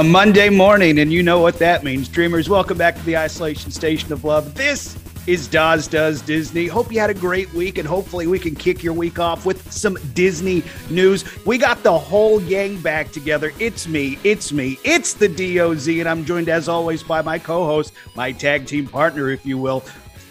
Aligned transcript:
a 0.00 0.02
Monday 0.02 0.48
morning, 0.48 1.00
and 1.00 1.12
you 1.12 1.22
know 1.22 1.40
what 1.40 1.58
that 1.58 1.84
means. 1.84 2.08
Dreamers, 2.08 2.48
welcome 2.48 2.78
back 2.78 2.94
to 2.96 3.02
the 3.04 3.18
Isolation 3.18 3.70
Station 3.70 4.14
of 4.14 4.24
Love. 4.24 4.54
This 4.54 4.96
is 5.26 5.46
Dawes 5.46 5.86
Does 5.86 6.22
Disney. 6.22 6.66
Hope 6.68 6.90
you 6.90 6.98
had 6.98 7.10
a 7.10 7.14
great 7.14 7.52
week, 7.52 7.76
and 7.76 7.86
hopefully 7.86 8.26
we 8.26 8.38
can 8.38 8.54
kick 8.54 8.82
your 8.82 8.94
week 8.94 9.18
off 9.18 9.44
with 9.44 9.70
some 9.70 9.98
Disney 10.14 10.62
news. 10.88 11.26
We 11.44 11.58
got 11.58 11.82
the 11.82 11.98
whole 11.98 12.40
gang 12.40 12.80
back 12.80 13.12
together. 13.12 13.52
It's 13.58 13.86
me, 13.86 14.18
it's 14.24 14.54
me, 14.54 14.78
it's 14.84 15.12
the 15.12 15.28
DOZ, 15.28 15.88
and 15.88 16.08
I'm 16.08 16.24
joined 16.24 16.48
as 16.48 16.66
always 16.66 17.02
by 17.02 17.20
my 17.20 17.38
co-host, 17.38 17.92
my 18.16 18.32
tag 18.32 18.64
team 18.64 18.86
partner, 18.86 19.28
if 19.28 19.44
you 19.44 19.58
will. 19.58 19.84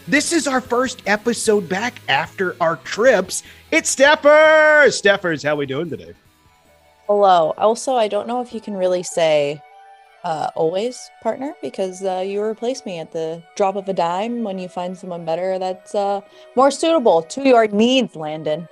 This 0.07 0.33
is 0.33 0.47
our 0.47 0.61
first 0.61 1.03
episode 1.05 1.69
back 1.69 2.01
after 2.09 2.55
our 2.59 2.77
trips. 2.77 3.43
It's 3.69 3.95
Steffers. 3.95 4.99
Steffers, 4.99 5.43
how 5.43 5.55
we 5.57 5.67
doing 5.67 5.91
today? 5.91 6.15
Hello. 7.09 7.55
Also, 7.57 7.95
I 7.95 8.07
don't 8.07 8.27
know 8.27 8.39
if 8.39 8.53
you 8.53 8.61
can 8.61 8.77
really 8.77 9.01
say 9.01 9.59
uh, 10.23 10.51
always 10.53 11.09
partner 11.23 11.55
because 11.59 12.03
uh, 12.03 12.23
you 12.23 12.39
replace 12.39 12.85
me 12.85 12.99
at 12.99 13.11
the 13.11 13.41
drop 13.55 13.75
of 13.75 13.89
a 13.89 13.93
dime 13.93 14.43
when 14.43 14.59
you 14.59 14.69
find 14.69 14.95
someone 14.95 15.25
better 15.25 15.57
that's 15.57 15.95
uh, 15.95 16.21
more 16.55 16.69
suitable 16.69 17.23
to 17.23 17.47
your 17.47 17.65
needs, 17.65 18.15
Landon. 18.15 18.67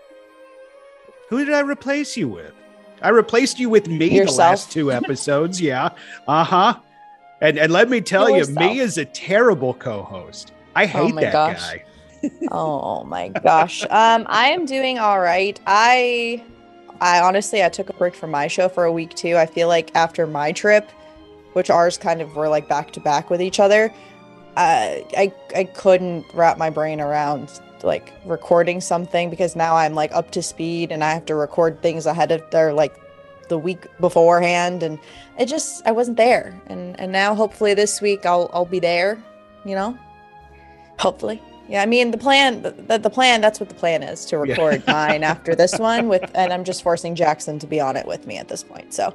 Who 1.29 1.43
did 1.43 1.55
I 1.55 1.61
replace 1.61 2.15
you 2.15 2.27
with? 2.27 2.53
I 3.01 3.09
replaced 3.09 3.57
you 3.57 3.71
with 3.71 3.87
me 3.87 4.07
Yourself. 4.07 4.35
the 4.35 4.41
last 4.43 4.71
two 4.71 4.91
episodes. 5.01 5.59
yeah. 5.59 5.89
Uh 6.27 6.43
huh. 6.43 6.79
And 7.41 7.57
and 7.57 7.73
let 7.73 7.89
me 7.89 8.01
tell 8.01 8.29
Yourself. 8.29 8.49
you, 8.49 8.69
me 8.69 8.79
is 8.81 8.99
a 8.99 9.05
terrible 9.05 9.73
co-host. 9.73 10.53
I 10.75 10.85
hate 10.85 11.15
my 11.15 11.21
that 11.21 11.33
gosh. 11.33 11.59
guy. 11.59 11.83
oh 12.51 13.03
my 13.03 13.29
gosh. 13.29 13.81
Um, 13.89 14.27
I 14.29 14.49
am 14.49 14.67
doing 14.67 14.99
all 14.99 15.19
right. 15.19 15.59
I, 15.65 16.43
I 17.01 17.19
honestly, 17.21 17.63
I 17.63 17.69
took 17.69 17.89
a 17.89 17.93
break 17.93 18.15
from 18.15 18.31
my 18.31 18.47
show 18.47 18.69
for 18.69 18.85
a 18.85 18.91
week 18.91 19.13
too. 19.13 19.37
I 19.37 19.45
feel 19.45 19.67
like 19.67 19.95
after 19.95 20.25
my 20.27 20.51
trip, 20.51 20.89
which 21.53 21.69
ours 21.69 21.97
kind 21.97 22.21
of 22.21 22.35
were 22.35 22.49
like 22.49 22.67
back 22.67 22.91
to 22.91 22.99
back 22.99 23.29
with 23.29 23.41
each 23.41 23.59
other, 23.59 23.91
uh, 24.55 25.01
I 25.15 25.31
I 25.55 25.65
couldn't 25.65 26.25
wrap 26.33 26.57
my 26.57 26.69
brain 26.69 26.99
around 26.99 27.59
like 27.83 28.11
recording 28.25 28.81
something 28.81 29.29
because 29.29 29.55
now 29.55 29.75
I'm 29.75 29.93
like 29.93 30.11
up 30.13 30.31
to 30.31 30.41
speed 30.41 30.91
and 30.91 31.03
I 31.03 31.13
have 31.13 31.25
to 31.25 31.35
record 31.35 31.81
things 31.81 32.05
ahead 32.05 32.31
of 32.31 32.41
their 32.49 32.73
like 32.73 32.95
the 33.49 33.57
week 33.57 33.85
beforehand 33.99 34.83
and 34.83 34.99
it 35.39 35.45
just 35.45 35.85
I 35.85 35.91
wasn't 35.91 36.17
there 36.17 36.59
and 36.67 36.99
and 36.99 37.11
now 37.11 37.35
hopefully 37.35 37.75
this 37.75 38.01
week 38.01 38.25
I'll 38.25 38.49
I'll 38.51 38.65
be 38.65 38.79
there, 38.79 39.23
you 39.63 39.75
know. 39.75 39.97
Hopefully. 40.99 41.41
Yeah, 41.69 41.81
I 41.81 41.85
mean 41.85 42.11
the 42.11 42.17
plan 42.17 42.61
the, 42.61 42.97
the 42.97 43.09
plan 43.09 43.41
that's 43.41 43.59
what 43.59 43.67
the 43.69 43.75
plan 43.75 44.01
is 44.03 44.25
to 44.25 44.35
Yeah. 44.37 44.53
record 44.53 44.87
mine 44.87 45.23
after 45.23 45.53
this 45.55 45.77
one 45.77 46.07
with 46.07 46.29
and 46.33 46.53
I'm 46.53 46.63
just 46.63 46.81
forcing 46.83 47.13
Jackson 47.15 47.59
to 47.59 47.67
be 47.67 47.79
on 47.81 47.95
it 47.97 48.05
with 48.07 48.25
me 48.25 48.37
at 48.37 48.47
this 48.47 48.63
point. 48.63 48.93
So 48.93 49.13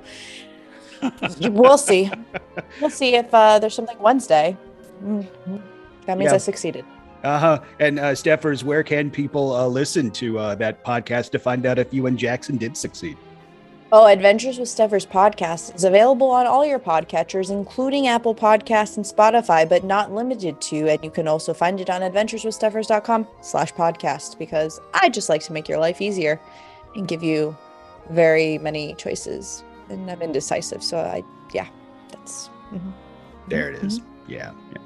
we'll 1.41 1.79
see. 1.79 2.11
We'll 2.81 2.91
see 2.91 3.15
if 3.17 3.33
uh, 3.35 3.59
there's 3.59 3.75
something 3.75 3.99
Wednesday. 3.99 4.57
Mhm. 5.03 5.27
That 6.07 6.19
means 6.19 6.31
Yeah. 6.31 6.35
I 6.35 6.39
succeeded. 6.39 6.85
Uh 7.25 7.39
huh. 7.39 7.61
And 7.79 7.99
uh, 8.01 8.15
Steffers, 8.15 8.65
where 8.65 8.83
can 8.83 9.11
people 9.11 9.55
uh, 9.55 9.67
listen 9.67 10.11
to 10.13 10.39
uh, 10.39 10.55
that 10.57 10.85
podcast 10.85 11.31
to 11.31 11.39
find 11.39 11.65
out 11.67 11.79
if 11.79 11.93
you 11.95 12.07
and 12.07 12.19
Jackson 12.19 12.57
did 12.57 12.77
succeed? 12.77 13.17
Oh, 13.95 14.07
Adventures 14.07 14.59
with 14.59 14.71
Steffers 14.71 15.07
podcast 15.07 15.75
is 15.75 15.85
available 15.85 16.31
on 16.31 16.47
all 16.47 16.65
your 16.65 16.79
podcatchers, 16.79 17.51
including 17.51 18.07
Apple 18.07 18.35
Podcasts 18.35 18.97
and 18.97 19.05
Spotify, 19.05 19.69
but 19.69 19.85
not 19.85 20.11
limited 20.11 20.63
to. 20.63 20.89
And 20.89 21.05
you 21.05 21.11
can 21.11 21.29
also 21.29 21.53
find 21.53 21.79
it 21.79 21.91
on 21.91 22.01
adventureswithsteffers.com 22.01 23.29
slash 23.43 23.75
podcast 23.75 24.39
because 24.39 24.81
I 24.95 25.11
just 25.11 25.29
like 25.29 25.43
to 25.43 25.53
make 25.53 25.69
your 25.69 25.77
life 25.79 26.01
easier 26.01 26.41
and 26.95 27.07
give 27.07 27.23
you 27.23 27.55
very 28.09 28.57
many 28.57 28.95
choices. 28.95 29.63
And 29.91 30.11
I'm 30.11 30.23
indecisive. 30.23 30.83
So 30.83 30.97
I, 30.97 31.23
yeah, 31.53 31.69
that's. 32.09 32.49
mhm. 32.73 32.95
There 33.49 33.69
it 33.71 33.85
is. 33.85 34.01
Yeah. 34.27 34.53
yeah. 34.73 34.79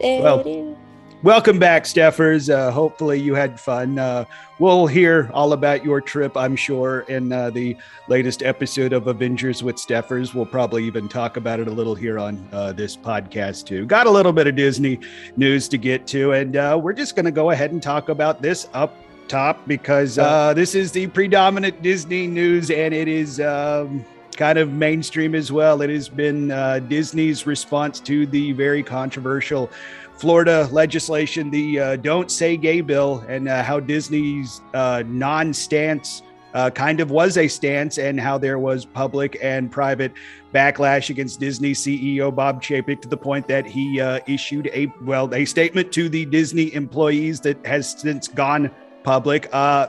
There 0.00 0.22
Well. 0.22 0.76
Welcome 1.22 1.58
back, 1.58 1.84
Steffers. 1.84 2.48
Uh, 2.48 2.70
hopefully 2.70 3.20
you 3.20 3.34
had 3.34 3.60
fun. 3.60 3.98
Uh, 3.98 4.24
we'll 4.58 4.86
hear 4.86 5.30
all 5.34 5.52
about 5.52 5.84
your 5.84 6.00
trip, 6.00 6.34
I'm 6.34 6.56
sure, 6.56 7.00
in 7.08 7.30
uh, 7.30 7.50
the 7.50 7.76
latest 8.08 8.42
episode 8.42 8.94
of 8.94 9.06
Avengers 9.06 9.62
with 9.62 9.76
Steffers. 9.76 10.32
We'll 10.32 10.46
probably 10.46 10.82
even 10.84 11.10
talk 11.10 11.36
about 11.36 11.60
it 11.60 11.68
a 11.68 11.70
little 11.70 11.94
here 11.94 12.18
on 12.18 12.48
uh, 12.52 12.72
this 12.72 12.96
podcast, 12.96 13.66
too. 13.66 13.84
Got 13.84 14.06
a 14.06 14.10
little 14.10 14.32
bit 14.32 14.46
of 14.46 14.56
Disney 14.56 14.98
news 15.36 15.68
to 15.68 15.76
get 15.76 16.06
to, 16.06 16.32
and 16.32 16.56
uh, 16.56 16.80
we're 16.82 16.94
just 16.94 17.14
going 17.16 17.26
to 17.26 17.30
go 17.30 17.50
ahead 17.50 17.72
and 17.72 17.82
talk 17.82 18.08
about 18.08 18.40
this 18.40 18.68
up 18.72 18.96
top 19.28 19.68
because 19.68 20.18
uh, 20.18 20.54
this 20.54 20.74
is 20.74 20.90
the 20.90 21.06
predominant 21.08 21.82
Disney 21.82 22.28
news 22.28 22.70
and 22.70 22.94
it 22.94 23.08
is. 23.08 23.40
Um, 23.40 24.06
Kind 24.36 24.58
of 24.58 24.72
mainstream 24.72 25.34
as 25.34 25.52
well. 25.52 25.82
It 25.82 25.90
has 25.90 26.08
been 26.08 26.50
uh, 26.50 26.78
Disney's 26.78 27.46
response 27.46 28.00
to 28.00 28.24
the 28.24 28.52
very 28.52 28.82
controversial 28.82 29.70
Florida 30.20 30.68
legislation, 30.70 31.50
the 31.50 31.80
uh, 31.80 31.96
Don't 31.96 32.30
Say 32.30 32.58
Gay 32.58 32.82
bill, 32.82 33.24
and 33.26 33.48
uh, 33.48 33.62
how 33.62 33.80
Disney's 33.80 34.60
uh, 34.74 35.02
non 35.06 35.54
stance 35.54 36.22
uh, 36.52 36.68
kind 36.68 37.00
of 37.00 37.10
was 37.10 37.38
a 37.38 37.48
stance, 37.48 37.96
and 37.96 38.20
how 38.20 38.36
there 38.36 38.58
was 38.58 38.84
public 38.84 39.38
and 39.40 39.72
private 39.72 40.12
backlash 40.52 41.08
against 41.08 41.40
Disney 41.40 41.72
CEO 41.72 42.34
Bob 42.34 42.62
Chapek 42.62 43.00
to 43.00 43.08
the 43.08 43.16
point 43.16 43.48
that 43.48 43.64
he 43.64 43.98
uh, 43.98 44.20
issued 44.26 44.66
a 44.74 44.92
well 45.00 45.34
a 45.34 45.46
statement 45.46 45.90
to 45.92 46.10
the 46.10 46.26
Disney 46.26 46.74
employees 46.74 47.40
that 47.40 47.64
has 47.64 47.88
since 47.88 48.28
gone 48.28 48.70
public. 49.02 49.48
Uh, 49.54 49.88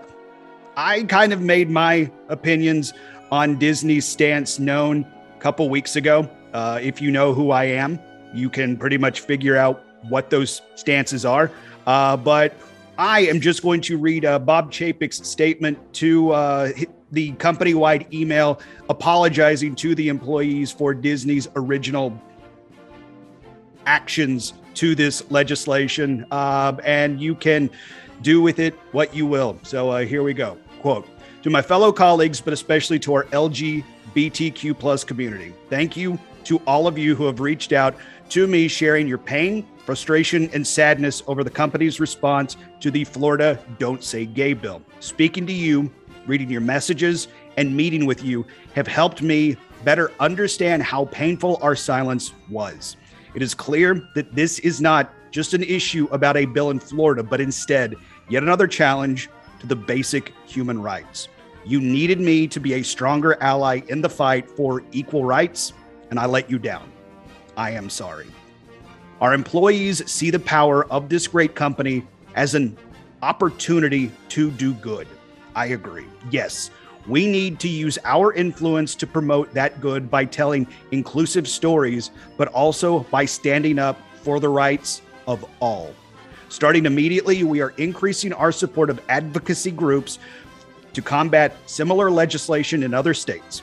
I 0.77 1.03
kind 1.03 1.33
of 1.33 1.41
made 1.41 1.69
my 1.69 2.09
opinions 2.29 2.93
on 3.31 3.59
Disney's 3.59 4.07
stance 4.07 4.59
known 4.59 5.05
a 5.35 5.39
couple 5.39 5.67
weeks 5.67 5.97
ago. 5.97 6.29
If 6.53 7.01
you 7.01 7.11
know 7.11 7.33
who 7.33 7.51
I 7.51 7.65
am, 7.65 7.99
you 8.33 8.49
can 8.49 8.77
pretty 8.77 8.97
much 8.97 9.19
figure 9.19 9.57
out 9.57 9.83
what 10.09 10.29
those 10.29 10.61
stances 10.75 11.25
are. 11.25 11.51
Uh, 11.85 12.17
but 12.17 12.55
I 12.97 13.21
am 13.21 13.41
just 13.41 13.61
going 13.61 13.81
to 13.81 13.97
read 13.97 14.25
uh, 14.25 14.39
Bob 14.39 14.71
Chapek's 14.71 15.27
statement 15.27 15.77
to 15.95 16.31
uh, 16.31 16.71
the 17.11 17.31
company 17.33 17.73
wide 17.73 18.13
email 18.13 18.59
apologizing 18.89 19.75
to 19.77 19.95
the 19.95 20.09
employees 20.09 20.71
for 20.71 20.93
Disney's 20.93 21.47
original 21.55 22.19
actions 23.85 24.53
to 24.75 24.95
this 24.95 25.29
legislation. 25.31 26.25
Uh, 26.31 26.77
and 26.83 27.19
you 27.19 27.35
can 27.35 27.69
do 28.21 28.41
with 28.41 28.59
it 28.59 28.73
what 28.91 29.15
you 29.15 29.25
will. 29.25 29.57
So 29.63 29.89
uh, 29.89 30.05
here 30.05 30.23
we 30.23 30.33
go. 30.33 30.57
Quote 30.81 31.07
To 31.43 31.49
my 31.49 31.61
fellow 31.61 31.91
colleagues, 31.91 32.39
but 32.39 32.53
especially 32.53 32.99
to 32.99 33.13
our 33.13 33.23
LGBTQ 33.25 34.77
plus 34.77 35.03
community, 35.03 35.53
thank 35.69 35.97
you 35.97 36.19
to 36.45 36.57
all 36.67 36.87
of 36.87 36.97
you 36.97 37.15
who 37.15 37.25
have 37.25 37.39
reached 37.39 37.71
out 37.71 37.95
to 38.31 38.47
me 38.47 38.69
sharing 38.69 39.09
your 39.09 39.17
pain, 39.17 39.67
frustration, 39.85 40.49
and 40.53 40.65
sadness 40.65 41.21
over 41.27 41.43
the 41.43 41.49
company's 41.49 41.99
response 41.99 42.55
to 42.79 42.89
the 42.89 43.03
Florida 43.03 43.59
Don't 43.77 44.01
Say 44.01 44.25
Gay 44.25 44.53
bill. 44.53 44.81
Speaking 45.01 45.45
to 45.47 45.53
you, 45.53 45.91
reading 46.25 46.49
your 46.49 46.61
messages, 46.61 47.27
and 47.57 47.75
meeting 47.75 48.05
with 48.05 48.23
you 48.23 48.45
have 48.73 48.87
helped 48.87 49.21
me 49.21 49.57
better 49.83 50.13
understand 50.21 50.81
how 50.81 51.05
painful 51.05 51.59
our 51.61 51.75
silence 51.75 52.31
was. 52.49 52.95
It 53.35 53.41
is 53.41 53.53
clear 53.53 54.09
that 54.15 54.33
this 54.33 54.59
is 54.59 54.79
not 54.79 55.13
just 55.31 55.53
an 55.53 55.63
issue 55.63 56.07
about 56.11 56.37
a 56.37 56.45
bill 56.45 56.69
in 56.69 56.79
Florida, 56.79 57.23
but 57.23 57.41
instead 57.41 57.95
yet 58.29 58.43
another 58.43 58.67
challenge 58.67 59.29
to 59.59 59.67
the 59.67 59.75
basic 59.75 60.33
human 60.45 60.81
rights. 60.81 61.27
You 61.65 61.81
needed 61.81 62.21
me 62.21 62.47
to 62.47 62.61
be 62.61 62.75
a 62.75 62.81
stronger 62.81 63.37
ally 63.43 63.81
in 63.89 64.01
the 64.01 64.09
fight 64.09 64.49
for 64.49 64.83
equal 64.93 65.25
rights, 65.25 65.73
and 66.09 66.17
I 66.17 66.27
let 66.27 66.49
you 66.49 66.59
down. 66.59 66.89
I 67.57 67.71
am 67.71 67.89
sorry. 67.89 68.27
Our 69.19 69.33
employees 69.33 70.09
see 70.09 70.29
the 70.29 70.39
power 70.39 70.85
of 70.91 71.09
this 71.09 71.27
great 71.27 71.53
company 71.55 72.07
as 72.35 72.55
an 72.55 72.77
opportunity 73.21 74.11
to 74.29 74.51
do 74.51 74.73
good. 74.73 75.07
I 75.55 75.67
agree. 75.67 76.05
Yes, 76.31 76.71
we 77.07 77.27
need 77.27 77.59
to 77.59 77.67
use 77.67 77.97
our 78.03 78.33
influence 78.33 78.95
to 78.95 79.07
promote 79.07 79.53
that 79.53 79.81
good 79.81 80.09
by 80.09 80.25
telling 80.25 80.67
inclusive 80.91 81.47
stories, 81.47 82.11
but 82.37 82.47
also 82.49 82.99
by 83.11 83.25
standing 83.25 83.79
up 83.79 83.99
for 84.21 84.39
the 84.39 84.49
rights 84.49 85.01
of 85.27 85.45
all. 85.59 85.93
Starting 86.49 86.85
immediately, 86.85 87.43
we 87.43 87.61
are 87.61 87.73
increasing 87.77 88.33
our 88.33 88.51
support 88.51 88.89
of 88.89 89.01
advocacy 89.09 89.71
groups 89.71 90.19
to 90.93 91.01
combat 91.01 91.55
similar 91.65 92.11
legislation 92.11 92.83
in 92.83 92.93
other 92.93 93.13
states. 93.13 93.61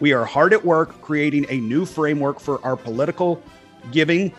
We 0.00 0.14
are 0.14 0.24
hard 0.24 0.54
at 0.54 0.64
work 0.64 1.02
creating 1.02 1.44
a 1.50 1.58
new 1.58 1.84
framework 1.84 2.40
for 2.40 2.64
our 2.64 2.74
political 2.74 3.42
giving 3.92 4.32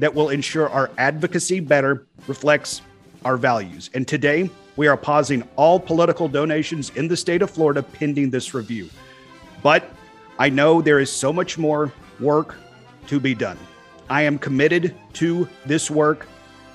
that 0.00 0.12
will 0.12 0.30
ensure 0.30 0.68
our 0.68 0.90
advocacy 0.98 1.60
better 1.60 2.06
reflects 2.26 2.82
our 3.24 3.36
values. 3.36 3.90
And 3.94 4.08
today, 4.08 4.50
we 4.74 4.88
are 4.88 4.96
pausing 4.96 5.48
all 5.54 5.78
political 5.78 6.26
donations 6.26 6.90
in 6.96 7.06
the 7.06 7.16
state 7.16 7.42
of 7.42 7.50
Florida 7.50 7.80
pending 7.80 8.30
this 8.30 8.54
review. 8.54 8.90
But 9.62 9.88
I 10.36 10.50
know 10.50 10.82
there 10.82 10.98
is 10.98 11.12
so 11.12 11.32
much 11.32 11.58
more 11.58 11.92
work 12.18 12.56
to 13.06 13.20
be 13.20 13.36
done. 13.36 13.58
I 14.10 14.22
am 14.22 14.36
committed 14.36 14.96
to 15.14 15.48
this 15.64 15.92
work 15.92 16.26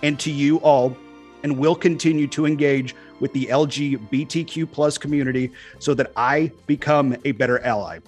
and 0.01 0.17
to 0.21 0.31
you 0.31 0.57
all, 0.59 0.95
and 1.43 1.57
will 1.57 1.75
continue 1.75 2.27
to 2.27 2.45
engage 2.45 2.95
with 3.19 3.33
the 3.33 3.47
LGBTQ 3.47 4.71
plus 4.71 4.97
community 4.97 5.51
so 5.79 5.93
that 5.93 6.13
I 6.15 6.53
become 6.67 7.17
a 7.25 7.33
better 7.33 7.59
ally. 7.59 7.99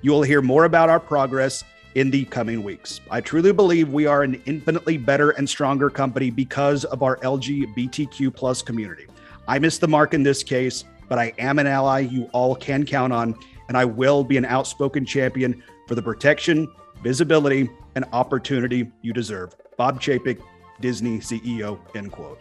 You 0.00 0.12
will 0.12 0.22
hear 0.22 0.40
more 0.40 0.64
about 0.64 0.88
our 0.88 1.00
progress 1.00 1.64
in 1.96 2.10
the 2.10 2.24
coming 2.26 2.62
weeks. 2.62 3.00
I 3.10 3.20
truly 3.20 3.52
believe 3.52 3.88
we 3.88 4.06
are 4.06 4.22
an 4.22 4.40
infinitely 4.46 4.96
better 4.96 5.30
and 5.30 5.48
stronger 5.48 5.90
company 5.90 6.30
because 6.30 6.84
of 6.84 7.02
our 7.02 7.16
LGBTQ 7.18 8.32
plus 8.34 8.62
community. 8.62 9.06
I 9.48 9.58
missed 9.58 9.80
the 9.80 9.88
mark 9.88 10.14
in 10.14 10.22
this 10.22 10.44
case, 10.44 10.84
but 11.08 11.18
I 11.18 11.32
am 11.38 11.58
an 11.58 11.66
ally 11.66 12.00
you 12.00 12.30
all 12.32 12.54
can 12.54 12.84
count 12.86 13.12
on, 13.12 13.36
and 13.66 13.76
I 13.76 13.84
will 13.84 14.22
be 14.22 14.36
an 14.36 14.44
outspoken 14.44 15.04
champion 15.04 15.62
for 15.88 15.96
the 15.96 16.02
protection, 16.02 16.68
visibility, 17.02 17.68
and 17.96 18.04
opportunity 18.12 18.92
you 19.02 19.12
deserve. 19.12 19.56
Bob 19.76 20.00
Chapek, 20.00 20.40
Disney 20.80 21.18
CEO, 21.18 21.80
end 21.96 22.12
quote. 22.12 22.38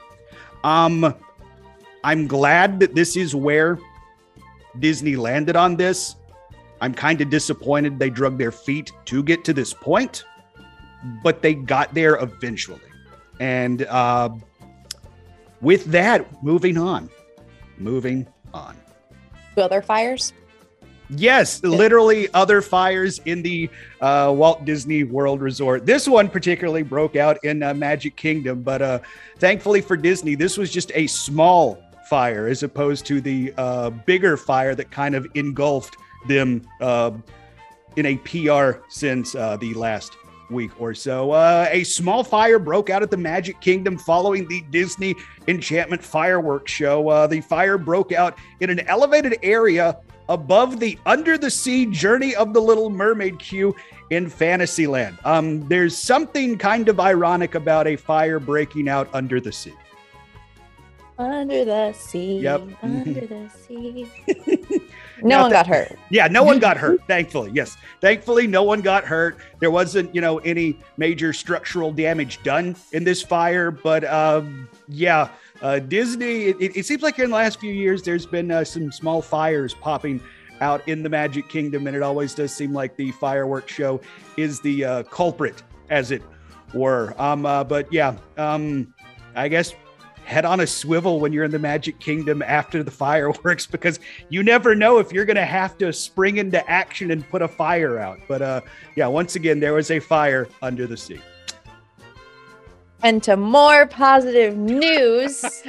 Um, 0.64 1.16
I'm 2.04 2.28
glad 2.28 2.80
that 2.82 2.94
this 2.94 3.16
is 3.16 3.34
where 3.34 3.80
Disney 4.80 5.16
landed 5.16 5.56
on 5.56 5.76
this. 5.76 6.16
I'm 6.82 6.94
kind 6.94 7.22
of 7.22 7.30
disappointed 7.30 8.00
they 8.00 8.10
drug 8.10 8.38
their 8.38 8.52
feet 8.52 8.92
to 9.06 9.24
get 9.24 9.44
to 9.46 9.54
this 9.54 9.74
point, 9.74 10.26
but 11.24 11.42
they 11.42 11.54
got 11.54 11.94
there 11.94 12.16
eventually. 12.16 12.82
And 13.40 13.84
uh, 13.84 14.30
with 15.62 15.86
that, 15.86 16.44
moving 16.44 16.78
on, 16.78 17.10
moving 17.78 18.28
on. 18.54 18.76
Other 19.58 19.82
fires? 19.82 20.34
Yes, 21.10 21.64
literally 21.64 22.28
other 22.34 22.62
fires 22.62 23.20
in 23.26 23.42
the 23.42 23.70
uh, 24.02 24.34
Walt 24.36 24.66
Disney 24.66 25.04
World 25.04 25.42
Resort. 25.42 25.86
This 25.86 26.08
one 26.08 26.30
particularly 26.30 26.84
broke 26.84 27.16
out 27.16 27.44
in 27.46 27.64
uh, 27.64 27.74
Magic 27.74 28.16
Kingdom, 28.18 28.62
but 28.62 28.82
uh, 28.82 29.00
thankfully 29.38 29.82
for 29.82 29.96
Disney, 29.96 30.36
this 30.36 30.58
was 30.58 30.70
just 30.72 30.92
a 30.96 31.08
small 31.08 31.82
fire 32.10 32.48
as 32.48 32.64
opposed 32.64 33.06
to 33.06 33.22
the 33.22 33.54
uh, 33.58 33.90
bigger 33.90 34.36
fire 34.36 34.76
that 34.76 34.92
kind 34.92 35.16
of 35.16 35.26
engulfed 35.36 35.96
them 36.28 36.62
uh, 36.82 37.12
in 37.96 38.06
a 38.06 38.18
PR 38.18 38.80
since 38.90 39.36
uh, 39.36 39.58
the 39.58 39.74
last 39.74 40.18
week 40.50 40.72
or 40.80 40.94
so. 40.94 41.32
Uh, 41.32 41.68
a 41.72 41.84
small 41.84 42.24
fire 42.24 42.60
broke 42.60 42.90
out 42.90 43.04
at 43.04 43.12
the 43.12 43.18
Magic 43.18 43.60
Kingdom 43.60 43.98
following 43.98 44.48
the 44.48 44.62
Disney 44.72 45.14
Enchantment 45.48 46.02
fireworks 46.04 46.72
show. 46.72 47.10
Uh, 47.10 47.28
the 47.28 47.42
fire 47.42 47.78
broke 47.78 48.12
out 48.14 48.38
in 48.62 48.70
an 48.70 48.80
elevated 48.82 49.38
area 49.44 49.98
above 50.30 50.80
the 50.80 50.98
under 51.06 51.38
the 51.38 51.50
sea 51.50 51.86
journey 51.86 52.36
of 52.36 52.54
the 52.54 52.60
little 52.62 52.90
mermaid 52.90 53.40
queue 53.40 53.74
in 54.10 54.28
fantasyland 54.30 55.18
um 55.24 55.66
there's 55.70 55.98
something 55.98 56.58
kind 56.58 56.90
of 56.90 57.00
ironic 57.00 57.56
about 57.56 57.88
a 57.88 57.96
fire 57.96 58.38
breaking 58.38 58.90
out 58.90 59.08
under 59.14 59.40
the 59.40 59.54
sea 59.54 59.74
under 61.18 61.64
the 61.64 61.94
sea 61.94 62.40
Yep. 62.40 62.62
under 62.84 63.22
the 63.22 63.50
sea 63.66 64.12
no 65.22 65.42
one 65.42 65.52
got 65.52 65.68
hurt. 65.68 65.98
Yeah 66.10 66.28
no 66.28 66.44
one 66.44 66.60
got 66.60 66.78
hurt 66.78 67.06
thankfully 67.08 67.52
yes. 67.54 67.78
Thankfully 68.02 68.48
no 68.48 68.64
one 68.64 68.82
got 68.82 69.04
hurt. 69.04 69.38
There 69.60 69.72
wasn't 69.72 70.14
you 70.14 70.22
know 70.22 70.38
any 70.40 70.80
major 70.98 71.34
structural 71.34 71.92
damage 71.92 72.42
done 72.44 72.76
in 72.92 73.04
this 73.04 73.22
fire 73.22 73.72
but 73.72 74.04
um 74.06 74.68
yeah 74.88 75.30
uh, 75.62 75.80
Disney, 75.80 76.46
it, 76.46 76.78
it 76.78 76.86
seems 76.86 77.02
like 77.02 77.18
in 77.20 77.30
the 77.30 77.36
last 77.36 77.60
few 77.60 77.74
years, 77.74 78.04
there's 78.04 78.26
been 78.26 78.52
uh, 78.52 78.64
some 78.64 78.92
small 78.92 79.22
fires 79.22 79.74
popping 79.74 80.22
out 80.62 80.88
in 80.88 81.04
the 81.04 81.10
Magic 81.10 81.50
Kingdom, 81.50 81.88
and 81.88 81.96
it 81.96 82.04
always 82.04 82.34
does 82.34 82.54
seem 82.54 82.74
like 82.74 82.96
the 82.96 83.12
fireworks 83.14 83.74
show 83.74 84.00
is 84.38 84.60
the 84.62 84.86
uh, 84.86 85.04
culprit, 85.04 85.64
as 85.90 86.12
it 86.12 86.22
were. 86.74 87.14
Um, 87.18 87.46
uh, 87.46 87.64
but 87.64 87.92
yeah, 87.92 88.16
um, 88.38 88.94
I 89.36 89.48
guess 89.48 89.74
head 90.28 90.44
on 90.44 90.60
a 90.60 90.68
swivel 90.68 91.22
when 91.22 91.32
you're 91.32 91.46
in 91.46 91.52
the 91.52 91.58
Magic 91.58 92.00
Kingdom 92.00 92.42
after 92.42 92.84
the 92.84 92.92
fireworks 92.92 93.66
because 93.76 94.00
you 94.28 94.44
never 94.44 94.76
know 94.76 95.00
if 95.00 95.14
you're 95.14 95.24
going 95.26 95.38
to 95.38 95.46
have 95.46 95.78
to 95.78 95.94
spring 95.94 96.38
into 96.38 96.70
action 96.70 97.12
and 97.12 97.28
put 97.30 97.42
a 97.42 97.48
fire 97.48 97.98
out. 97.98 98.20
But 98.28 98.42
uh, 98.42 98.62
yeah, 98.96 99.08
once 99.08 99.36
again, 99.36 99.62
there 99.62 99.74
was 99.74 99.90
a 99.90 100.00
fire 100.02 100.50
under 100.62 100.86
the 100.86 100.98
sea. 100.98 101.20
and 103.04 103.24
to 103.24 103.38
more 103.38 103.86
positive 103.88 104.58
news 104.58 105.46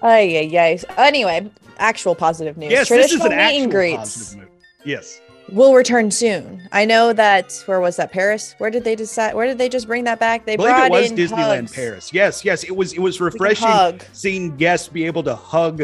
Ay, 0.00 0.48
ay. 0.54 0.78
Anyway, 0.96 1.50
actual 1.78 2.14
positive 2.14 2.56
news. 2.56 2.70
yes, 2.70 2.88
this 2.88 3.12
is 3.12 3.20
an 3.24 3.30
meet 3.30 3.62
and 3.62 3.70
greets. 3.70 4.36
Yes. 4.84 5.20
Will 5.52 5.74
return 5.74 6.10
soon. 6.10 6.68
I 6.72 6.84
know 6.84 7.12
that. 7.12 7.62
Where 7.66 7.80
was 7.80 7.96
that? 7.96 8.12
Paris. 8.12 8.54
Where 8.58 8.70
did 8.70 8.84
they 8.84 8.94
decide? 8.94 9.34
Where 9.34 9.46
did 9.46 9.58
they 9.58 9.68
just 9.68 9.86
bring 9.86 10.04
that 10.04 10.18
back? 10.18 10.44
They 10.44 10.54
I 10.54 10.56
believe 10.56 10.70
brought 10.70 10.86
it 10.86 10.90
was 10.92 11.12
Disneyland 11.12 11.60
hugs. 11.60 11.72
Paris. 11.74 12.12
Yes, 12.12 12.44
yes, 12.44 12.64
it 12.64 12.74
was. 12.76 12.92
It 12.92 13.00
was 13.00 13.20
refreshing 13.20 14.00
seeing 14.12 14.56
guests 14.56 14.88
be 14.88 15.04
able 15.04 15.22
to 15.24 15.34
hug 15.34 15.82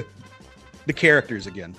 the 0.87 0.93
characters 0.93 1.47
again. 1.47 1.75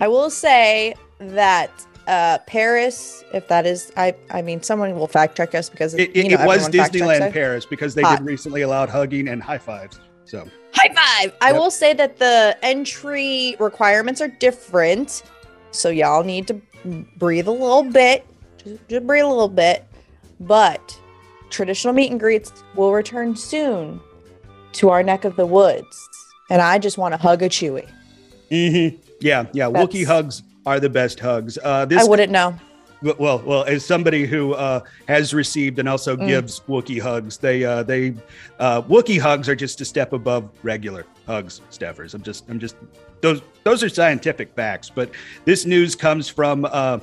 I 0.00 0.08
will 0.08 0.30
say 0.30 0.94
that 1.18 1.70
uh 2.06 2.38
Paris, 2.46 3.24
if 3.32 3.48
that 3.48 3.66
is, 3.66 3.90
I 3.96 4.14
I 4.30 4.42
mean, 4.42 4.62
someone 4.62 4.94
will 4.98 5.08
fact 5.08 5.36
check 5.36 5.54
us 5.54 5.68
because 5.70 5.94
It, 5.94 6.14
you 6.14 6.28
know, 6.28 6.42
it 6.42 6.46
was 6.46 6.66
everyone 6.66 6.72
fact 6.72 6.94
checks 6.94 7.04
Disneyland. 7.04 7.32
Paris 7.32 7.66
because 7.66 7.94
they 7.94 8.02
Hot. 8.02 8.18
did 8.18 8.26
recently 8.26 8.62
allowed 8.62 8.90
hugging 8.90 9.28
and 9.28 9.42
high 9.42 9.58
fives. 9.58 10.00
So 10.24 10.46
High 10.74 10.92
five! 10.94 11.34
I 11.40 11.52
will 11.52 11.70
say 11.70 11.94
that 11.94 12.18
the 12.18 12.56
entry 12.62 13.56
requirements 13.58 14.20
are 14.20 14.28
different, 14.28 15.22
so 15.70 15.88
y'all 15.88 16.22
need 16.22 16.46
to 16.48 16.60
breathe 16.86 17.48
a 17.48 17.52
little 17.52 17.82
bit. 17.84 18.26
Just, 18.64 18.88
just 18.88 19.06
breathe 19.06 19.24
a 19.24 19.28
little 19.28 19.48
bit. 19.48 19.84
But 20.40 20.98
traditional 21.50 21.92
meet 21.94 22.10
and 22.10 22.20
greets 22.20 22.52
will 22.74 22.92
return 22.92 23.36
soon 23.36 24.00
to 24.72 24.90
our 24.90 25.02
neck 25.02 25.24
of 25.24 25.36
the 25.36 25.46
woods, 25.46 26.08
and 26.50 26.60
I 26.60 26.78
just 26.78 26.98
want 26.98 27.12
to 27.14 27.18
hug 27.18 27.42
a 27.42 27.48
Chewie. 27.48 27.88
Mhm. 28.50 28.98
yeah, 29.20 29.46
yeah, 29.52 29.68
That's- 29.70 29.86
Wookiee 29.86 30.04
hugs 30.06 30.42
are 30.66 30.78
the 30.80 30.90
best 30.90 31.18
hugs. 31.20 31.58
Uh, 31.62 31.84
this 31.86 32.02
I 32.02 32.04
wouldn't 32.04 32.30
know. 32.32 32.54
well, 33.18 33.42
well, 33.44 33.64
as 33.64 33.84
somebody 33.84 34.26
who 34.26 34.52
uh, 34.54 34.80
has 35.08 35.32
received 35.32 35.78
and 35.78 35.88
also 35.88 36.16
Mm. 36.16 36.26
gives 36.26 36.60
Wookiee 36.68 37.00
hugs, 37.00 37.38
they 37.38 37.64
uh, 37.64 37.82
they 37.82 38.14
uh, 38.58 38.82
Wookiee 38.82 39.18
hugs 39.20 39.48
are 39.48 39.54
just 39.56 39.80
a 39.80 39.84
step 39.84 40.12
above 40.12 40.50
regular 40.62 41.06
hugs, 41.26 41.60
Steffers. 41.70 42.14
I'm 42.14 42.22
just 42.22 42.48
I'm 42.48 42.58
just 42.58 42.76
those 43.20 43.42
those 43.64 43.82
are 43.82 43.88
scientific 43.88 44.54
facts. 44.54 44.90
But 44.90 45.10
this 45.44 45.66
news 45.66 45.94
comes 45.94 46.28
from 46.28 46.64
uh, 46.64 47.00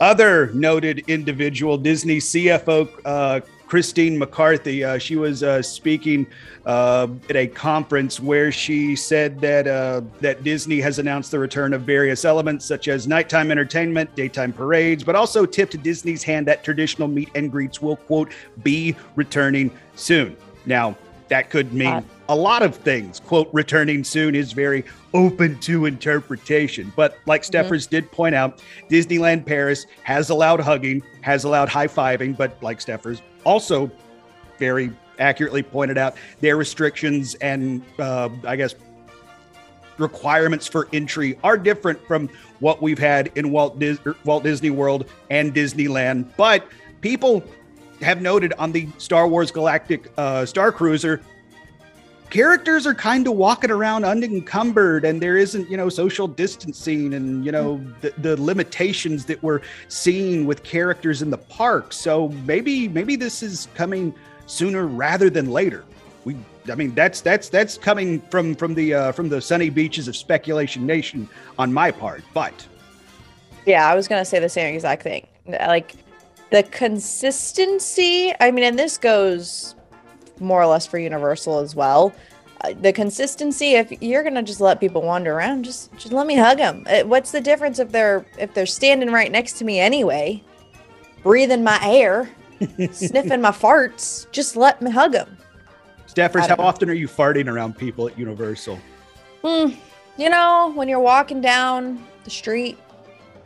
other 0.00 0.52
noted 0.52 1.04
individual, 1.08 1.78
Disney 1.78 2.18
CFO 2.18 2.88
uh, 3.04 3.40
Christine 3.66 4.18
McCarthy. 4.18 4.84
Uh, 4.84 4.98
she 4.98 5.16
was 5.16 5.42
uh, 5.42 5.62
speaking 5.62 6.26
uh, 6.66 7.08
at 7.28 7.36
a 7.36 7.46
conference 7.46 8.20
where 8.20 8.52
she 8.52 8.94
said 8.94 9.40
that 9.40 9.66
uh, 9.66 10.02
that 10.20 10.44
Disney 10.44 10.80
has 10.80 10.98
announced 10.98 11.30
the 11.30 11.38
return 11.38 11.72
of 11.72 11.82
various 11.82 12.24
elements 12.24 12.64
such 12.64 12.88
as 12.88 13.06
nighttime 13.06 13.50
entertainment, 13.50 14.14
daytime 14.14 14.52
parades, 14.52 15.02
but 15.02 15.16
also 15.16 15.46
tipped 15.46 15.80
Disney's 15.82 16.22
hand 16.22 16.46
that 16.46 16.62
traditional 16.62 17.08
meet 17.08 17.30
and 17.34 17.50
greets 17.50 17.80
will 17.80 17.96
quote 17.96 18.32
be 18.62 18.94
returning 19.16 19.70
soon. 19.94 20.36
Now 20.66 20.96
that 21.28 21.50
could 21.50 21.72
mean 21.72 21.88
Hot. 21.88 22.04
A 22.28 22.34
lot 22.36 22.62
of 22.62 22.74
things. 22.74 23.20
Quote 23.20 23.48
returning 23.52 24.02
soon 24.04 24.34
is 24.34 24.52
very 24.52 24.84
open 25.12 25.58
to 25.60 25.84
interpretation, 25.86 26.92
but 26.96 27.18
like 27.26 27.42
Mhm. 27.42 27.46
Steffers 27.46 27.86
did 27.86 28.10
point 28.10 28.34
out, 28.34 28.62
Disneyland 28.90 29.44
Paris 29.44 29.86
has 30.04 30.30
allowed 30.30 30.60
hugging, 30.60 31.02
has 31.20 31.44
allowed 31.44 31.68
high 31.68 31.86
fiving, 31.88 32.36
but 32.36 32.56
like 32.62 32.78
Steffers 32.80 33.20
also 33.44 33.90
very 34.58 34.90
accurately 35.18 35.62
pointed 35.62 35.98
out, 35.98 36.14
their 36.40 36.56
restrictions 36.56 37.34
and 37.36 37.82
uh, 37.98 38.28
I 38.46 38.56
guess 38.56 38.74
requirements 39.98 40.66
for 40.66 40.88
entry 40.92 41.38
are 41.44 41.56
different 41.56 42.04
from 42.06 42.28
what 42.60 42.82
we've 42.82 42.98
had 42.98 43.30
in 43.36 43.50
Walt, 43.50 43.78
Dis- 43.78 43.98
er, 44.06 44.16
Walt 44.24 44.42
Disney 44.42 44.70
World 44.70 45.06
and 45.30 45.54
Disneyland. 45.54 46.26
But 46.36 46.66
people 47.00 47.44
have 48.00 48.20
noted 48.20 48.52
on 48.58 48.72
the 48.72 48.88
Star 48.98 49.28
Wars 49.28 49.50
Galactic 49.52 50.10
uh, 50.18 50.44
Star 50.46 50.72
Cruiser, 50.72 51.20
characters 52.34 52.84
are 52.84 52.94
kind 52.94 53.28
of 53.28 53.34
walking 53.34 53.70
around 53.70 54.04
unencumbered, 54.04 55.04
and 55.04 55.22
there 55.22 55.36
isn't, 55.36 55.70
you 55.70 55.76
know, 55.76 55.88
social 55.88 56.26
distancing 56.26 57.14
and 57.14 57.44
you 57.44 57.52
know 57.52 57.80
the, 58.00 58.12
the 58.18 58.42
limitations 58.42 59.24
that 59.26 59.40
we're 59.40 59.60
seeing 59.86 60.44
with 60.44 60.64
characters 60.64 61.22
in 61.22 61.30
the 61.30 61.38
park. 61.38 61.92
So 61.92 62.30
maybe 62.44 62.88
maybe 62.88 63.14
this 63.14 63.42
is 63.44 63.68
coming 63.76 64.12
sooner 64.46 64.88
rather 64.88 65.30
than 65.30 65.52
later. 65.52 65.84
We, 66.24 66.36
I 66.68 66.74
mean, 66.74 66.92
that's 66.92 67.20
that's 67.20 67.48
that's 67.48 67.78
coming 67.78 68.20
from 68.22 68.56
from 68.56 68.74
the 68.74 68.94
uh, 68.94 69.12
from 69.12 69.28
the 69.28 69.40
sunny 69.40 69.70
beaches 69.70 70.08
of 70.08 70.16
speculation 70.16 70.84
nation 70.84 71.28
on 71.56 71.72
my 71.72 71.92
part. 71.92 72.24
But 72.34 72.66
Yeah, 73.64 73.88
I 73.88 73.94
was 73.94 74.08
gonna 74.08 74.24
say 74.24 74.40
the 74.40 74.48
same 74.48 74.74
exact 74.74 75.04
thing. 75.04 75.28
Like 75.46 75.94
the 76.50 76.64
consistency. 76.64 78.32
I 78.40 78.50
mean, 78.50 78.64
and 78.64 78.76
this 78.76 78.98
goes 78.98 79.76
more 80.40 80.60
or 80.60 80.66
less 80.66 80.86
for 80.86 80.98
Universal 80.98 81.58
as 81.58 81.74
well. 81.74 82.12
Uh, 82.60 82.72
the 82.80 82.92
consistency. 82.92 83.74
If 83.74 83.90
you're 84.02 84.22
gonna 84.22 84.42
just 84.42 84.60
let 84.60 84.80
people 84.80 85.02
wander 85.02 85.34
around, 85.34 85.64
just 85.64 85.92
just 85.96 86.12
let 86.12 86.26
me 86.26 86.36
hug 86.36 86.58
them. 86.58 86.84
What's 87.08 87.32
the 87.32 87.40
difference 87.40 87.78
if 87.78 87.90
they're 87.90 88.24
if 88.38 88.54
they're 88.54 88.66
standing 88.66 89.10
right 89.10 89.30
next 89.30 89.54
to 89.54 89.64
me 89.64 89.80
anyway, 89.80 90.42
breathing 91.22 91.64
my 91.64 91.78
air, 91.82 92.30
sniffing 92.92 93.40
my 93.40 93.50
farts? 93.50 94.30
Just 94.30 94.56
let 94.56 94.80
me 94.80 94.90
hug 94.90 95.12
them. 95.12 95.36
Steffers, 96.06 96.46
how 96.46 96.54
know. 96.54 96.64
often 96.64 96.88
are 96.88 96.94
you 96.94 97.08
farting 97.08 97.48
around 97.48 97.76
people 97.76 98.08
at 98.08 98.18
Universal? 98.18 98.78
Hmm. 99.42 99.70
You 100.16 100.30
know, 100.30 100.72
when 100.76 100.88
you're 100.88 101.00
walking 101.00 101.40
down 101.40 102.06
the 102.22 102.30
street 102.30 102.78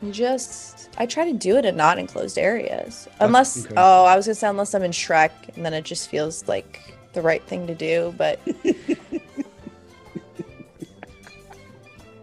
You 0.02 0.12
just 0.12 0.90
I 0.98 1.06
try 1.06 1.24
to 1.30 1.36
do 1.36 1.56
it 1.56 1.64
in 1.64 1.76
not 1.76 1.98
enclosed 1.98 2.38
areas. 2.38 3.08
Unless 3.20 3.66
okay. 3.66 3.74
oh, 3.76 4.04
I 4.04 4.16
was 4.16 4.26
gonna 4.26 4.34
say 4.36 4.48
unless 4.48 4.74
I'm 4.74 4.82
in 4.82 4.92
Shrek 4.92 5.30
and 5.54 5.64
then 5.64 5.74
it 5.74 5.84
just 5.84 6.08
feels 6.08 6.46
like 6.46 6.94
the 7.12 7.22
right 7.22 7.42
thing 7.44 7.66
to 7.66 7.74
do, 7.74 8.14
but 8.16 8.40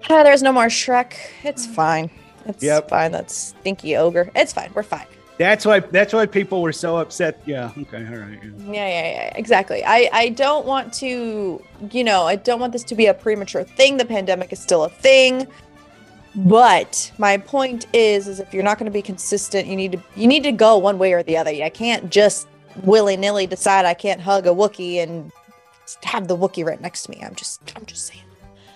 there's 0.08 0.42
no 0.44 0.54
more 0.54 0.68
Shrek. 0.68 1.16
It's 1.44 1.68
mm. 1.68 1.76
fine. 1.76 2.10
It's 2.46 2.64
yep. 2.64 2.90
fine. 2.90 3.12
That's 3.12 3.36
stinky 3.36 3.98
ogre. 3.98 4.32
It's 4.36 4.54
fine. 4.54 4.72
We're 4.74 4.84
fine. 4.84 5.08
That's 5.38 5.66
why 5.66 5.82
that's 5.82 6.14
why 6.14 6.26
people 6.28 6.62
were 6.62 6.72
so 6.72 6.96
upset. 6.96 7.42
Yeah. 7.46 7.72
Okay. 7.78 8.08
All 8.08 8.16
right. 8.16 8.40
Yeah. 8.42 8.52
yeah. 8.72 8.88
Yeah. 8.88 9.12
Yeah. 9.12 9.34
Exactly. 9.36 9.84
I 9.84 10.10
I 10.14 10.30
don't 10.30 10.66
want 10.66 10.94
to. 10.94 11.62
You 11.92 12.04
know. 12.04 12.24
I 12.24 12.38
don't 12.38 12.60
want 12.60 12.72
this 12.72 12.84
to 12.86 12.96
be 12.96 13.08
a 13.08 13.14
premature 13.14 13.64
thing. 13.64 13.98
The 13.98 14.06
pandemic 14.06 14.54
is 14.54 14.60
still 14.60 14.86
a 14.86 14.90
thing. 14.90 15.48
But 16.36 17.12
my 17.18 17.38
point 17.38 17.88
is, 17.94 18.28
is 18.28 18.40
if 18.40 18.54
you're 18.54 18.64
not 18.64 18.78
going 18.78 18.92
to 18.92 18.92
be 18.92 19.02
consistent, 19.02 19.68
you 19.68 19.76
need 19.76 19.94
to 19.94 20.02
you 20.16 20.28
need 20.28 20.44
to 20.44 20.52
go 20.52 20.78
one 20.78 20.98
way 20.98 21.14
or 21.14 21.24
the 21.24 21.38
other. 21.38 21.52
I 21.52 21.70
can't 21.70 22.10
just 22.10 22.48
willy 22.84 23.16
nilly 23.16 23.48
decide 23.48 23.86
I 23.86 23.94
can't 23.94 24.20
hug 24.20 24.46
a 24.46 24.50
Wookiee 24.50 25.02
and 25.02 25.32
have 26.04 26.28
the 26.28 26.36
Wookiee 26.36 26.66
right 26.66 26.82
next 26.82 27.04
to 27.04 27.12
me. 27.12 27.22
I'm 27.24 27.36
just 27.36 27.62
I'm 27.76 27.86
just 27.86 28.08
saying. 28.08 28.22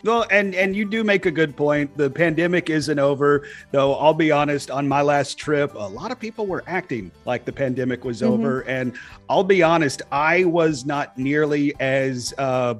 Well, 0.03 0.25
and 0.31 0.55
and 0.55 0.75
you 0.75 0.85
do 0.85 1.03
make 1.03 1.25
a 1.25 1.31
good 1.31 1.57
point. 1.57 1.95
The 1.97 2.09
pandemic 2.09 2.69
isn't 2.69 2.99
over, 2.99 3.45
though. 3.71 3.95
I'll 3.95 4.13
be 4.13 4.31
honest. 4.31 4.71
On 4.71 4.87
my 4.87 5.01
last 5.01 5.37
trip, 5.37 5.73
a 5.73 5.77
lot 5.77 6.11
of 6.11 6.19
people 6.19 6.45
were 6.45 6.63
acting 6.67 7.11
like 7.25 7.45
the 7.45 7.51
pandemic 7.51 8.05
was 8.05 8.21
mm-hmm. 8.21 8.33
over, 8.33 8.61
and 8.61 8.93
I'll 9.29 9.43
be 9.43 9.61
honest. 9.61 10.01
I 10.11 10.45
was 10.45 10.85
not 10.85 11.17
nearly 11.17 11.73
as 11.81 12.33
uh, 12.37 12.75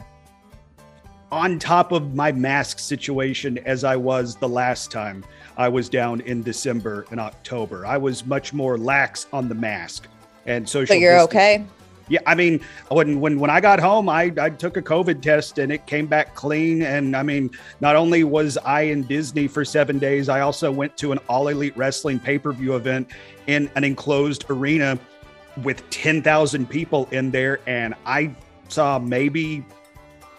on 1.31 1.59
top 1.59 1.91
of 1.91 2.15
my 2.15 2.31
mask 2.31 2.79
situation 2.79 3.57
as 3.59 3.83
I 3.83 3.95
was 3.95 4.35
the 4.35 4.49
last 4.49 4.91
time 4.91 5.23
I 5.57 5.69
was 5.69 5.89
down 5.89 6.21
in 6.21 6.41
December 6.41 7.05
and 7.11 7.19
October. 7.19 7.85
I 7.85 7.97
was 7.97 8.25
much 8.25 8.53
more 8.53 8.77
lax 8.77 9.27
on 9.31 9.47
the 9.47 9.55
mask 9.55 10.07
and 10.45 10.67
social. 10.67 10.95
But 10.95 10.99
you're 10.99 11.13
distance. 11.13 11.31
okay. 11.31 11.65
Yeah, 12.09 12.21
I 12.25 12.33
mean, 12.33 12.59
when 12.89 13.19
when 13.19 13.39
when 13.39 13.51
I 13.51 13.61
got 13.61 13.79
home, 13.79 14.09
I 14.09 14.33
I 14.39 14.49
took 14.49 14.77
a 14.77 14.81
COVID 14.81 15.21
test 15.21 15.59
and 15.59 15.71
it 15.71 15.85
came 15.85 16.07
back 16.07 16.33
clean. 16.33 16.81
And 16.81 17.15
I 17.15 17.21
mean, 17.21 17.51
not 17.81 17.95
only 17.95 18.23
was 18.23 18.57
I 18.57 18.81
in 18.81 19.03
Disney 19.03 19.47
for 19.47 19.63
seven 19.63 19.99
days, 19.99 20.27
I 20.27 20.39
also 20.41 20.71
went 20.71 20.97
to 20.97 21.11
an 21.11 21.19
All 21.29 21.49
Elite 21.49 21.77
Wrestling 21.77 22.19
pay 22.19 22.39
per 22.39 22.51
view 22.51 22.75
event 22.75 23.09
in 23.45 23.69
an 23.75 23.83
enclosed 23.83 24.45
arena 24.49 24.97
with 25.63 25.87
ten 25.91 26.23
thousand 26.23 26.67
people 26.67 27.07
in 27.11 27.29
there, 27.29 27.59
and 27.67 27.93
I 28.07 28.33
saw 28.69 28.97
maybe 28.97 29.63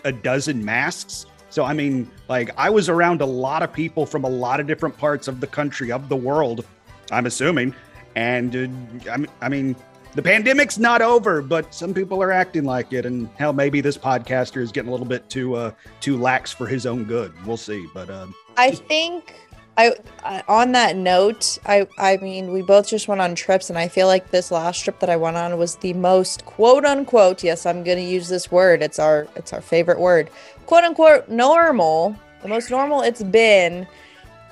a 0.04 0.12
dozen 0.12 0.64
masks. 0.64 1.26
So 1.50 1.64
I 1.64 1.72
mean, 1.72 2.10
like 2.28 2.50
I 2.56 2.70
was 2.70 2.88
around 2.88 3.20
a 3.20 3.26
lot 3.26 3.62
of 3.62 3.72
people 3.72 4.06
from 4.06 4.24
a 4.24 4.28
lot 4.28 4.60
of 4.60 4.66
different 4.66 4.96
parts 4.96 5.28
of 5.28 5.40
the 5.40 5.46
country 5.46 5.90
of 5.90 6.08
the 6.08 6.16
world. 6.16 6.64
I'm 7.10 7.26
assuming, 7.26 7.74
and 8.14 9.06
uh, 9.08 9.18
I 9.40 9.48
mean 9.48 9.74
the 10.14 10.22
pandemic's 10.22 10.78
not 10.78 11.02
over, 11.02 11.42
but 11.42 11.72
some 11.72 11.94
people 11.94 12.22
are 12.22 12.32
acting 12.32 12.64
like 12.64 12.92
it. 12.92 13.06
And 13.06 13.28
hell, 13.36 13.52
maybe 13.52 13.80
this 13.80 13.96
podcaster 13.96 14.60
is 14.60 14.72
getting 14.72 14.88
a 14.88 14.92
little 14.92 15.06
bit 15.06 15.28
too 15.28 15.54
uh, 15.54 15.72
too 16.00 16.16
lax 16.16 16.52
for 16.52 16.66
his 16.66 16.86
own 16.86 17.04
good. 17.04 17.32
We'll 17.46 17.56
see. 17.56 17.86
But 17.94 18.10
uh, 18.10 18.26
I 18.56 18.72
think 18.72 19.34
I 19.80 19.94
uh, 20.24 20.42
on 20.48 20.72
that 20.72 20.96
note, 20.96 21.58
I 21.66 21.86
I 21.98 22.16
mean, 22.18 22.52
we 22.52 22.62
both 22.62 22.88
just 22.88 23.08
went 23.08 23.20
on 23.20 23.34
trips, 23.34 23.70
and 23.70 23.78
I 23.78 23.88
feel 23.88 24.06
like 24.06 24.30
this 24.30 24.50
last 24.50 24.82
trip 24.82 24.98
that 25.00 25.10
I 25.10 25.16
went 25.16 25.36
on 25.36 25.56
was 25.58 25.76
the 25.76 25.92
most 25.94 26.44
quote 26.44 26.84
unquote. 26.84 27.42
Yes, 27.42 27.66
I'm 27.66 27.82
going 27.82 27.98
to 27.98 28.04
use 28.04 28.28
this 28.28 28.50
word. 28.50 28.82
It's 28.82 28.98
our 28.98 29.26
it's 29.36 29.52
our 29.52 29.60
favorite 29.60 29.98
word. 29.98 30.30
Quote 30.66 30.84
unquote 30.84 31.28
normal. 31.28 32.16
The 32.42 32.48
most 32.48 32.70
normal 32.70 33.02
it's 33.02 33.22
been 33.22 33.86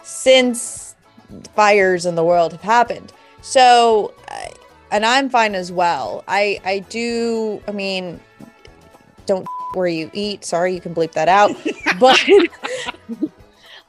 since 0.02 0.94
fires 1.54 2.06
in 2.06 2.14
the 2.14 2.24
world 2.24 2.52
have 2.52 2.62
happened. 2.62 3.12
So 3.42 4.14
and 4.90 5.04
I'm 5.04 5.28
fine 5.28 5.54
as 5.54 5.70
well. 5.70 6.24
I 6.28 6.60
I 6.64 6.80
do. 6.80 7.62
I 7.68 7.72
mean, 7.72 8.20
don't 9.26 9.46
where 9.74 9.86
you 9.86 10.10
eat. 10.14 10.44
Sorry, 10.44 10.74
you 10.74 10.80
can 10.80 10.94
bleep 10.94 11.12
that 11.12 11.28
out. 11.28 11.54
but 12.00 12.18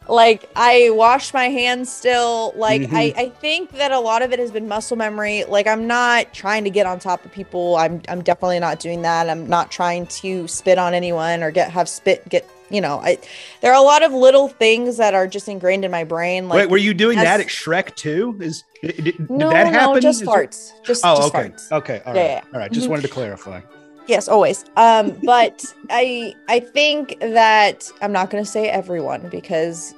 like 0.10 0.50
I 0.56 0.90
wash 0.92 1.34
my 1.34 1.50
hands 1.50 1.92
still. 1.92 2.54
Like 2.56 2.82
mm-hmm. 2.82 2.96
I 2.96 3.14
I 3.16 3.30
think 3.30 3.72
that 3.72 3.92
a 3.92 4.00
lot 4.00 4.22
of 4.22 4.34
it 4.34 4.40
has 4.40 4.52
been 4.52 4.68
muscle 4.68 4.98
memory. 4.98 5.46
Like 5.46 5.68
I'm 5.68 5.88
not 5.88 6.34
trying 6.34 6.64
to 6.64 6.70
get 6.70 6.86
on 6.86 7.00
top 7.00 7.24
of 7.26 7.32
people. 7.32 7.76
I'm 7.78 8.02
I'm 8.08 8.22
definitely 8.22 8.60
not 8.60 8.80
doing 8.80 9.02
that. 9.04 9.30
I'm 9.30 9.48
not 9.48 9.72
trying 9.72 10.08
to 10.08 10.48
spit 10.48 10.78
on 10.78 10.94
anyone 10.94 11.44
or 11.44 11.52
get 11.52 11.72
have 11.72 11.88
spit 11.88 12.28
get 12.30 12.50
you 12.72 12.82
know, 12.82 13.00
I 13.00 13.18
there 13.62 13.72
are 13.72 13.80
a 13.80 13.86
lot 13.86 14.04
of 14.04 14.14
little 14.14 14.48
things 14.48 14.98
that 14.98 15.14
are 15.14 15.28
just 15.28 15.48
ingrained 15.48 15.86
in 15.86 15.92
my 15.92 16.04
brain. 16.04 16.48
Like, 16.48 16.58
Wait, 16.58 16.70
were 16.70 16.78
you 16.78 16.94
doing 16.94 17.18
as, 17.18 17.24
that 17.24 17.40
at 17.40 17.48
Shrek 17.48 17.96
too? 17.96 18.38
Is 18.40 18.64
did, 18.82 19.04
did 19.04 19.30
no, 19.30 19.50
that 19.50 19.68
happen? 19.68 19.96
No, 19.96 20.00
just 20.00 20.24
farts. 20.24 20.72
Just 20.84 21.04
oh, 21.04 21.16
just 21.18 21.36
okay, 21.36 21.50
farts. 21.50 21.72
okay, 21.72 22.02
all 22.06 22.14
right, 22.14 22.20
yeah, 22.20 22.28
yeah. 22.28 22.44
all 22.54 22.60
right. 22.60 22.72
Just 22.72 22.84
mm-hmm. 22.84 22.92
wanted 22.92 23.02
to 23.04 23.08
clarify. 23.08 23.62
Yes, 24.10 24.28
always. 24.28 24.66
Um, 24.76 25.16
but 25.24 25.64
I 25.92 26.34
I 26.48 26.62
think 26.62 27.20
that 27.20 27.92
I'm 28.02 28.12
not 28.12 28.32
to 28.44 28.50
say 28.50 28.68
everyone 28.68 29.30
because 29.30 29.94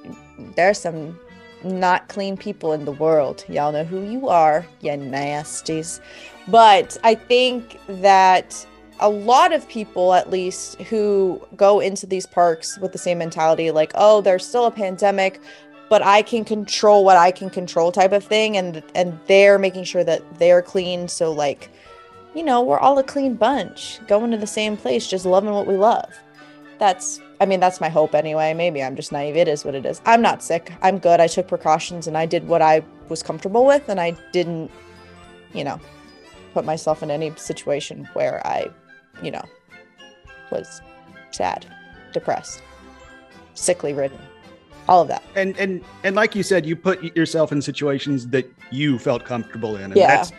there's 0.57 0.79
some 0.79 1.17
not 1.63 2.09
clean 2.09 2.35
people 2.35 2.73
in 2.73 2.83
the 2.83 2.91
world. 2.91 3.45
Y'all 3.47 3.71
know 3.71 3.85
who 3.85 4.01
you 4.01 4.27
are, 4.27 4.67
you 4.81 4.91
nasties. 4.91 6.01
But 6.49 6.97
I 7.05 7.15
think 7.15 7.79
that 7.87 8.67
a 8.99 9.07
lot 9.09 9.53
of 9.53 9.65
people 9.69 10.13
at 10.13 10.29
least 10.29 10.81
who 10.81 11.41
go 11.55 11.79
into 11.79 12.05
these 12.05 12.25
parks 12.25 12.77
with 12.79 12.91
the 12.91 12.97
same 12.97 13.17
mentality 13.17 13.71
like 13.71 13.91
oh 13.95 14.21
there's 14.21 14.45
still 14.45 14.67
a 14.67 14.71
pandemic 14.71 15.41
but 15.89 16.03
i 16.03 16.21
can 16.21 16.45
control 16.45 17.03
what 17.03 17.17
i 17.17 17.31
can 17.31 17.49
control 17.49 17.91
type 17.91 18.11
of 18.11 18.23
thing 18.23 18.55
and 18.57 18.83
and 18.93 19.19
they're 19.25 19.57
making 19.57 19.83
sure 19.83 20.03
that 20.03 20.21
they're 20.37 20.61
clean 20.61 21.07
so 21.07 21.31
like 21.31 21.71
you 22.35 22.43
know 22.43 22.61
we're 22.61 22.79
all 22.79 22.97
a 22.97 23.03
clean 23.03 23.35
bunch 23.35 24.00
going 24.07 24.31
to 24.31 24.38
the 24.38 24.47
same 24.47 24.77
place 24.77 25.07
just 25.07 25.25
loving 25.25 25.51
what 25.51 25.67
we 25.67 25.75
love 25.75 26.13
that's 26.79 27.19
i 27.39 27.45
mean 27.45 27.59
that's 27.59 27.81
my 27.81 27.89
hope 27.89 28.15
anyway 28.15 28.53
maybe 28.53 28.81
i'm 28.81 28.95
just 28.95 29.11
naive 29.11 29.35
it 29.35 29.47
is 29.47 29.65
what 29.65 29.75
it 29.75 29.85
is 29.85 30.01
i'm 30.05 30.21
not 30.21 30.41
sick 30.41 30.71
i'm 30.81 30.97
good 30.97 31.19
i 31.19 31.27
took 31.27 31.47
precautions 31.47 32.07
and 32.07 32.17
i 32.17 32.25
did 32.25 32.47
what 32.47 32.61
i 32.61 32.83
was 33.09 33.21
comfortable 33.21 33.65
with 33.65 33.88
and 33.89 34.00
i 34.00 34.11
didn't 34.31 34.71
you 35.53 35.63
know 35.63 35.79
put 36.53 36.65
myself 36.65 37.03
in 37.03 37.11
any 37.11 37.33
situation 37.35 38.07
where 38.13 38.45
i 38.45 38.69
you 39.21 39.31
know, 39.31 39.43
was 40.51 40.81
sad, 41.31 41.65
depressed, 42.13 42.61
sickly 43.53 43.93
ridden, 43.93 44.19
all 44.88 45.01
of 45.01 45.07
that. 45.07 45.23
And 45.35 45.57
and 45.57 45.83
and 46.03 46.15
like 46.15 46.35
you 46.35 46.43
said, 46.43 46.65
you 46.65 46.75
put 46.75 47.15
yourself 47.15 47.51
in 47.51 47.61
situations 47.61 48.27
that 48.29 48.51
you 48.71 48.97
felt 48.97 49.25
comfortable 49.25 49.75
in. 49.75 49.85
And 49.85 49.95
yeah. 49.95 50.07
that's 50.07 50.31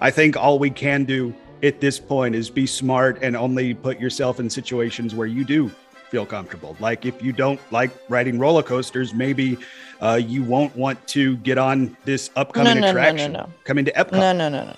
I 0.00 0.10
think 0.10 0.36
all 0.36 0.58
we 0.58 0.70
can 0.70 1.04
do 1.04 1.34
at 1.62 1.80
this 1.80 1.98
point 1.98 2.34
is 2.34 2.50
be 2.50 2.66
smart 2.66 3.18
and 3.22 3.36
only 3.36 3.74
put 3.74 3.98
yourself 3.98 4.40
in 4.40 4.50
situations 4.50 5.14
where 5.14 5.26
you 5.26 5.44
do 5.44 5.70
feel 6.10 6.26
comfortable. 6.26 6.76
Like 6.80 7.04
if 7.04 7.22
you 7.22 7.32
don't 7.32 7.60
like 7.72 7.90
riding 8.08 8.38
roller 8.38 8.62
coasters, 8.62 9.14
maybe 9.14 9.58
uh, 10.00 10.20
you 10.22 10.42
won't 10.44 10.74
want 10.76 11.04
to 11.08 11.36
get 11.38 11.58
on 11.58 11.96
this 12.04 12.30
upcoming 12.36 12.74
no, 12.74 12.80
no, 12.80 12.90
attraction. 12.90 13.32
No, 13.32 13.40
no, 13.40 13.46
no. 13.46 13.52
Coming 13.64 13.84
to 13.86 13.92
Epcot. 13.92 14.12
No, 14.12 14.32
no, 14.32 14.48
no, 14.48 14.64
no. 14.64 14.76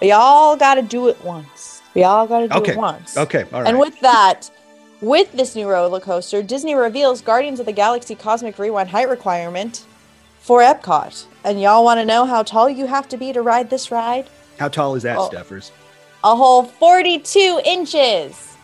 We 0.00 0.12
all 0.12 0.56
got 0.56 0.74
to 0.74 0.82
do 0.82 1.08
it 1.08 1.22
once. 1.24 1.82
We 1.94 2.04
all 2.04 2.26
got 2.26 2.40
to 2.40 2.48
do 2.48 2.54
okay. 2.56 2.72
it 2.72 2.78
once. 2.78 3.16
Okay. 3.16 3.44
All 3.52 3.62
right. 3.62 3.68
And 3.68 3.78
with 3.78 3.98
that, 4.00 4.50
with 5.00 5.32
this 5.32 5.54
new 5.54 5.68
roller 5.68 6.00
coaster, 6.00 6.42
Disney 6.42 6.74
reveals 6.74 7.20
Guardians 7.20 7.60
of 7.60 7.66
the 7.66 7.72
Galaxy 7.72 8.14
Cosmic 8.14 8.58
Rewind 8.58 8.90
height 8.90 9.08
requirement 9.08 9.84
for 10.40 10.60
Epcot. 10.60 11.26
And 11.44 11.60
y'all 11.60 11.84
want 11.84 11.98
to 12.00 12.04
know 12.04 12.24
how 12.24 12.42
tall 12.42 12.68
you 12.68 12.86
have 12.86 13.08
to 13.08 13.16
be 13.16 13.32
to 13.32 13.42
ride 13.42 13.70
this 13.70 13.90
ride? 13.90 14.28
How 14.58 14.68
tall 14.68 14.94
is 14.94 15.02
that, 15.02 15.18
oh, 15.18 15.28
Steffers? 15.28 15.70
A 16.24 16.34
whole 16.34 16.64
42 16.64 17.60
inches. 17.64 18.56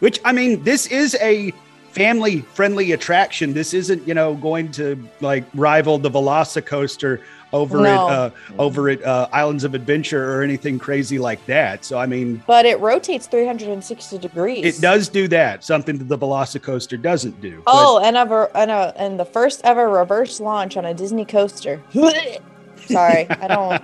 Which, 0.00 0.20
I 0.24 0.32
mean, 0.32 0.62
this 0.62 0.86
is 0.86 1.16
a 1.20 1.52
family 1.92 2.40
friendly 2.40 2.92
attraction. 2.92 3.54
This 3.54 3.72
isn't, 3.72 4.06
you 4.06 4.14
know, 4.14 4.34
going 4.34 4.70
to 4.72 5.02
like 5.20 5.44
rival 5.54 5.98
the 5.98 6.10
Velocicoaster 6.10 7.20
over 7.54 7.80
no. 7.80 8.08
at 8.08 8.12
uh, 8.12 8.30
over 8.58 8.88
at 8.90 9.02
uh, 9.04 9.28
Islands 9.32 9.64
of 9.64 9.74
Adventure 9.74 10.34
or 10.34 10.42
anything 10.42 10.78
crazy 10.78 11.18
like 11.18 11.44
that. 11.46 11.84
So 11.84 11.98
I 11.98 12.06
mean, 12.06 12.42
but 12.46 12.66
it 12.66 12.80
rotates 12.80 13.26
360 13.28 14.18
degrees. 14.18 14.64
It 14.64 14.82
does 14.82 15.08
do 15.08 15.28
that, 15.28 15.64
something 15.64 15.96
that 15.98 16.08
the 16.08 16.18
Velocicoaster 16.18 17.00
doesn't 17.00 17.40
do. 17.40 17.62
Oh, 17.66 18.00
but- 18.00 18.08
and 18.08 18.16
ever 18.16 18.50
and 18.56 18.70
a 18.70 18.92
and 18.96 19.18
the 19.18 19.24
first 19.24 19.60
ever 19.64 19.88
reverse 19.88 20.40
launch 20.40 20.76
on 20.76 20.84
a 20.84 20.92
Disney 20.92 21.24
coaster. 21.24 21.80
Sorry, 22.86 23.28
I 23.30 23.48
don't. 23.48 23.82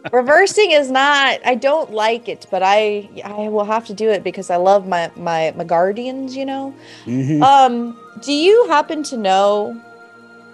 reversing 0.12 0.70
is 0.72 0.90
not. 0.90 1.40
I 1.44 1.54
don't 1.54 1.92
like 1.92 2.28
it, 2.28 2.46
but 2.50 2.62
I 2.62 3.08
I 3.24 3.48
will 3.48 3.64
have 3.64 3.86
to 3.86 3.94
do 3.94 4.10
it 4.10 4.24
because 4.24 4.50
I 4.50 4.56
love 4.56 4.86
my 4.86 5.10
my 5.16 5.52
my 5.56 5.64
guardians. 5.64 6.36
You 6.36 6.46
know. 6.46 6.74
Mm-hmm. 7.04 7.42
Um. 7.42 8.00
Do 8.22 8.32
you 8.32 8.66
happen 8.68 9.02
to 9.04 9.16
know, 9.18 9.78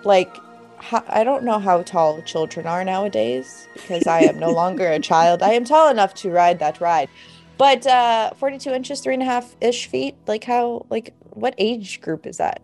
like, 0.03 0.37
how, 0.79 1.05
I 1.07 1.23
don't 1.23 1.45
know 1.45 1.61
how 1.61 1.83
tall 1.83 2.21
children 2.23 2.67
are 2.67 2.85
nowadays 2.85 3.69
because 3.75 4.09
I 4.09 4.23
am 4.23 4.41
no 4.41 4.51
longer 4.63 4.89
a 4.89 4.99
child. 4.99 5.43
I 5.43 5.53
am 5.53 5.65
tall 5.65 5.89
enough 5.89 6.13
to 6.15 6.31
ride 6.31 6.59
that 6.59 6.81
ride, 6.81 7.09
but 7.59 7.87
uh, 7.87 8.33
42 8.35 8.71
inches, 8.73 9.01
three 9.01 9.15
and 9.15 9.23
a 9.23 9.27
half 9.27 9.55
ish 9.61 9.87
feet. 9.87 10.17
Like 10.27 10.45
how? 10.45 10.87
Like 10.91 11.15
what 11.31 11.55
age 11.57 12.01
group 12.01 12.27
is 12.27 12.39
that? 12.39 12.63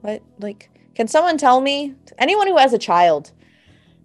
What 0.00 0.22
like? 0.38 0.70
Can 0.94 1.06
someone 1.08 1.38
tell 1.38 1.60
me? 1.60 1.94
Anyone 2.18 2.48
who 2.48 2.56
has 2.56 2.72
a 2.72 2.78
child, 2.78 3.30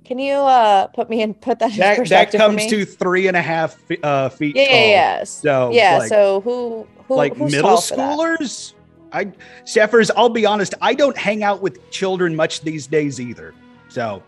Can 0.05 0.19
you 0.19 0.33
uh 0.33 0.87
put 0.87 1.09
me 1.09 1.21
in 1.21 1.33
put 1.33 1.59
that 1.59 1.71
in 1.71 1.77
That, 1.79 2.07
that 2.09 2.31
comes 2.31 2.57
me? 2.57 2.69
to 2.69 2.85
three 2.85 3.27
and 3.27 3.37
a 3.37 3.41
half 3.41 3.77
uh, 4.03 4.29
feet 4.29 4.55
yeah, 4.55 4.65
tall. 4.65 4.75
yeah, 4.75 4.85
yeah. 4.87 5.23
So 5.23 5.71
yeah. 5.71 5.97
like, 5.99 6.09
so 6.09 6.41
who 6.41 6.87
who 7.07 7.15
like 7.15 7.37
middle 7.37 7.77
schoolers. 7.77 8.73
I 9.11 9.25
Steffers, 9.63 10.09
I'll 10.17 10.29
be 10.29 10.45
honest, 10.45 10.73
I 10.81 10.93
don't 10.95 11.17
hang 11.17 11.43
out 11.43 11.61
with 11.61 11.89
children 11.91 12.35
much 12.35 12.61
these 12.61 12.87
days 12.87 13.19
either. 13.21 13.53
So 13.87 14.23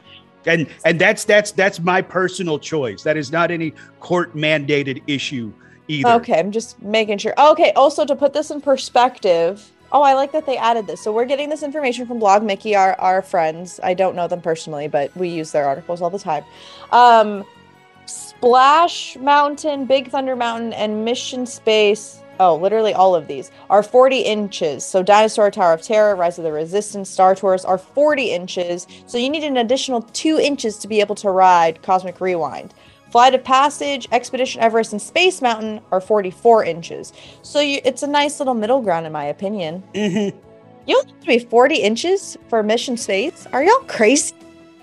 and 0.45 0.67
and 0.85 0.99
that's 0.99 1.23
that's 1.25 1.51
that's 1.51 1.79
my 1.79 2.01
personal 2.01 2.59
choice. 2.59 3.03
That 3.03 3.17
is 3.17 3.31
not 3.31 3.51
any 3.51 3.73
court 3.99 4.35
mandated 4.35 5.01
issue 5.07 5.51
either. 5.87 6.09
Okay, 6.09 6.39
I'm 6.39 6.51
just 6.51 6.81
making 6.81 7.17
sure. 7.17 7.33
Okay, 7.37 7.71
also 7.73 8.05
to 8.05 8.15
put 8.15 8.33
this 8.33 8.51
in 8.51 8.61
perspective. 8.61 9.71
Oh, 9.95 10.01
I 10.01 10.13
like 10.13 10.33
that 10.33 10.45
they 10.45 10.57
added 10.57 10.87
this. 10.87 10.99
So 10.99 11.13
we're 11.13 11.23
getting 11.23 11.47
this 11.47 11.63
information 11.63 12.05
from 12.05 12.19
Blog 12.19 12.43
Mickey, 12.43 12.75
our 12.75 12.99
our 12.99 13.21
friends. 13.21 13.79
I 13.81 13.93
don't 13.93 14.13
know 14.13 14.27
them 14.27 14.41
personally, 14.41 14.89
but 14.89 15.15
we 15.15 15.29
use 15.29 15.53
their 15.53 15.65
articles 15.65 16.01
all 16.01 16.09
the 16.09 16.19
time. 16.19 16.43
Um, 16.91 17.45
Splash 18.05 19.15
Mountain, 19.15 19.85
Big 19.85 20.09
Thunder 20.09 20.35
Mountain, 20.35 20.73
and 20.73 21.05
Mission 21.05 21.45
Space. 21.45 22.21
Oh, 22.41 22.57
literally 22.57 22.93
all 22.93 23.15
of 23.15 23.27
these 23.27 23.51
are 23.69 23.81
40 23.81 24.19
inches. 24.19 24.85
So 24.85 25.01
Dinosaur 25.01 25.49
Tower 25.49 25.71
of 25.71 25.81
Terror, 25.81 26.13
Rise 26.17 26.37
of 26.37 26.43
the 26.43 26.51
Resistance, 26.51 27.09
Star 27.09 27.33
Tours 27.33 27.63
are 27.63 27.77
40 27.77 28.31
inches. 28.31 28.87
So 29.05 29.17
you 29.17 29.29
need 29.29 29.45
an 29.45 29.55
additional 29.55 30.01
two 30.01 30.37
inches 30.37 30.77
to 30.79 30.89
be 30.89 30.99
able 30.99 31.15
to 31.15 31.29
ride 31.29 31.81
Cosmic 31.83 32.19
Rewind. 32.19 32.73
Flight 33.15 33.33
of 33.33 33.45
Passage, 33.45 34.09
Expedition 34.11 34.59
Everest, 34.61 34.91
and 34.91 35.01
Space 35.01 35.41
Mountain 35.41 35.79
are 35.93 36.01
44 36.01 36.65
inches. 36.65 37.13
So 37.43 37.61
you, 37.61 37.79
it's 37.85 38.03
a 38.03 38.07
nice 38.07 38.39
little 38.39 38.53
middle 38.53 38.81
ground, 38.81 39.05
in 39.05 39.13
my 39.13 39.23
opinion. 39.23 39.81
Mhm. 39.93 40.33
You 40.85 40.95
don't 40.95 41.07
have 41.09 41.19
to 41.21 41.25
be 41.27 41.39
40 41.39 41.75
inches 41.75 42.37
for 42.49 42.61
Mission 42.61 42.97
Space. 42.97 43.47
Are 43.53 43.63
y'all 43.63 43.79
crazy? 43.87 44.35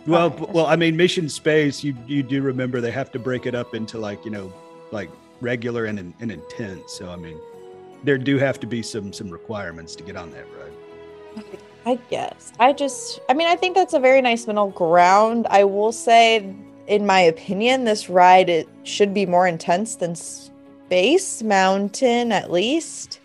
Well, 0.06 0.30
b- 0.30 0.46
well, 0.48 0.64
I 0.64 0.76
mean, 0.76 0.96
Mission 0.96 1.28
Space. 1.28 1.84
You 1.84 1.94
you 2.06 2.22
do 2.22 2.40
remember 2.40 2.80
they 2.80 2.90
have 2.90 3.12
to 3.12 3.18
break 3.18 3.44
it 3.44 3.54
up 3.54 3.74
into 3.74 3.98
like 3.98 4.24
you 4.24 4.30
know, 4.30 4.50
like 4.92 5.10
regular 5.42 5.84
and 5.84 5.98
and 5.98 6.32
intense. 6.32 6.90
So 6.94 7.10
I 7.10 7.16
mean, 7.16 7.38
there 8.02 8.16
do 8.16 8.38
have 8.38 8.58
to 8.60 8.66
be 8.66 8.82
some 8.82 9.12
some 9.12 9.28
requirements 9.28 9.94
to 9.96 10.02
get 10.02 10.16
on 10.16 10.30
that 10.30 10.46
ride. 10.58 11.44
I 11.84 11.96
guess. 12.08 12.52
I 12.58 12.72
just, 12.72 13.20
I 13.28 13.34
mean, 13.34 13.48
I 13.48 13.56
think 13.56 13.74
that's 13.74 13.92
a 13.92 14.00
very 14.00 14.22
nice 14.22 14.46
middle 14.46 14.70
ground. 14.70 15.46
I 15.50 15.64
will 15.64 15.92
say, 15.92 16.54
in 16.86 17.06
my 17.06 17.20
opinion, 17.20 17.84
this 17.84 18.08
ride 18.08 18.48
it 18.48 18.68
should 18.82 19.14
be 19.14 19.26
more 19.26 19.46
intense 19.46 19.96
than 19.96 20.14
Space 20.14 21.42
Mountain, 21.42 22.32
at 22.32 22.50
least. 22.50 23.20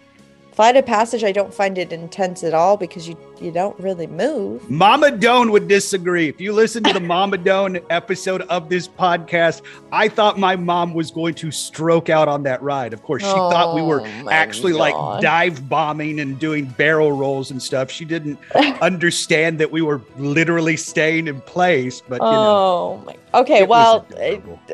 Flight 0.58 0.76
of 0.76 0.88
Passage, 0.88 1.24
I 1.24 1.32
don't 1.32 1.54
find 1.54 1.78
it 1.78 1.94
intense 1.94 2.44
at 2.44 2.56
all 2.56 2.78
because 2.78 3.08
you 3.08 3.16
you 3.40 3.52
don't 3.52 3.80
really 3.80 4.08
move. 4.08 4.68
Mama 4.68 5.12
Doan 5.12 5.52
would 5.52 5.68
disagree. 5.68 6.30
If 6.30 6.42
you 6.42 6.52
listen 6.52 6.82
to 6.86 6.94
the 6.94 7.00
Mama 7.14 7.38
Doan 7.38 7.80
episode 7.92 8.42
of 8.42 8.68
this 8.68 8.88
podcast, 8.88 9.62
I 9.92 10.08
thought 10.08 10.40
my 10.40 10.56
mom 10.56 10.96
was 10.96 11.12
going 11.12 11.36
to 11.36 11.52
stroke 11.52 12.10
out 12.10 12.28
on 12.28 12.42
that 12.42 12.60
ride. 12.64 12.94
Of 12.94 13.04
course, 13.04 13.22
she 13.22 13.30
thought 13.30 13.76
we 13.76 13.84
were 13.84 14.02
Oh 14.02 14.30
actually 14.32 14.74
like 14.74 14.96
dive 15.22 15.70
bombing 15.70 16.20
and 16.20 16.40
doing 16.40 16.66
barrel 16.66 17.12
rolls 17.12 17.52
and 17.52 17.62
stuff. 17.62 17.92
She 17.92 18.04
didn't 18.04 18.40
understand 18.82 19.60
that 19.60 19.72
we 19.72 19.84
were 19.84 20.02
literally 20.18 20.76
staying 20.76 21.28
in 21.28 21.40
place. 21.42 22.02
But 22.02 22.16
you 22.16 22.32
know, 22.32 22.98
Oh 22.98 23.04
my. 23.06 23.16
Okay, 23.36 23.64
well, 23.64 24.08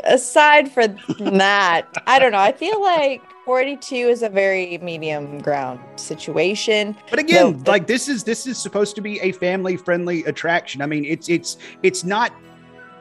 aside 0.06 0.72
from 0.72 0.96
that, 1.20 1.90
I 2.08 2.20
don't 2.20 2.32
know. 2.32 2.38
I 2.40 2.54
feel 2.54 2.82
like 2.82 3.22
42 3.46 3.96
is 3.96 4.24
a 4.24 4.30
very 4.30 4.78
medium 4.80 5.40
ground 5.40 5.80
situation. 5.98 6.96
But 7.10 7.20
again, 7.20 7.62
No, 7.64 7.72
like 7.72 7.88
this 7.88 8.08
is 8.08 8.24
this 8.24 8.48
is 8.48 8.58
supposed 8.58 8.96
to 8.96 9.02
be 9.02 9.20
a 9.20 9.32
family 9.34 9.76
friendly 9.76 10.24
attraction. 10.26 10.82
I 10.82 10.86
mean, 10.86 11.04
it's 11.06 11.28
it's 11.30 11.58
it's 11.82 12.04
not 12.04 12.32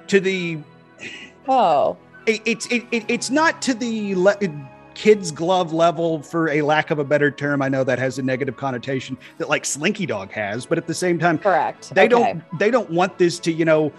to 0.08 0.18
the 0.20 0.58
Oh, 1.48 1.96
it, 2.26 2.40
it's 2.44 2.66
it, 2.66 2.84
it, 2.90 3.04
it's 3.08 3.30
not 3.30 3.62
to 3.62 3.74
the 3.74 4.14
le- 4.16 4.36
kids 4.94 5.30
glove 5.30 5.72
level 5.72 6.22
for 6.22 6.50
a 6.50 6.62
lack 6.62 6.90
of 6.90 6.98
a 6.98 7.04
better 7.04 7.30
term. 7.30 7.62
I 7.62 7.68
know 7.68 7.82
that 7.84 7.98
has 7.98 8.18
a 8.18 8.22
negative 8.22 8.56
connotation 8.56 9.16
that 9.38 9.48
like 9.48 9.64
Slinky 9.64 10.06
Dog 10.06 10.30
has, 10.32 10.66
but 10.66 10.76
at 10.76 10.86
the 10.86 10.94
same 10.94 11.18
time, 11.18 11.38
correct. 11.38 11.94
they 11.94 12.02
Okay. 12.02 12.08
don't 12.08 12.58
they 12.58 12.70
don't 12.70 12.90
want 12.90 13.16
this 13.16 13.38
to 13.40 13.52
you 13.52 13.64
know, 13.64 13.92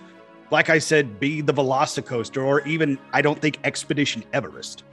like 0.51 0.69
I 0.69 0.79
said, 0.79 1.19
be 1.21 1.39
the 1.41 1.53
Velocicoaster 1.53 2.43
or 2.45 2.61
even 2.67 2.97
I 3.13 3.21
don't 3.21 3.39
think 3.39 3.59
Expedition 3.63 4.23
Everest. 4.33 4.83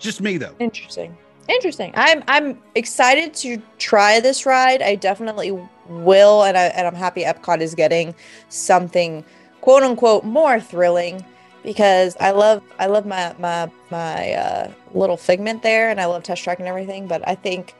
Just 0.00 0.20
me 0.20 0.38
though. 0.38 0.56
Interesting. 0.58 1.16
Interesting. 1.48 1.92
I'm 1.94 2.24
I'm 2.26 2.60
excited 2.74 3.34
to 3.34 3.62
try 3.78 4.20
this 4.20 4.46
ride. 4.46 4.82
I 4.82 4.94
definitely 4.94 5.52
will, 5.88 6.44
and 6.44 6.56
I 6.56 6.64
and 6.64 6.86
I'm 6.86 6.94
happy 6.94 7.22
Epcot 7.22 7.60
is 7.60 7.74
getting 7.74 8.14
something 8.48 9.24
quote 9.60 9.82
unquote 9.82 10.24
more 10.24 10.58
thrilling 10.58 11.24
because 11.62 12.16
I 12.18 12.30
love 12.30 12.62
I 12.78 12.86
love 12.86 13.04
my 13.06 13.34
my 13.38 13.70
my 13.90 14.32
uh, 14.32 14.72
little 14.94 15.16
figment 15.16 15.62
there, 15.62 15.90
and 15.90 16.00
I 16.00 16.06
love 16.06 16.22
test 16.22 16.42
track 16.42 16.58
and 16.60 16.68
everything. 16.68 17.06
But 17.06 17.26
I 17.28 17.34
think 17.34 17.74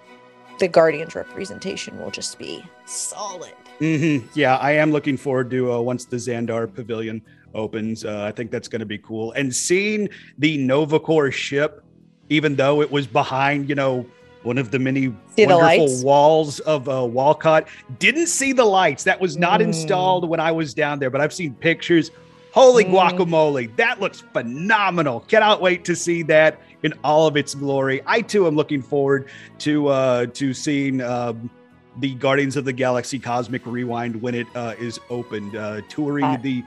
the 0.59 0.69
Guardians 0.69 1.15
representation 1.15 1.99
will 1.99 2.11
just 2.11 2.39
be 2.39 2.63
solid. 2.85 3.55
hmm 3.79 4.19
Yeah, 4.35 4.57
I 4.57 4.73
am 4.73 4.93
looking 4.93 5.17
forward 5.17 5.51
to 5.53 5.73
uh, 5.73 5.81
once 5.81 6.05
the 6.05 6.17
Xandar 6.17 6.73
Pavilion 6.73 7.23
opens. 7.55 8.05
Uh, 8.05 8.25
I 8.25 8.33
think 8.33 8.51
that's 8.51 8.69
going 8.69 8.81
to 8.81 8.87
be 8.87 8.99
cool. 8.99 9.33
And 9.33 9.55
seeing 9.55 10.09
the 10.39 10.59
Nova 10.59 11.01
Corps 11.01 11.33
ship, 11.33 11.83
even 12.31 12.57
though 12.57 12.81
it 12.81 12.91
was 12.91 13.07
behind, 13.07 13.69
you 13.69 13.75
know, 13.75 14.07
one 14.43 14.57
of 14.57 14.71
the 14.71 14.79
many 14.79 15.15
See 15.37 15.45
wonderful 15.45 15.87
lights? 15.87 16.03
walls 16.03 16.61
of 16.61 16.89
uh, 16.89 17.05
Walcott, 17.05 17.69
didn't 17.99 18.29
see 18.29 18.55
the 18.55 18.65
lights. 18.65 19.05
That 19.05 19.21
was 19.21 19.37
not 19.37 19.61
Mm. 19.61 19.65
installed 19.65 20.27
when 20.27 20.41
I 20.41 20.51
was 20.51 20.73
down 20.73 20.99
there, 20.99 21.11
but 21.11 21.21
I've 21.21 21.35
seen 21.35 21.55
pictures. 21.55 22.11
Holy 22.53 22.85
Mm. 22.85 22.93
guacamole, 22.93 23.77
that 23.77 24.01
looks 24.01 24.23
phenomenal. 24.33 25.21
Cannot 25.29 25.61
wait 25.61 25.85
to 25.85 25.95
see 25.95 26.23
that 26.25 26.59
in 26.83 26.95
all 27.05 27.27
of 27.27 27.37
its 27.37 27.55
glory. 27.55 28.01
I 28.07 28.23
too 28.23 28.47
am 28.47 28.57
looking 28.57 28.81
forward 28.81 29.29
to 29.59 29.89
uh 29.89 30.27
to 30.27 30.55
seeing 30.55 31.03
um 31.03 31.51
the 31.99 32.15
Guardians 32.15 32.57
of 32.57 32.65
the 32.65 32.73
Galaxy 32.73 33.19
Cosmic 33.19 33.67
Rewind 33.67 34.23
when 34.23 34.35
it 34.35 34.47
uh, 34.55 34.75
is 34.79 34.99
opened, 35.11 35.57
uh, 35.57 35.83
touring 35.89 36.25
Uh, 36.25 36.39
the 36.41 36.63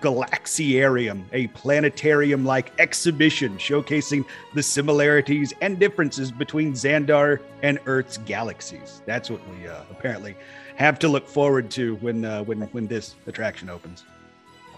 Galaxiarium, 0.00 1.24
a 1.32 1.46
planetarium 1.48 2.44
like 2.44 2.72
exhibition 2.78 3.56
showcasing 3.58 4.24
the 4.54 4.62
similarities 4.62 5.52
and 5.60 5.78
differences 5.78 6.30
between 6.30 6.72
Xandar 6.72 7.40
and 7.62 7.78
Earth's 7.86 8.18
galaxies. 8.18 9.02
That's 9.06 9.30
what 9.30 9.40
we 9.48 9.68
uh, 9.68 9.82
apparently 9.90 10.36
have 10.76 10.98
to 11.00 11.08
look 11.08 11.26
forward 11.28 11.70
to 11.72 11.96
when 11.96 12.24
uh, 12.24 12.42
when 12.44 12.62
when 12.72 12.86
this 12.86 13.14
attraction 13.26 13.68
opens. 13.70 14.04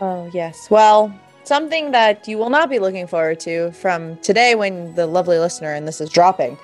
Oh, 0.00 0.30
yes. 0.32 0.68
Well, 0.70 1.12
something 1.44 1.90
that 1.92 2.28
you 2.28 2.38
will 2.38 2.50
not 2.50 2.70
be 2.70 2.78
looking 2.78 3.06
forward 3.06 3.40
to 3.40 3.72
from 3.72 4.16
today 4.18 4.54
when 4.54 4.94
the 4.94 5.06
lovely 5.06 5.38
listener 5.38 5.72
and 5.72 5.88
this 5.88 6.00
is 6.00 6.10
dropping. 6.10 6.56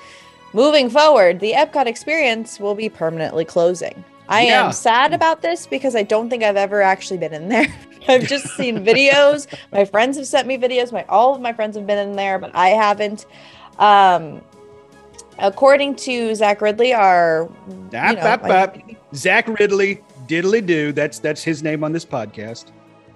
Moving 0.52 0.88
forward, 0.88 1.40
the 1.40 1.52
Epcot 1.52 1.86
experience 1.86 2.60
will 2.60 2.76
be 2.76 2.88
permanently 2.88 3.44
closing. 3.44 4.04
I 4.28 4.46
Yeah. 4.46 4.66
am 4.66 4.72
sad 4.72 5.12
about 5.12 5.42
this 5.42 5.66
because 5.66 5.96
I 5.96 6.02
don't 6.02 6.30
think 6.30 6.42
I've 6.44 6.56
ever 6.56 6.80
actually 6.80 7.18
been 7.18 7.34
in 7.34 7.48
there. 7.48 7.66
I've 8.08 8.26
just 8.28 8.46
seen 8.56 8.84
videos. 8.84 9.46
My 9.72 9.84
friends 9.84 10.16
have 10.16 10.26
sent 10.26 10.46
me 10.46 10.56
videos. 10.58 10.92
My 10.92 11.04
all 11.08 11.34
of 11.34 11.40
my 11.40 11.52
friends 11.52 11.76
have 11.76 11.86
been 11.86 11.98
in 12.08 12.16
there, 12.16 12.38
but 12.38 12.50
I 12.54 12.68
haven't. 12.70 13.26
Um 13.78 14.40
according 15.38 15.96
to 15.96 16.34
Zach 16.34 16.60
Ridley, 16.60 16.92
our 16.94 17.48
you 17.68 17.90
Ap, 17.92 18.14
know, 18.16 18.20
ap, 18.22 18.42
like- 18.42 18.96
Zach 19.14 19.48
Ridley, 19.48 20.02
diddly 20.26 20.64
do. 20.64 20.92
That's 20.92 21.18
that's 21.18 21.42
his 21.42 21.62
name 21.62 21.82
on 21.84 21.92
this 21.92 22.04
podcast. 22.04 22.66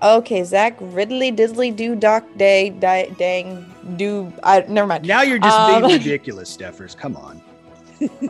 Okay, 0.00 0.44
Zach 0.44 0.76
Ridley 0.80 1.32
diddly 1.32 1.74
do, 1.74 1.96
Doc 1.96 2.24
Day 2.36 2.70
di- 2.70 3.10
Dang 3.18 3.66
Do. 3.96 4.32
I 4.44 4.60
never 4.68 4.86
mind. 4.86 5.04
Now 5.06 5.22
you're 5.22 5.40
just 5.40 5.58
Um, 5.58 5.82
being 5.82 5.92
ridiculous, 5.98 6.56
Steffers. 6.56 6.96
Come 6.96 7.16
on. 7.16 7.42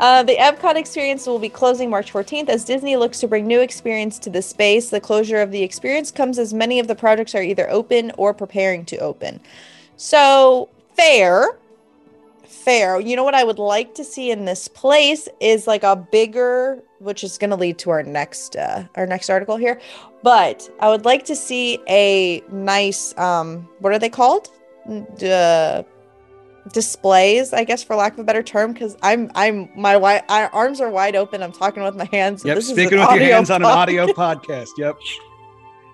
Uh, 0.00 0.22
the 0.22 0.36
Epcot 0.36 0.76
experience 0.76 1.26
will 1.26 1.38
be 1.38 1.48
closing 1.48 1.90
March 1.90 2.12
14th 2.12 2.48
as 2.48 2.64
Disney 2.64 2.96
looks 2.96 3.20
to 3.20 3.28
bring 3.28 3.46
new 3.46 3.60
experience 3.60 4.18
to 4.20 4.30
the 4.30 4.42
space. 4.42 4.90
The 4.90 5.00
closure 5.00 5.42
of 5.42 5.50
the 5.50 5.62
experience 5.62 6.10
comes 6.10 6.38
as 6.38 6.54
many 6.54 6.78
of 6.78 6.86
the 6.86 6.94
projects 6.94 7.34
are 7.34 7.42
either 7.42 7.68
open 7.70 8.12
or 8.16 8.32
preparing 8.32 8.84
to 8.86 8.98
open. 8.98 9.40
So, 9.96 10.68
fair. 10.96 11.58
Fair. 12.44 13.00
You 13.00 13.16
know 13.16 13.24
what 13.24 13.34
I 13.34 13.44
would 13.44 13.58
like 13.58 13.94
to 13.94 14.04
see 14.04 14.30
in 14.30 14.44
this 14.44 14.68
place 14.68 15.28
is 15.40 15.66
like 15.66 15.82
a 15.82 15.96
bigger, 15.96 16.82
which 16.98 17.24
is 17.24 17.38
going 17.38 17.50
to 17.50 17.56
lead 17.56 17.78
to 17.78 17.90
our 17.90 18.02
next 18.02 18.56
uh, 18.56 18.84
our 18.94 19.06
next 19.06 19.30
article 19.30 19.56
here. 19.56 19.80
But 20.22 20.68
I 20.80 20.88
would 20.88 21.04
like 21.04 21.24
to 21.26 21.36
see 21.36 21.78
a 21.88 22.42
nice 22.50 23.16
um 23.18 23.68
what 23.80 23.92
are 23.92 23.98
they 23.98 24.08
called? 24.08 24.50
Uh, 25.22 25.82
displays, 26.72 27.52
I 27.52 27.64
guess, 27.64 27.82
for 27.82 27.96
lack 27.96 28.14
of 28.14 28.18
a 28.20 28.24
better 28.24 28.42
term, 28.42 28.72
because 28.72 28.96
I'm 29.02 29.30
I'm 29.34 29.68
my 29.76 29.94
wi- 29.94 30.22
I, 30.28 30.46
arms 30.46 30.80
are 30.80 30.90
wide 30.90 31.16
open. 31.16 31.42
I'm 31.42 31.52
talking 31.52 31.82
with 31.82 31.96
my 31.96 32.08
hands. 32.12 32.44
Yep, 32.44 32.54
this 32.56 32.64
is 32.66 32.70
speaking 32.72 32.98
with 32.98 33.10
your 33.10 33.18
hands 33.18 33.50
on 33.50 33.62
an 33.62 33.66
audio 33.68 34.06
podcast. 34.08 34.68
Yep. 34.78 34.96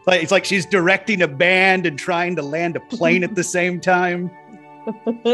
Like 0.07 0.23
it's 0.23 0.33
like 0.33 0.45
she's 0.45 0.67
directing 0.67 1.23
a 1.23 1.29
band 1.29 1.87
and 1.87 1.99
trying 1.99 2.37
to 2.37 2.43
land 2.43 2.77
a 2.77 2.81
plane 2.81 3.25
at 3.25 3.35
the 3.35 3.45
same 3.45 3.81
time. 3.81 4.31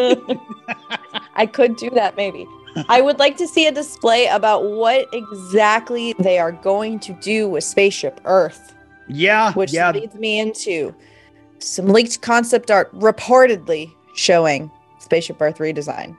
I 1.35 1.47
could 1.47 1.77
do 1.77 1.91
that 1.91 2.17
maybe. 2.17 2.47
I 2.89 3.01
would 3.01 3.19
like 3.19 3.37
to 3.39 3.49
see 3.49 3.67
a 3.67 3.73
display 3.73 4.27
about 4.29 4.71
what 4.71 5.09
exactly 5.13 6.15
they 6.21 6.39
are 6.39 6.53
going 6.53 7.01
to 7.01 7.13
do 7.15 7.49
with 7.49 7.65
Spaceship 7.65 8.21
Earth, 8.25 8.77
Yeah, 9.09 9.53
which 9.55 9.73
yeah. 9.73 9.91
leads 9.91 10.15
me 10.15 10.39
into 10.39 10.95
some 11.59 11.87
leaked 11.89 12.21
concept 12.23 12.71
art 12.71 12.95
reportedly 12.97 13.93
showing 14.15 14.71
Spaceship 15.11 15.43
Earth 15.43 15.59
redesign. 15.59 16.17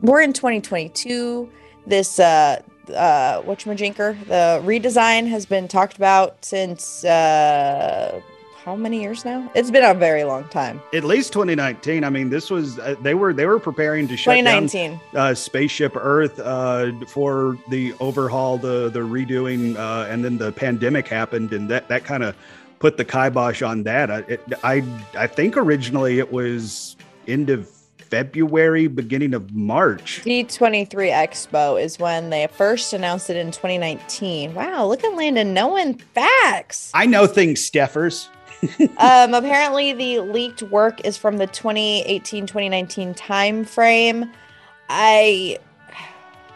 We're 0.00 0.22
in 0.22 0.32
2022. 0.32 1.48
This 1.86 2.18
uh 2.18 2.60
uh 2.88 3.42
whatchamajinker, 3.42 4.26
the 4.26 4.60
redesign 4.64 5.28
has 5.28 5.46
been 5.46 5.68
talked 5.68 5.96
about 5.96 6.44
since 6.44 7.04
uh 7.04 8.20
how 8.64 8.74
many 8.74 9.00
years 9.00 9.24
now? 9.24 9.48
It's 9.54 9.70
been 9.70 9.84
a 9.84 9.94
very 9.94 10.24
long 10.24 10.48
time. 10.48 10.82
At 10.92 11.04
least 11.04 11.32
2019. 11.32 12.02
I 12.02 12.10
mean, 12.10 12.28
this 12.28 12.50
was 12.50 12.80
uh, 12.80 12.96
they 13.00 13.14
were 13.14 13.32
they 13.32 13.46
were 13.46 13.60
preparing 13.60 14.08
to 14.08 14.16
shut 14.16 14.34
down 14.34 14.64
2019. 14.66 15.00
uh, 15.14 15.32
Spaceship 15.34 15.92
Earth 15.94 16.40
uh, 16.40 16.90
for 17.06 17.56
the 17.70 17.94
overhaul, 18.00 18.58
the 18.58 18.90
the 18.90 18.98
redoing, 18.98 19.76
uh, 19.76 20.10
and 20.10 20.24
then 20.24 20.36
the 20.38 20.50
pandemic 20.50 21.06
happened, 21.06 21.52
and 21.52 21.70
that 21.70 21.86
that 21.86 22.02
kind 22.02 22.24
of 22.24 22.34
put 22.80 22.96
the 22.96 23.04
kibosh 23.04 23.62
on 23.62 23.84
that. 23.84 24.10
I, 24.10 24.18
it, 24.26 24.40
I 24.64 24.84
I 25.16 25.28
think 25.28 25.56
originally 25.56 26.18
it 26.18 26.32
was 26.32 26.95
end 27.28 27.50
of 27.50 27.68
February, 28.10 28.86
beginning 28.86 29.34
of 29.34 29.52
March. 29.52 30.22
D23 30.24 30.88
Expo 30.88 31.82
is 31.82 31.98
when 31.98 32.30
they 32.30 32.46
first 32.46 32.92
announced 32.92 33.30
it 33.30 33.36
in 33.36 33.50
2019. 33.50 34.54
Wow, 34.54 34.86
look 34.86 35.02
at 35.02 35.14
Landon 35.14 35.52
knowing 35.52 35.94
facts. 35.98 36.90
I 36.94 37.06
know 37.06 37.26
things, 37.26 37.68
Steffers. 37.68 38.28
um, 38.98 39.34
apparently, 39.34 39.92
the 39.92 40.20
leaked 40.20 40.62
work 40.62 41.04
is 41.04 41.16
from 41.16 41.36
the 41.36 41.46
2018 41.46 42.46
2019 42.46 43.14
time 43.14 43.64
frame. 43.64 44.30
I, 44.88 45.58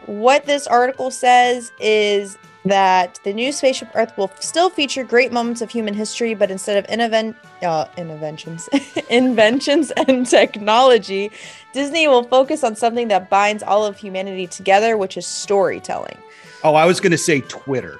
what 0.06 0.46
this 0.46 0.66
article 0.66 1.10
says 1.10 1.72
is 1.80 2.38
that 2.64 3.18
the 3.24 3.32
new 3.32 3.52
spaceship 3.52 3.88
Earth 3.94 4.16
will 4.18 4.30
still 4.38 4.68
feature 4.68 5.02
great 5.02 5.32
moments 5.32 5.62
of 5.62 5.70
human 5.70 5.94
history, 5.94 6.34
but 6.34 6.50
instead 6.50 6.76
of 6.76 6.90
innovent, 6.90 7.36
uh, 7.62 7.86
inventions, 7.96 8.68
inventions 9.10 9.90
and 9.92 10.26
technology, 10.26 11.30
Disney 11.72 12.06
will 12.06 12.24
focus 12.24 12.62
on 12.62 12.76
something 12.76 13.08
that 13.08 13.30
binds 13.30 13.62
all 13.62 13.86
of 13.86 13.96
humanity 13.96 14.46
together, 14.46 14.96
which 14.96 15.16
is 15.16 15.26
storytelling. 15.26 16.16
Oh, 16.62 16.74
I 16.74 16.84
was 16.84 17.00
going 17.00 17.12
to 17.12 17.18
say 17.18 17.40
Twitter. 17.42 17.98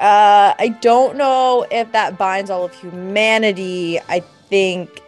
Uh, 0.00 0.54
I 0.58 0.76
don't 0.80 1.16
know 1.16 1.66
if 1.70 1.90
that 1.92 2.18
binds 2.18 2.50
all 2.50 2.64
of 2.64 2.74
humanity. 2.74 3.98
I 4.08 4.20
think. 4.20 5.02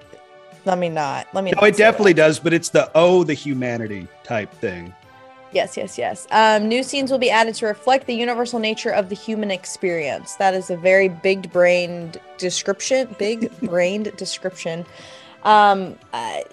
Let 0.64 0.78
me 0.78 0.88
not. 0.88 1.26
Let 1.34 1.44
me. 1.44 1.52
No, 1.52 1.66
it 1.66 1.76
definitely 1.76 2.14
that. 2.14 2.22
does, 2.22 2.38
but 2.38 2.52
it's 2.52 2.70
the 2.70 2.90
oh, 2.94 3.22
the 3.22 3.34
humanity 3.34 4.08
type 4.24 4.52
thing. 4.52 4.94
Yes, 5.52 5.76
yes, 5.76 5.96
yes. 5.96 6.26
Um, 6.30 6.68
new 6.68 6.82
scenes 6.82 7.10
will 7.10 7.18
be 7.18 7.30
added 7.30 7.54
to 7.56 7.66
reflect 7.66 8.06
the 8.06 8.14
universal 8.14 8.58
nature 8.58 8.90
of 8.90 9.08
the 9.08 9.14
human 9.14 9.50
experience. 9.50 10.34
That 10.36 10.52
is 10.54 10.68
a 10.70 10.76
very 10.76 11.08
big-brained 11.08 12.20
description. 12.36 13.14
Big-brained 13.18 14.14
description. 14.16 14.84
Um, 15.44 15.96
I, 16.12 16.44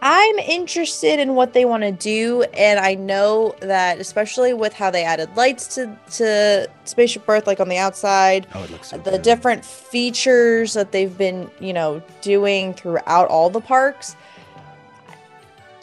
I'm 0.00 0.38
interested 0.38 1.18
in 1.18 1.34
what 1.34 1.54
they 1.54 1.64
want 1.64 1.82
to 1.82 1.92
do, 1.92 2.42
and 2.54 2.78
I 2.78 2.94
know 2.94 3.54
that 3.60 3.98
especially 3.98 4.52
with 4.52 4.72
how 4.74 4.90
they 4.90 5.02
added 5.04 5.34
lights 5.34 5.74
to 5.76 5.96
to 6.12 6.68
Spaceship 6.84 7.26
Earth, 7.28 7.46
like 7.46 7.58
on 7.60 7.68
the 7.70 7.78
outside, 7.78 8.46
Oh, 8.54 8.62
it 8.64 8.70
looks 8.70 8.88
so 8.90 8.98
the 8.98 9.12
good. 9.12 9.22
different 9.22 9.64
features 9.64 10.74
that 10.74 10.92
they've 10.92 11.16
been, 11.16 11.50
you 11.58 11.72
know, 11.72 12.02
doing 12.20 12.74
throughout 12.74 13.28
all 13.28 13.48
the 13.48 13.60
parks. 13.62 14.14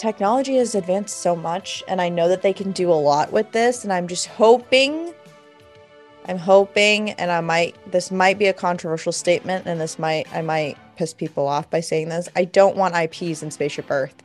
Technology 0.01 0.55
has 0.55 0.73
advanced 0.73 1.19
so 1.19 1.35
much, 1.35 1.83
and 1.87 2.01
I 2.01 2.09
know 2.09 2.27
that 2.27 2.41
they 2.41 2.53
can 2.53 2.71
do 2.71 2.91
a 2.91 2.97
lot 2.97 3.31
with 3.31 3.51
this. 3.51 3.83
And 3.83 3.93
I'm 3.93 4.07
just 4.07 4.25
hoping, 4.25 5.13
I'm 6.27 6.39
hoping, 6.39 7.11
and 7.11 7.31
I 7.31 7.39
might, 7.39 7.75
this 7.91 8.09
might 8.09 8.39
be 8.39 8.47
a 8.47 8.53
controversial 8.53 9.11
statement, 9.11 9.67
and 9.67 9.79
this 9.79 9.99
might, 9.99 10.25
I 10.35 10.41
might 10.41 10.75
piss 10.95 11.13
people 11.13 11.47
off 11.47 11.69
by 11.69 11.81
saying 11.81 12.09
this. 12.09 12.27
I 12.35 12.45
don't 12.45 12.75
want 12.75 12.95
IPs 12.95 13.43
in 13.43 13.51
Spaceship 13.51 13.91
Earth. 13.91 14.15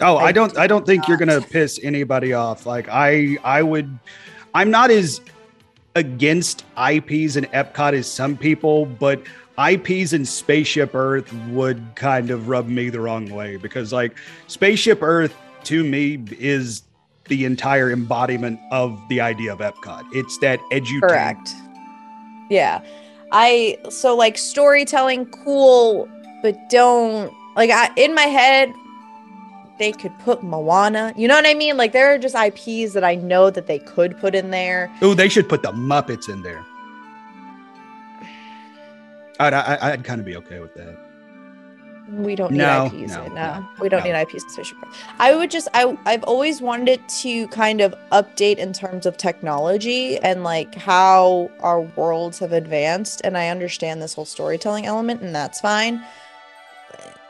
Oh, 0.00 0.18
I 0.18 0.26
I 0.26 0.32
don't. 0.32 0.56
I 0.56 0.68
don't 0.68 0.86
think 0.86 1.08
you're 1.08 1.16
gonna 1.16 1.40
piss 1.40 1.80
anybody 1.82 2.32
off. 2.32 2.64
Like 2.64 2.88
I, 2.88 3.38
I 3.42 3.60
would. 3.64 3.98
I'm 4.54 4.70
not 4.70 4.92
as 4.92 5.20
against 5.96 6.64
IPs 6.78 7.34
and 7.34 7.50
Epcot 7.50 7.92
as 7.94 8.08
some 8.08 8.36
people, 8.36 8.86
but 8.86 9.20
IPs 9.58 10.12
and 10.12 10.26
Spaceship 10.26 10.94
Earth 10.94 11.32
would 11.50 11.82
kind 11.94 12.30
of 12.30 12.48
rub 12.48 12.68
me 12.68 12.88
the 12.90 13.00
wrong 13.00 13.30
way 13.30 13.56
because, 13.56 13.92
like, 13.92 14.16
Spaceship 14.46 15.02
Earth 15.02 15.34
to 15.64 15.84
me 15.84 16.24
is 16.38 16.82
the 17.28 17.44
entire 17.44 17.90
embodiment 17.90 18.58
of 18.70 19.00
the 19.08 19.20
idea 19.20 19.52
of 19.52 19.60
Epcot. 19.60 20.04
It's 20.12 20.38
that 20.38 20.60
edutainment. 20.72 21.00
Correct. 21.00 21.50
Yeah. 22.50 22.82
I 23.30 23.78
so 23.88 24.14
like 24.14 24.36
storytelling 24.36 25.26
cool, 25.26 26.08
but 26.42 26.56
don't 26.68 27.32
like 27.56 27.70
I 27.70 27.90
in 27.96 28.14
my 28.14 28.22
head 28.22 28.72
they 29.78 29.92
could 29.92 30.16
put 30.18 30.42
Moana. 30.42 31.14
You 31.16 31.26
know 31.28 31.34
what 31.34 31.46
I 31.46 31.54
mean? 31.54 31.76
Like 31.76 31.92
there 31.92 32.12
are 32.12 32.18
just 32.18 32.36
IPs 32.36 32.92
that 32.92 33.04
I 33.04 33.14
know 33.14 33.50
that 33.50 33.66
they 33.66 33.78
could 33.78 34.18
put 34.18 34.34
in 34.34 34.50
there. 34.50 34.92
Oh, 35.00 35.14
they 35.14 35.28
should 35.28 35.48
put 35.48 35.62
the 35.62 35.72
Muppets 35.72 36.28
in 36.28 36.42
there. 36.42 36.64
I'd, 39.42 39.54
I, 39.54 39.78
I'd 39.92 40.04
kind 40.04 40.20
of 40.20 40.24
be 40.26 40.36
okay 40.36 40.60
with 40.60 40.74
that. 40.74 40.96
We 42.10 42.34
don't 42.34 42.52
need 42.52 42.58
No, 42.58 42.86
IPs. 42.86 43.12
no, 43.12 43.26
No, 43.28 43.34
no, 43.34 43.68
we 43.80 43.88
don't 43.88 44.04
no. 44.04 44.12
need 44.12 44.20
IPs 44.20 44.44
I 45.18 45.34
would 45.34 45.50
just 45.50 45.68
I 45.72 45.96
I've 46.04 46.24
always 46.24 46.60
wanted 46.60 46.88
it 46.88 47.08
to 47.20 47.46
kind 47.48 47.80
of 47.80 47.94
update 48.10 48.56
in 48.58 48.72
terms 48.72 49.06
of 49.06 49.16
technology 49.16 50.18
and 50.18 50.42
like 50.44 50.74
how 50.74 51.50
our 51.60 51.80
worlds 51.80 52.38
have 52.40 52.52
advanced. 52.52 53.20
And 53.24 53.38
I 53.38 53.48
understand 53.48 54.02
this 54.02 54.14
whole 54.14 54.24
storytelling 54.24 54.84
element, 54.84 55.22
and 55.22 55.34
that's 55.34 55.60
fine. 55.60 56.02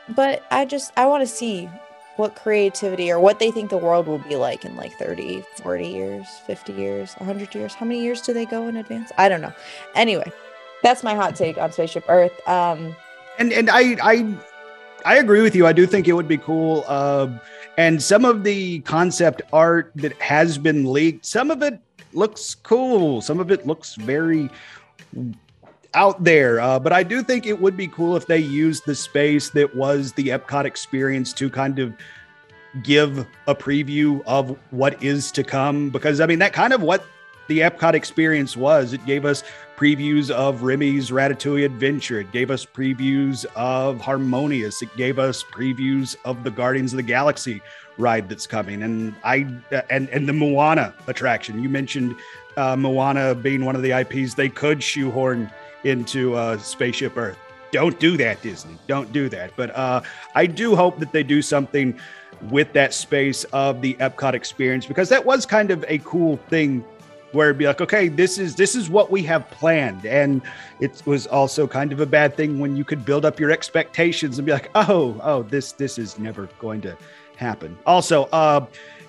But 0.09 0.43
I 0.51 0.65
just 0.65 0.91
I 0.97 1.05
want 1.05 1.21
to 1.21 1.27
see 1.27 1.69
what 2.17 2.35
creativity 2.35 3.11
or 3.11 3.19
what 3.19 3.39
they 3.39 3.51
think 3.51 3.69
the 3.69 3.77
world 3.77 4.07
will 4.07 4.19
be 4.19 4.35
like 4.35 4.65
in 4.65 4.75
like 4.75 4.93
30, 4.99 5.43
40 5.63 5.87
years, 5.87 6.27
50 6.45 6.73
years, 6.73 7.13
100 7.15 7.55
years. 7.55 7.73
How 7.73 7.85
many 7.85 8.01
years 8.01 8.21
do 8.21 8.33
they 8.33 8.45
go 8.45 8.67
in 8.67 8.77
advance? 8.77 9.11
I 9.17 9.29
don't 9.29 9.41
know. 9.41 9.53
Anyway, 9.95 10.31
that's 10.83 11.03
my 11.03 11.15
hot 11.15 11.35
take 11.35 11.57
on 11.57 11.71
Spaceship 11.71 12.05
Earth. 12.07 12.47
Um 12.47 12.95
and 13.39 13.51
and 13.51 13.69
I 13.69 13.97
I 14.01 14.37
I 15.05 15.17
agree 15.17 15.41
with 15.41 15.55
you. 15.55 15.67
I 15.67 15.73
do 15.73 15.85
think 15.85 16.07
it 16.07 16.13
would 16.13 16.27
be 16.27 16.37
cool. 16.37 16.85
Um, 16.87 17.39
and 17.77 18.01
some 18.01 18.25
of 18.25 18.43
the 18.43 18.79
concept 18.81 19.41
art 19.51 19.91
that 19.95 20.13
has 20.21 20.57
been 20.57 20.85
leaked, 20.91 21.25
some 21.25 21.51
of 21.51 21.61
it 21.61 21.79
looks 22.13 22.55
cool. 22.55 23.21
Some 23.21 23.39
of 23.39 23.51
it 23.51 23.65
looks 23.65 23.95
very 23.95 24.49
out 25.93 26.23
there. 26.23 26.59
Uh, 26.59 26.79
but 26.79 26.93
I 26.93 27.03
do 27.03 27.21
think 27.21 27.45
it 27.45 27.59
would 27.59 27.75
be 27.75 27.87
cool 27.87 28.15
if 28.15 28.27
they 28.27 28.37
used 28.37 28.85
the 28.85 28.95
space 28.95 29.49
that 29.51 29.75
was 29.75 30.13
the 30.13 30.27
Epcot 30.29 30.65
experience 30.65 31.33
to 31.33 31.49
kind 31.49 31.79
of 31.79 31.93
give 32.81 33.27
a 33.47 33.53
preview 33.53 34.23
of 34.25 34.57
what 34.71 35.01
is 35.03 35.31
to 35.33 35.43
come. 35.43 35.89
Because 35.89 36.21
I 36.21 36.25
mean, 36.25 36.39
that 36.39 36.53
kind 36.53 36.73
of 36.73 36.81
what 36.81 37.05
the 37.47 37.59
Epcot 37.59 37.93
experience 37.93 38.55
was. 38.55 38.93
It 38.93 39.05
gave 39.05 39.25
us 39.25 39.43
previews 39.75 40.29
of 40.29 40.63
Remy's 40.63 41.09
Ratatouille 41.09 41.65
Adventure. 41.65 42.19
It 42.19 42.31
gave 42.31 42.51
us 42.51 42.65
previews 42.65 43.45
of 43.55 43.99
Harmonious. 43.99 44.81
It 44.81 44.95
gave 44.95 45.19
us 45.19 45.43
previews 45.43 46.15
of 46.25 46.43
the 46.43 46.51
Guardians 46.51 46.93
of 46.93 46.97
the 46.97 47.03
Galaxy 47.03 47.61
ride 47.97 48.29
that's 48.29 48.47
coming, 48.47 48.83
and 48.83 49.15
I 49.23 49.47
and 49.89 50.09
and 50.09 50.27
the 50.27 50.33
Moana 50.33 50.93
attraction. 51.07 51.61
You 51.61 51.69
mentioned 51.69 52.15
uh, 52.57 52.75
Moana 52.75 53.35
being 53.35 53.65
one 53.65 53.75
of 53.75 53.81
the 53.81 53.91
IPs 53.91 54.35
they 54.35 54.49
could 54.49 54.81
shoehorn 54.81 55.51
into 55.83 56.35
uh, 56.35 56.57
Spaceship 56.57 57.17
Earth. 57.17 57.37
Don't 57.71 57.99
do 57.99 58.17
that, 58.17 58.41
Disney. 58.41 58.77
Don't 58.87 59.11
do 59.11 59.29
that. 59.29 59.51
But 59.55 59.75
uh, 59.75 60.01
I 60.35 60.45
do 60.45 60.75
hope 60.75 60.99
that 60.99 61.11
they 61.11 61.23
do 61.23 61.41
something 61.41 61.99
with 62.49 62.71
that 62.73 62.93
space 62.93 63.45
of 63.45 63.81
the 63.81 63.95
Epcot 63.95 64.33
experience 64.33 64.85
because 64.85 65.09
that 65.09 65.25
was 65.25 65.45
kind 65.45 65.71
of 65.71 65.83
a 65.87 65.97
cool 65.99 66.37
thing 66.49 66.85
where 67.33 67.49
it'd 67.49 67.57
be 67.57 67.65
like, 67.65 67.81
okay, 67.81 68.07
this 68.07 68.37
is 68.37 68.55
this 68.55 68.75
is 68.75 68.89
what 68.89 69.11
we 69.11 69.23
have 69.23 69.49
planned, 69.49 70.05
and 70.05 70.41
it 70.79 71.01
was 71.05 71.27
also 71.27 71.67
kind 71.67 71.91
of 71.91 71.99
a 71.99 72.05
bad 72.05 72.35
thing 72.35 72.59
when 72.59 72.75
you 72.75 72.83
could 72.83 73.03
build 73.05 73.25
up 73.25 73.39
your 73.39 73.51
expectations 73.51 74.37
and 74.39 74.45
be 74.45 74.51
like, 74.51 74.69
oh, 74.75 75.19
oh, 75.23 75.43
this 75.43 75.71
this 75.73 75.97
is 75.97 76.17
never 76.19 76.47
going 76.59 76.81
to 76.81 76.95
happen. 77.35 77.77
Also, 77.85 78.25
uh, 78.25 78.65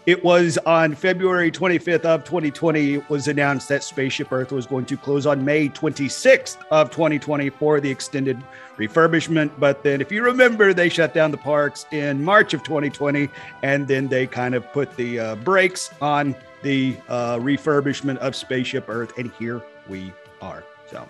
it 0.06 0.22
was 0.22 0.58
on 0.66 0.94
February 0.94 1.50
25th 1.50 2.04
of 2.04 2.24
2020. 2.24 2.94
It 2.94 3.08
was 3.08 3.26
announced 3.26 3.70
that 3.70 3.82
Spaceship 3.82 4.30
Earth 4.32 4.52
was 4.52 4.66
going 4.66 4.84
to 4.86 4.98
close 4.98 5.24
on 5.24 5.42
May 5.42 5.70
26th 5.70 6.58
of 6.70 6.90
2020 6.90 7.48
for 7.48 7.80
the 7.80 7.90
extended 7.90 8.38
refurbishment. 8.76 9.50
But 9.58 9.82
then, 9.82 10.02
if 10.02 10.12
you 10.12 10.22
remember, 10.22 10.74
they 10.74 10.90
shut 10.90 11.14
down 11.14 11.30
the 11.30 11.38
parks 11.38 11.86
in 11.90 12.22
March 12.22 12.52
of 12.52 12.62
2020, 12.62 13.30
and 13.62 13.88
then 13.88 14.08
they 14.08 14.26
kind 14.26 14.54
of 14.54 14.70
put 14.72 14.94
the 14.96 15.18
uh, 15.18 15.36
brakes 15.36 15.90
on 16.02 16.34
the 16.64 16.96
uh, 17.08 17.36
refurbishment 17.36 18.16
of 18.16 18.34
Spaceship 18.34 18.86
Earth, 18.88 19.16
and 19.18 19.30
here 19.38 19.62
we 19.88 20.12
are. 20.42 20.64
So, 20.90 21.06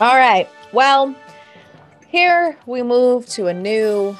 All 0.00 0.14
right. 0.16 0.48
Well, 0.72 1.14
here 2.06 2.56
we 2.66 2.82
move 2.82 3.26
to 3.30 3.48
a 3.48 3.54
new, 3.54 4.16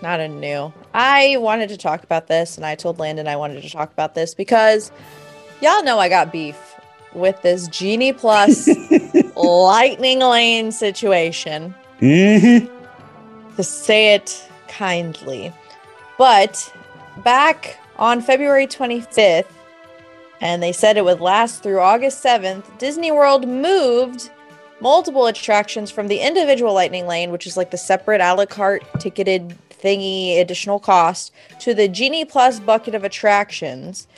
not 0.00 0.20
a 0.20 0.28
new. 0.28 0.72
I 0.94 1.36
wanted 1.38 1.68
to 1.70 1.76
talk 1.76 2.02
about 2.04 2.28
this, 2.28 2.56
and 2.56 2.64
I 2.64 2.74
told 2.76 2.98
Landon 2.98 3.26
I 3.28 3.36
wanted 3.36 3.62
to 3.62 3.68
talk 3.70 3.92
about 3.92 4.14
this 4.14 4.32
because 4.34 4.90
y'all 5.60 5.82
know 5.82 5.98
I 5.98 6.08
got 6.08 6.32
beef 6.32 6.56
with 7.12 7.42
this 7.42 7.66
Genie 7.68 8.12
Plus 8.12 8.68
Lightning 9.36 10.20
Lane 10.20 10.72
situation, 10.72 11.74
Mm-hmm. 12.00 13.54
to 13.56 13.62
say 13.62 14.14
it 14.14 14.48
kindly. 14.68 15.52
But 16.18 16.72
back 17.22 17.78
on 17.96 18.20
February 18.20 18.66
25th, 18.66 19.44
and 20.42 20.60
they 20.60 20.72
said 20.72 20.96
it 20.96 21.04
would 21.04 21.20
last 21.20 21.62
through 21.62 21.78
August 21.78 22.22
7th, 22.22 22.76
Disney 22.76 23.12
World 23.12 23.46
moved 23.46 24.28
multiple 24.80 25.26
attractions 25.26 25.88
from 25.92 26.08
the 26.08 26.18
individual 26.18 26.74
Lightning 26.74 27.06
Lane, 27.06 27.30
which 27.30 27.46
is 27.46 27.56
like 27.56 27.70
the 27.70 27.78
separate 27.78 28.20
a 28.20 28.34
la 28.34 28.44
carte 28.44 28.82
ticketed 28.98 29.56
thingy 29.70 30.40
additional 30.40 30.80
cost, 30.80 31.32
to 31.60 31.74
the 31.74 31.86
Genie 31.86 32.24
Plus 32.24 32.58
bucket 32.58 32.94
of 32.96 33.04
attractions. 33.04 34.08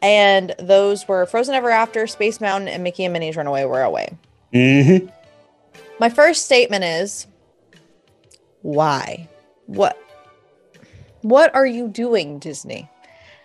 And 0.00 0.54
those 0.60 1.08
were 1.08 1.26
Frozen 1.26 1.56
Ever 1.56 1.70
After, 1.70 2.06
Space 2.06 2.40
Mountain, 2.40 2.68
and 2.68 2.84
Mickey 2.84 3.04
and 3.04 3.12
Minnie's 3.12 3.36
Runaway 3.36 3.64
Railway. 3.64 4.16
Mm-hmm. 4.54 5.08
My 5.98 6.10
first 6.10 6.44
statement 6.44 6.84
is 6.84 7.26
why? 8.62 9.28
What 9.66 10.00
what 11.22 11.52
are 11.56 11.66
you 11.66 11.88
doing, 11.88 12.38
Disney? 12.38 12.88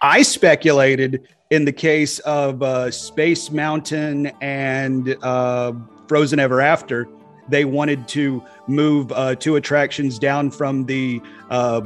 I 0.02 0.22
speculated 0.22 1.28
in 1.52 1.66
the 1.66 1.72
case 1.72 2.20
of 2.20 2.64
uh, 2.64 2.90
Space 2.90 3.52
Mountain 3.52 4.28
and 4.40 5.18
uh, 5.22 5.74
Frozen 6.08 6.40
Ever 6.40 6.62
After, 6.62 7.08
they 7.50 7.66
wanted 7.66 8.08
to 8.10 8.42
move 8.68 9.12
uh, 9.12 9.36
two 9.36 9.58
attractions 9.58 10.18
down 10.18 10.50
from 10.50 10.86
the 10.86 11.22
uh, 11.50 11.82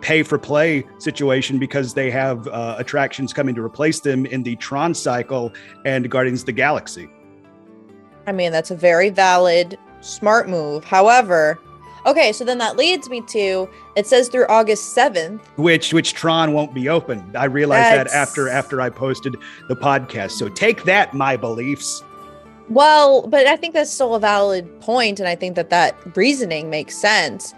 pay 0.00 0.22
for 0.22 0.38
play 0.38 0.86
situation 0.98 1.58
because 1.58 1.94
they 1.94 2.10
have 2.12 2.46
uh, 2.48 2.76
attractions 2.78 3.32
coming 3.32 3.56
to 3.56 3.62
replace 3.62 3.98
them 3.98 4.24
in 4.26 4.44
the 4.44 4.54
Tron 4.56 4.94
cycle 4.94 5.52
and 5.84 6.08
Guardians 6.08 6.42
of 6.42 6.46
the 6.46 6.52
Galaxy. 6.52 7.08
I 8.28 8.32
mean, 8.32 8.52
that's 8.52 8.70
a 8.70 8.76
very 8.76 9.10
valid, 9.10 9.76
smart 10.00 10.48
move. 10.48 10.84
However, 10.84 11.58
okay, 12.08 12.32
so 12.32 12.44
then 12.44 12.58
that 12.58 12.76
leads 12.76 13.08
me 13.08 13.20
to 13.22 13.68
it 13.96 14.06
says 14.06 14.28
through 14.28 14.46
August 14.48 14.96
7th. 14.96 15.40
Which 15.56 15.92
which 15.92 16.14
Tron 16.14 16.52
won't 16.52 16.74
be 16.74 16.88
open. 16.88 17.30
I 17.36 17.44
realized 17.44 17.96
that 17.96 18.08
after 18.08 18.48
after 18.48 18.80
I 18.80 18.90
posted 18.90 19.36
the 19.68 19.76
podcast. 19.76 20.32
So 20.32 20.48
take 20.48 20.84
that, 20.84 21.14
my 21.14 21.36
beliefs. 21.36 22.02
Well, 22.68 23.26
but 23.26 23.46
I 23.46 23.56
think 23.56 23.74
that's 23.74 23.90
still 23.90 24.14
a 24.14 24.20
valid 24.20 24.80
point, 24.80 25.20
and 25.20 25.28
I 25.28 25.34
think 25.34 25.54
that 25.56 25.70
that 25.70 25.96
reasoning 26.16 26.68
makes 26.68 26.96
sense. 26.96 27.54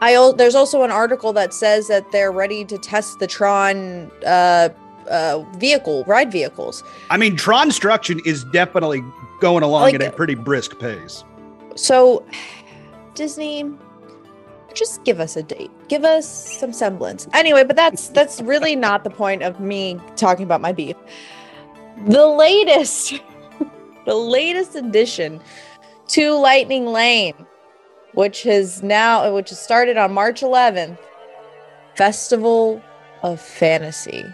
I 0.00 0.32
there's 0.36 0.54
also 0.54 0.82
an 0.82 0.90
article 0.90 1.32
that 1.32 1.54
says 1.54 1.88
that 1.88 2.10
they're 2.12 2.32
ready 2.32 2.64
to 2.66 2.78
test 2.78 3.18
the 3.18 3.26
Tron 3.26 4.10
uh, 4.26 4.68
uh, 5.08 5.40
vehicle 5.56 6.04
ride 6.06 6.30
vehicles. 6.30 6.84
I 7.10 7.16
mean, 7.16 7.36
Tron 7.36 7.70
Struction 7.70 8.20
is 8.24 8.44
definitely 8.44 9.02
going 9.40 9.62
along 9.62 9.82
Like- 9.82 9.94
at 9.94 10.02
a 10.02 10.10
pretty 10.10 10.34
brisk 10.34 10.78
pace. 10.78 11.24
So, 11.76 12.24
Disney, 13.14 13.64
just 14.74 15.04
give 15.04 15.20
us 15.20 15.36
a 15.36 15.42
date. 15.42 15.70
Give 15.88 16.04
us 16.04 16.58
some 16.58 16.72
semblance. 16.72 17.28
Anyway, 17.32 17.64
but 17.64 17.76
that's 17.76 18.08
that's 18.08 18.40
really 18.42 18.76
not 18.76 19.04
the 19.04 19.10
point 19.10 19.42
of 19.42 19.60
me 19.60 19.98
talking 20.16 20.44
about 20.44 20.60
my 20.60 20.72
beef. 20.72 20.96
The 22.06 22.26
latest, 22.26 23.14
the 24.06 24.14
latest 24.14 24.74
addition 24.74 25.40
to 26.08 26.32
Lightning 26.32 26.86
Lane, 26.86 27.34
which 28.14 28.42
has 28.42 28.82
now 28.82 29.32
which 29.34 29.50
has 29.50 29.60
started 29.60 29.96
on 29.96 30.12
March 30.12 30.42
11th, 30.42 30.98
Festival 31.94 32.82
of 33.22 33.40
Fantasy, 33.40 34.24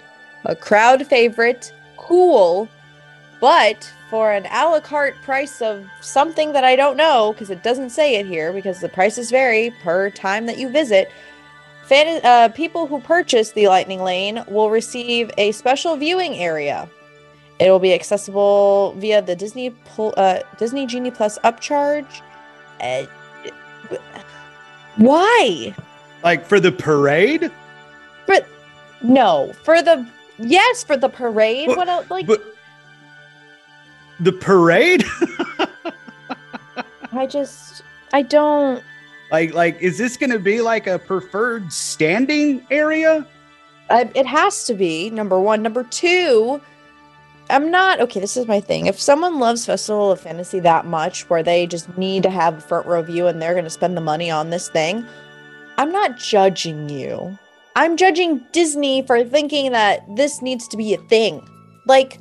a 0.47 0.57
crowd 0.57 1.07
favorite, 1.07 1.73
cool, 1.97 2.69
but 3.41 3.93
for 4.11 4.33
an 4.33 4.47
a 4.47 4.69
la 4.69 4.81
carte 4.81 5.15
price 5.23 5.63
of 5.63 5.87
something 6.01 6.53
that 6.53 6.65
I 6.65 6.75
don't 6.75 6.97
know 6.97 7.33
because 7.33 7.49
it 7.49 7.63
doesn't 7.63 7.91
say 7.91 8.17
it 8.17 8.27
here 8.27 8.53
because 8.53 8.81
the 8.81 8.89
prices 8.89 9.31
vary 9.31 9.71
per 9.83 10.11
time 10.11 10.47
that 10.47 10.59
you 10.59 10.69
visit. 10.69 11.11
Fan- 11.87 12.21
uh, 12.25 12.49
people 12.49 12.87
who 12.87 13.01
purchase 13.01 13.53
the 13.53 13.69
Lightning 13.69 14.03
Lane 14.03 14.45
will 14.49 14.71
receive 14.71 15.31
a 15.39 15.53
special 15.53 15.97
viewing 15.97 16.35
area. 16.37 16.89
It 17.61 17.71
will 17.71 17.79
be 17.79 17.95
accessible 17.95 18.95
via 18.99 19.23
the 19.23 19.37
Disney 19.37 19.71
Pl- 19.71 20.15
uh, 20.17 20.41
Disney 20.59 20.87
Genie 20.87 21.11
Plus 21.11 21.39
upcharge. 21.45 22.21
Uh, 22.81 23.07
why? 24.97 25.75
Like 26.25 26.45
for 26.45 26.59
the 26.59 26.73
parade? 26.73 27.51
But 28.27 28.47
no, 29.03 29.53
for 29.63 29.83
the 29.83 30.07
yes, 30.39 30.83
for 30.83 30.97
the 30.97 31.09
parade. 31.09 31.69
But- 31.69 31.77
what 31.77 31.89
else? 31.89 32.11
Like 32.11 32.27
But 32.27 32.43
the 34.21 34.33
parade? 34.33 35.05
I 37.13 37.27
just 37.27 37.83
I 38.13 38.23
don't. 38.23 38.83
like 39.31 39.55
like 39.55 39.81
is 39.81 39.99
this 39.99 40.17
going 40.17 40.31
to 40.31 40.39
be 40.39 40.61
like 40.61 40.87
a 40.87 40.99
preferred 40.99 41.73
standing 41.73 42.65
area? 42.71 43.27
I, 43.89 44.11
it 44.15 44.27
has 44.27 44.65
to 44.65 44.75
be 44.75 45.11
number 45.11 45.41
one. 45.41 45.63
Number 45.63 45.83
two, 45.83 46.61
I'm 47.51 47.71
not 47.71 48.01
okay. 48.01 48.21
This 48.21 48.37
is 48.37 48.47
my 48.47 48.61
thing. 48.61 48.87
If 48.87 49.01
someone 49.01 49.41
loves 49.41 49.67
Festival 49.67 50.13
of 50.13 50.21
Fantasy 50.21 50.61
that 50.61 50.87
much, 50.87 51.29
where 51.29 51.43
they 51.43 51.67
just 51.67 51.97
need 51.99 52.23
to 52.23 52.31
have 52.31 52.59
a 52.59 52.61
front 52.61 52.87
row 52.87 53.03
view 53.03 53.27
and 53.27 53.43
they're 53.43 53.55
going 53.55 53.65
to 53.65 53.71
spend 53.71 53.97
the 53.97 54.01
money 54.01 54.31
on 54.31 54.51
this 54.51 54.69
thing, 54.69 55.05
I'm 55.77 55.91
not 55.91 56.19
judging 56.19 56.89
you. 56.89 57.37
I'm 57.77 57.97
judging 57.97 58.45
Disney 58.53 59.03
for 59.03 59.25
thinking 59.25 59.73
that 59.73 60.05
this 60.17 60.43
needs 60.43 60.69
to 60.69 60.77
be 60.77 60.95
a 60.95 60.99
thing. 60.99 61.47
Like, 61.87 62.19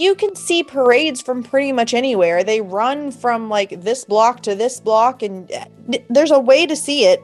you 0.00 0.14
can 0.14 0.34
see 0.34 0.62
parades 0.62 1.20
from 1.20 1.42
pretty 1.42 1.72
much 1.72 1.92
anywhere. 1.92 2.42
They 2.42 2.62
run 2.62 3.10
from 3.10 3.50
like 3.50 3.82
this 3.82 4.06
block 4.06 4.42
to 4.44 4.54
this 4.54 4.80
block, 4.80 5.22
and 5.22 5.52
uh, 5.52 5.66
there's 6.08 6.30
a 6.30 6.40
way 6.40 6.66
to 6.66 6.74
see 6.74 7.04
it 7.04 7.22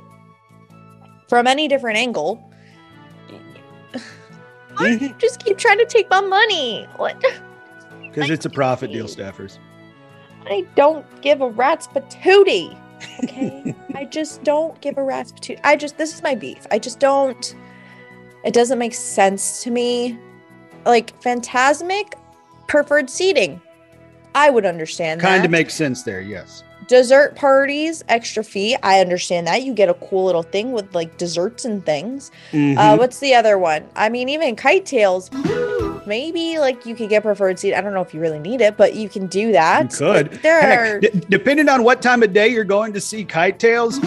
from 1.26 1.46
any 1.46 1.68
different 1.68 1.96
angle. 1.96 2.52
Just 5.18 5.42
keep 5.42 5.56
trying 5.56 5.78
to 5.78 5.86
take 5.86 6.10
my 6.10 6.20
money. 6.20 6.86
What? 6.96 7.22
Because 8.02 8.30
it's 8.30 8.46
a 8.46 8.50
profit 8.50 8.92
deal, 8.92 9.08
Steffers. 9.08 9.58
I 10.46 10.66
don't 10.74 11.04
give 11.20 11.42
a 11.42 11.50
rat's 11.50 11.86
patootie. 11.86 12.74
Okay, 13.22 13.74
I 13.94 14.06
just 14.06 14.42
don't 14.42 14.80
give 14.80 14.96
a 14.96 15.02
rat's 15.02 15.32
patootie. 15.32 15.60
I 15.64 15.76
just 15.76 15.98
this 15.98 16.14
is 16.14 16.22
my 16.22 16.34
beef. 16.34 16.66
I 16.70 16.78
just 16.78 16.98
don't. 16.98 17.54
It 18.42 18.54
doesn't 18.54 18.78
make 18.78 18.94
sense 18.94 19.62
to 19.64 19.70
me. 19.70 20.18
Like 20.86 21.20
Fantasmic 21.20 22.14
preferred 22.68 23.08
seating. 23.10 23.60
I 24.34 24.50
would 24.50 24.66
understand 24.66 25.20
Kind 25.20 25.40
that. 25.40 25.44
of 25.46 25.50
makes 25.50 25.74
sense 25.74 26.02
there, 26.02 26.20
yes. 26.20 26.62
dessert 26.88 27.34
parties, 27.34 28.04
extra 28.08 28.44
fee. 28.44 28.76
I 28.82 29.00
understand 29.00 29.46
that. 29.48 29.62
You 29.64 29.74
get 29.74 29.88
a 29.88 29.94
cool 29.94 30.24
little 30.26 30.44
thing 30.44 30.70
with 30.72 30.94
like 30.94 31.16
desserts 31.18 31.64
and 31.64 31.84
things. 31.84 32.30
Uh, 32.52 32.56
Mhm. 32.56 32.98
what's 32.98 33.18
the 33.18 33.34
other 33.34 33.58
one? 33.58 33.84
I 33.96 34.08
mean, 34.08 34.28
even 34.28 34.54
KiteTails. 34.54 36.06
Maybe 36.06 36.58
like 36.60 36.86
you 36.86 36.94
could 36.94 37.08
get 37.08 37.24
preferred 37.24 37.58
seat. 37.58 37.74
I 37.74 37.80
don't 37.80 37.92
know 37.92 38.02
if 38.02 38.14
you 38.14 38.20
really 38.20 38.38
need 38.38 38.60
it, 38.60 38.76
but 38.76 38.94
you 38.94 39.08
can 39.08 39.26
do 39.26 39.50
that. 39.52 39.90
You 39.92 39.98
could. 39.98 40.32
Like, 40.32 40.42
there 40.42 40.60
Heck, 40.60 40.78
are 40.78 41.00
d- 41.00 41.10
depending 41.28 41.68
on 41.68 41.82
what 41.82 42.00
time 42.00 42.22
of 42.22 42.32
day 42.32 42.46
you're 42.46 42.62
going 42.62 42.92
to 42.92 43.00
see 43.00 43.24
KiteTails, 43.24 43.98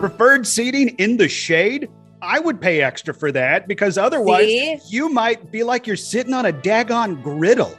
preferred 0.00 0.46
seating 0.46 0.88
in 0.98 1.16
the 1.16 1.28
shade, 1.28 1.88
I 2.20 2.38
would 2.40 2.60
pay 2.60 2.82
extra 2.82 3.14
for 3.14 3.32
that 3.32 3.66
because 3.68 3.96
otherwise 3.96 4.44
See? 4.46 4.78
you 4.88 5.08
might 5.08 5.50
be 5.50 5.62
like 5.62 5.86
you're 5.86 5.96
sitting 5.96 6.34
on 6.34 6.44
a 6.44 6.52
daggone 6.52 7.22
griddle. 7.22 7.72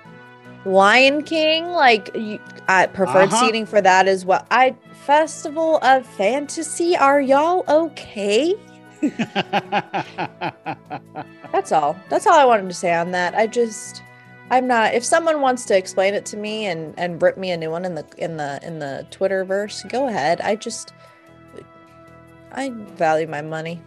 Lion 0.66 1.24
King. 1.24 1.68
Like 1.68 2.10
you, 2.16 2.40
I 2.68 2.88
preferred 2.88 3.32
Uh-huh. 3.34 3.46
seating 3.46 3.66
for 3.66 3.82
that 3.82 4.08
as 4.08 4.26
well. 4.26 4.46
I 4.52 4.76
Festival 5.06 5.78
of 5.84 6.06
Fantasy. 6.06 6.96
Are 6.98 7.22
y'all 7.22 7.64
okay? 7.70 8.56
That's 11.52 11.72
all. 11.72 11.96
That's 12.10 12.28
all 12.28 12.34
I 12.38 12.46
wanted 12.46 12.68
to 12.70 12.74
say 12.76 12.94
on 12.94 13.12
that. 13.12 13.36
I 13.36 13.48
just 13.48 14.02
I'm 14.50 14.68
not 14.68 14.94
if 14.94 15.04
someone 15.06 15.42
wants 15.42 15.66
to 15.66 15.78
explain 15.78 16.14
it 16.14 16.26
to 16.28 16.38
me 16.38 16.66
and 16.66 16.94
and 16.98 17.22
rip 17.22 17.38
me 17.38 17.52
a 17.52 17.58
new 17.58 17.70
one 17.72 17.86
in 17.86 17.96
the 17.96 18.06
in 18.18 18.38
the 18.38 18.60
in 18.64 18.80
the 18.80 19.06
Twitterverse, 19.12 19.90
go 19.90 20.08
ahead. 20.08 20.42
I 20.42 20.56
just 20.56 20.94
I 22.52 22.70
value 22.72 23.28
my 23.28 23.42
money. 23.42 23.82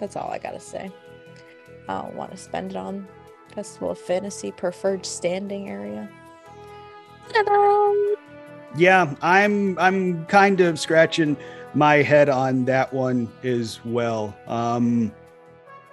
That's 0.00 0.16
all 0.16 0.30
I 0.30 0.38
got 0.38 0.52
to 0.52 0.60
say. 0.60 0.90
I 1.88 2.02
don't 2.02 2.14
want 2.14 2.30
to 2.32 2.36
spend 2.36 2.70
it 2.72 2.76
on 2.76 3.06
Festival 3.56 3.90
of 3.90 3.98
Fantasy 3.98 4.52
preferred 4.52 5.06
standing 5.06 5.70
area. 5.70 6.06
Ta-da! 7.32 7.92
yeah, 8.76 9.14
I'm 9.22 9.78
I'm 9.78 10.26
kind 10.26 10.60
of 10.60 10.78
scratching 10.78 11.38
my 11.72 11.94
head 12.02 12.28
on 12.28 12.66
that 12.66 12.92
one 12.92 13.32
as 13.42 13.82
well. 13.86 14.36
Um, 14.46 15.10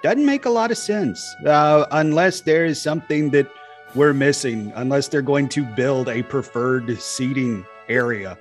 doesn't 0.01 0.25
make 0.25 0.43
a 0.43 0.49
lot 0.49 0.71
of 0.71 0.77
sense 0.77 1.23
uh, 1.47 1.85
unless 1.91 2.41
there 2.41 2.65
is 2.65 2.81
something 2.81 3.29
that 3.29 3.49
we're 3.95 4.13
missing. 4.13 4.73
Unless 4.75 5.07
they're 5.07 5.21
going 5.21 5.47
to 5.49 5.63
build 5.63 6.09
a 6.09 6.21
preferred 6.23 6.99
seating 6.99 7.65
area. 7.87 8.37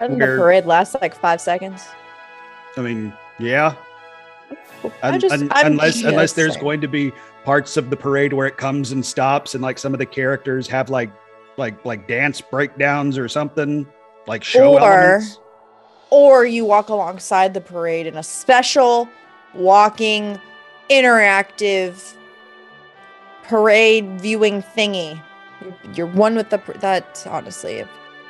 Doesn't 0.00 0.18
the 0.18 0.26
parade 0.26 0.66
last 0.66 0.94
like 1.00 1.14
five 1.14 1.40
seconds? 1.40 1.82
I 2.76 2.82
mean, 2.82 3.10
yeah, 3.38 3.74
I 5.02 5.12
Un- 5.12 5.20
just- 5.20 5.32
un- 5.32 5.48
I'm 5.52 5.66
unless 5.72 6.02
unless 6.04 6.34
there's 6.34 6.52
saying. 6.54 6.62
going 6.62 6.80
to 6.82 6.88
be 6.88 7.10
parts 7.44 7.76
of 7.76 7.90
the 7.90 7.96
parade 7.96 8.32
where 8.32 8.46
it 8.46 8.56
comes 8.56 8.92
and 8.92 9.04
stops, 9.04 9.54
and 9.54 9.62
like 9.62 9.78
some 9.78 9.92
of 9.92 9.98
the 9.98 10.06
characters 10.06 10.66
have 10.68 10.90
like 10.90 11.10
like 11.56 11.84
like 11.84 12.08
dance 12.08 12.40
breakdowns 12.40 13.16
or 13.18 13.28
something, 13.28 13.86
like 14.26 14.42
show 14.42 14.74
Or- 14.74 14.80
elements. 14.80 15.38
or 16.10 16.44
you 16.46 16.64
walk 16.64 16.88
alongside 16.88 17.54
the 17.54 17.60
parade 17.60 18.06
in 18.06 18.16
a 18.16 18.22
special 18.22 19.08
walking 19.54 20.40
interactive 20.90 22.14
parade 23.44 24.20
viewing 24.20 24.62
thingy. 24.62 25.20
You're, 25.94 26.06
one 26.06 26.34
with 26.34 26.50
the 26.50 26.60
that 26.80 27.24
honestly 27.30 27.80
a 27.80 27.88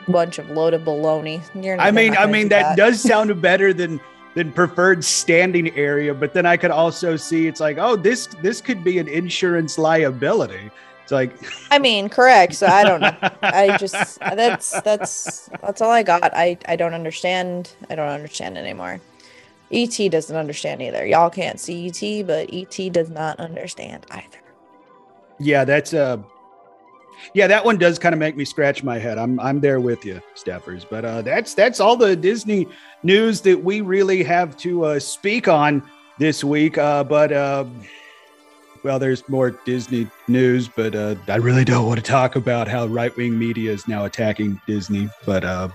bunch 0.09 0.39
of 0.39 0.51
loaded 0.51 0.85
baloney. 0.85 1.43
You're 1.65 1.81
I 1.81 1.91
mean, 1.91 2.17
I 2.17 2.27
mean 2.27 2.45
do 2.45 2.49
that, 2.51 2.77
does 2.77 3.01
sound 3.01 3.41
better 3.41 3.73
than 3.73 4.01
than 4.35 4.53
preferred 4.53 5.05
standing 5.05 5.75
area, 5.77 6.13
but 6.13 6.33
then 6.33 6.45
I 6.45 6.57
could 6.57 6.71
also 6.71 7.17
see 7.17 7.47
it's 7.47 7.61
like, 7.61 7.79
oh, 7.79 7.97
this 7.97 8.27
this 8.43 8.61
could 8.61 8.83
be 8.83 8.99
an 8.99 9.09
insurance 9.09 9.79
liability. 9.79 10.71
It's 11.03 11.13
like, 11.13 11.37
i 11.71 11.79
mean 11.79 12.09
correct. 12.09 12.55
So 12.55 12.67
i 12.67 12.83
don't 12.83 13.01
know. 13.01 13.17
I 13.43 13.77
just 13.79 14.19
that's 14.21 14.81
that's 14.83 15.51
that's 15.63 15.81
all 15.81 15.91
i 15.91 16.03
got. 16.03 16.35
I 16.35 16.59
i 16.67 16.77
don't 16.77 16.95
understand. 16.95 17.73
I 17.89 17.95
don't 17.95 18.09
understand 18.09 18.59
anymore. 18.59 19.01
Et 19.71 20.11
doesn't 20.11 20.37
understand 20.37 20.83
either. 20.83 21.07
Y'all 21.07 21.31
can't 21.31 21.59
see 21.59 21.87
et 21.87 22.27
but 22.27 22.53
et 22.53 22.93
does 22.93 23.11
not 23.11 23.39
understand 23.41 24.07
either. 24.11 24.39
Yeah, 25.39 25.65
that's 25.65 25.95
uh 25.95 26.19
yeah, 27.35 27.47
that 27.47 27.65
one 27.65 27.79
does 27.79 27.99
kind 27.99 28.13
of 28.13 28.19
make 28.19 28.37
me 28.37 28.45
scratch 28.45 28.83
my 28.83 28.99
head. 28.99 29.19
I'm 29.19 29.39
I'm 29.41 29.61
there 29.61 29.81
with 29.81 30.05
you, 30.05 30.21
Steffers. 30.35 30.87
But 30.89 31.05
uh 31.05 31.23
that's 31.23 31.55
that's 31.55 31.81
all 31.81 31.97
the 31.97 32.17
Disney 32.17 32.69
news 33.03 33.41
that 33.43 33.63
we 33.63 33.81
really 33.81 34.23
have 34.23 34.57
to 34.59 34.85
uh 34.85 35.01
speak 35.01 35.49
on 35.49 35.83
this 36.19 36.45
week. 36.45 36.79
Uh 36.79 37.05
but 37.05 37.33
uh 37.33 37.65
well, 38.85 38.99
there's 38.99 39.27
more 39.31 39.51
Disney 39.51 40.07
news, 40.29 40.69
but 40.69 40.95
uh, 40.95 41.15
I 41.27 41.37
really 41.37 41.65
don't 41.65 41.87
want 41.87 41.99
to 41.99 42.05
talk 42.05 42.37
about 42.37 42.69
how 42.69 42.85
right 42.85 43.17
wing 43.17 43.39
media 43.39 43.73
is 43.73 43.89
now 43.89 44.05
attacking 44.05 44.61
Disney. 44.67 45.09
But 45.25 45.43
uh, 45.43 45.69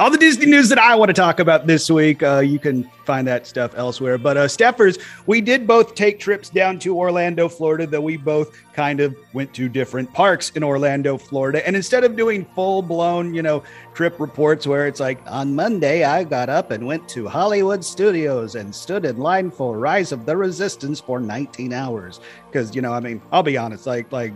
all 0.00 0.10
the 0.10 0.18
Disney 0.18 0.46
news 0.46 0.68
that 0.70 0.78
I 0.78 0.96
want 0.96 1.10
to 1.10 1.12
talk 1.12 1.38
about 1.38 1.68
this 1.68 1.88
week, 1.88 2.20
uh, 2.24 2.40
you 2.40 2.58
can 2.58 2.82
find 3.04 3.28
that 3.28 3.46
stuff 3.46 3.74
elsewhere. 3.76 4.18
But 4.18 4.36
uh, 4.36 4.48
Steffers, 4.48 4.98
we 5.26 5.40
did 5.40 5.68
both 5.68 5.94
take 5.94 6.18
trips 6.18 6.50
down 6.50 6.80
to 6.80 6.98
Orlando, 6.98 7.48
Florida, 7.48 7.86
though 7.86 8.00
we 8.00 8.16
both 8.16 8.58
kind 8.72 8.98
of 8.98 9.16
went 9.34 9.54
to 9.54 9.68
different 9.68 10.12
parks 10.12 10.50
in 10.50 10.64
Orlando, 10.64 11.16
Florida. 11.16 11.64
And 11.64 11.76
instead 11.76 12.02
of 12.02 12.16
doing 12.16 12.44
full 12.56 12.82
blown, 12.82 13.34
you 13.34 13.42
know, 13.42 13.62
trip 13.94 14.18
reports 14.18 14.66
where 14.66 14.88
it's 14.88 14.98
like, 14.98 15.20
on 15.26 15.54
Monday, 15.54 16.02
I 16.02 16.24
got 16.24 16.48
up 16.48 16.72
and 16.72 16.84
went 16.84 17.08
to 17.10 17.28
Hollywood 17.28 17.84
Studios 17.84 18.56
and 18.56 18.74
stood 18.74 19.04
in 19.04 19.18
line 19.18 19.48
for 19.48 19.78
Rise 19.78 20.10
of 20.10 20.26
the 20.26 20.36
Resistance 20.36 20.98
for 20.98 21.20
19 21.20 21.72
hours. 21.72 22.18
Because, 22.50 22.74
you 22.74 22.82
know, 22.82 22.92
I 22.92 22.98
mean, 22.98 23.22
I'll 23.30 23.44
be 23.44 23.56
honest, 23.56 23.86
like, 23.86 24.10
like, 24.10 24.32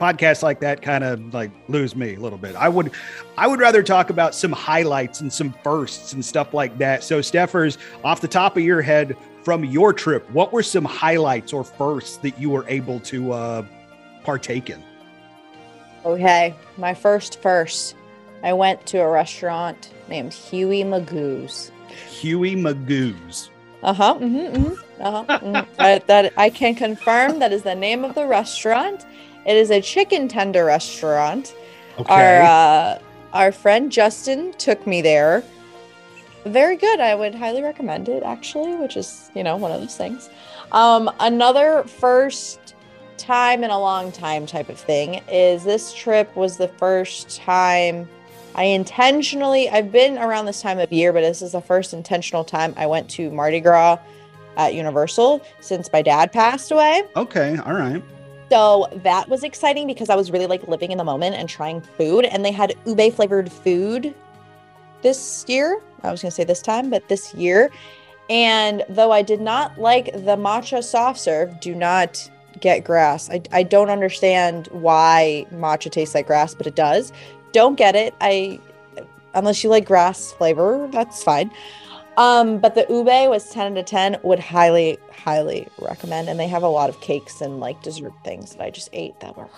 podcasts 0.00 0.42
like 0.42 0.60
that 0.60 0.82
kind 0.82 1.04
of 1.04 1.34
like 1.34 1.50
lose 1.68 1.94
me 1.94 2.14
a 2.14 2.20
little 2.20 2.38
bit. 2.38 2.56
I 2.56 2.68
would 2.68 2.90
I 3.36 3.46
would 3.46 3.60
rather 3.60 3.82
talk 3.82 4.10
about 4.10 4.34
some 4.34 4.52
highlights 4.52 5.20
and 5.20 5.32
some 5.32 5.52
firsts 5.62 6.12
and 6.12 6.24
stuff 6.24 6.54
like 6.54 6.78
that. 6.78 7.04
So 7.04 7.20
Steffers, 7.20 7.78
off 8.02 8.20
the 8.20 8.28
top 8.28 8.56
of 8.56 8.62
your 8.62 8.82
head 8.82 9.16
from 9.44 9.64
your 9.64 9.92
trip, 9.92 10.28
what 10.30 10.52
were 10.52 10.62
some 10.62 10.84
highlights 10.84 11.52
or 11.52 11.62
firsts 11.62 12.16
that 12.18 12.38
you 12.38 12.50
were 12.50 12.64
able 12.68 12.98
to 13.00 13.32
uh 13.32 13.64
partake 14.24 14.70
in? 14.70 14.82
Okay, 16.04 16.54
my 16.78 16.94
first 16.94 17.40
first. 17.42 17.94
I 18.42 18.54
went 18.54 18.86
to 18.86 18.98
a 18.98 19.08
restaurant 19.08 19.90
named 20.08 20.32
Huey 20.32 20.82
Magoo's. 20.82 21.70
Huey 22.08 22.56
Magoo's. 22.56 23.50
Uh 23.82 23.92
huh. 23.92 24.14
Mm-hmm, 24.14 24.62
mm-hmm, 24.62 25.02
uh-huh, 25.02 25.38
mhm. 25.42 25.66
I, 25.78 25.98
that 25.98 26.32
I 26.38 26.48
can 26.48 26.74
confirm 26.74 27.38
that 27.40 27.52
is 27.52 27.62
the 27.62 27.74
name 27.74 28.04
of 28.04 28.14
the 28.14 28.26
restaurant. 28.26 29.04
It 29.46 29.56
is 29.56 29.70
a 29.70 29.80
chicken 29.80 30.28
tender 30.28 30.64
restaurant. 30.64 31.54
Okay. 31.98 32.12
Our 32.12 32.42
uh, 32.42 32.98
our 33.32 33.52
friend 33.52 33.90
Justin 33.92 34.52
took 34.54 34.86
me 34.86 35.02
there. 35.02 35.42
Very 36.44 36.76
good. 36.76 37.00
I 37.00 37.14
would 37.14 37.34
highly 37.34 37.62
recommend 37.62 38.08
it 38.08 38.22
actually, 38.22 38.74
which 38.76 38.96
is, 38.96 39.30
you 39.34 39.44
know, 39.44 39.56
one 39.56 39.72
of 39.72 39.80
those 39.80 39.96
things. 39.96 40.30
Um 40.72 41.10
another 41.20 41.84
first 41.84 42.74
time 43.18 43.62
in 43.62 43.70
a 43.70 43.78
long 43.78 44.10
time 44.10 44.46
type 44.46 44.70
of 44.70 44.78
thing 44.78 45.20
is 45.30 45.62
this 45.62 45.92
trip 45.92 46.34
was 46.34 46.56
the 46.56 46.68
first 46.68 47.36
time 47.36 48.08
I 48.54 48.64
intentionally 48.64 49.68
I've 49.68 49.92
been 49.92 50.18
around 50.18 50.46
this 50.46 50.62
time 50.62 50.78
of 50.78 50.92
year, 50.92 51.12
but 51.12 51.20
this 51.20 51.42
is 51.42 51.52
the 51.52 51.60
first 51.60 51.92
intentional 51.92 52.44
time 52.44 52.74
I 52.76 52.86
went 52.86 53.08
to 53.10 53.30
Mardi 53.30 53.60
Gras 53.60 53.98
at 54.56 54.74
Universal 54.74 55.42
since 55.60 55.92
my 55.92 56.02
dad 56.02 56.32
passed 56.32 56.72
away. 56.72 57.02
okay, 57.16 57.58
all 57.58 57.74
right. 57.74 58.02
So 58.50 58.88
that 59.04 59.28
was 59.28 59.44
exciting 59.44 59.86
because 59.86 60.10
I 60.10 60.16
was 60.16 60.30
really 60.30 60.46
like 60.46 60.66
living 60.66 60.90
in 60.90 60.98
the 60.98 61.04
moment 61.04 61.36
and 61.36 61.48
trying 61.48 61.80
food. 61.80 62.24
And 62.24 62.44
they 62.44 62.50
had 62.50 62.74
ube 62.84 63.14
flavored 63.14 63.50
food 63.50 64.14
this 65.02 65.44
year. 65.48 65.80
I 66.02 66.10
was 66.10 66.22
going 66.22 66.30
to 66.30 66.34
say 66.34 66.44
this 66.44 66.60
time, 66.60 66.90
but 66.90 67.08
this 67.08 67.32
year. 67.34 67.70
And 68.28 68.84
though 68.88 69.12
I 69.12 69.22
did 69.22 69.40
not 69.40 69.78
like 69.78 70.06
the 70.12 70.36
matcha 70.36 70.82
soft 70.82 71.20
serve, 71.20 71.60
do 71.60 71.74
not 71.74 72.28
get 72.60 72.84
grass. 72.84 73.30
I, 73.30 73.42
I 73.52 73.62
don't 73.62 73.90
understand 73.90 74.66
why 74.68 75.46
matcha 75.52 75.90
tastes 75.90 76.14
like 76.14 76.26
grass, 76.26 76.54
but 76.54 76.66
it 76.66 76.74
does. 76.74 77.12
Don't 77.52 77.76
get 77.76 77.94
it. 77.94 78.14
I 78.20 78.60
unless 79.34 79.62
you 79.62 79.70
like 79.70 79.84
grass 79.84 80.32
flavor, 80.32 80.88
that's 80.90 81.22
fine. 81.22 81.50
Um, 82.16 82.58
but 82.58 82.74
the 82.74 82.86
ube 82.90 83.30
was 83.30 83.48
10 83.50 83.72
out 83.72 83.78
of 83.78 83.84
10. 83.86 84.18
Would 84.22 84.38
highly, 84.40 84.98
highly 85.12 85.66
recommend. 85.78 86.28
And 86.28 86.38
they 86.38 86.48
have 86.48 86.62
a 86.62 86.68
lot 86.68 86.88
of 86.90 87.00
cakes 87.00 87.40
and 87.40 87.60
like 87.60 87.80
dessert 87.82 88.12
things 88.24 88.54
that 88.54 88.62
I 88.62 88.70
just 88.70 88.90
ate 88.92 89.18
that 89.20 89.36
were. 89.36 89.48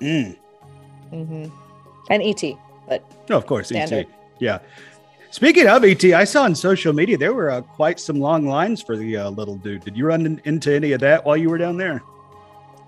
Mm. 0.00 0.36
hmm 1.10 1.46
And 2.10 2.22
ET, 2.22 2.42
but 2.88 3.02
No, 3.28 3.36
of 3.36 3.46
course, 3.46 3.70
ET. 3.72 4.06
Yeah. 4.38 4.58
Speaking 5.30 5.68
of 5.68 5.84
ET, 5.84 6.04
I 6.06 6.24
saw 6.24 6.42
on 6.42 6.54
social 6.56 6.92
media 6.92 7.16
there 7.16 7.32
were 7.32 7.50
uh, 7.50 7.60
quite 7.60 8.00
some 8.00 8.18
long 8.18 8.46
lines 8.46 8.82
for 8.82 8.96
the 8.96 9.16
uh, 9.16 9.30
little 9.30 9.54
dude. 9.56 9.84
Did 9.84 9.96
you 9.96 10.06
run 10.06 10.26
in- 10.26 10.40
into 10.44 10.74
any 10.74 10.90
of 10.92 11.00
that 11.00 11.24
while 11.24 11.36
you 11.36 11.48
were 11.50 11.58
down 11.58 11.76
there? 11.76 12.02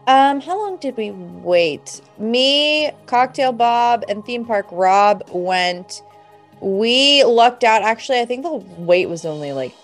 um, 0.08 0.40
how 0.40 0.58
long 0.58 0.76
did 0.78 0.96
we 0.96 1.12
wait? 1.12 2.00
Me, 2.18 2.90
Cocktail 3.06 3.52
Bob, 3.52 4.04
and 4.08 4.24
Theme 4.24 4.44
Park 4.44 4.66
Rob 4.72 5.22
went. 5.30 6.02
We 6.62 7.24
lucked 7.24 7.64
out. 7.64 7.82
Actually, 7.82 8.20
I 8.20 8.24
think 8.24 8.44
the 8.44 8.52
wait 8.52 9.08
was 9.08 9.24
only 9.24 9.52
like 9.52 9.74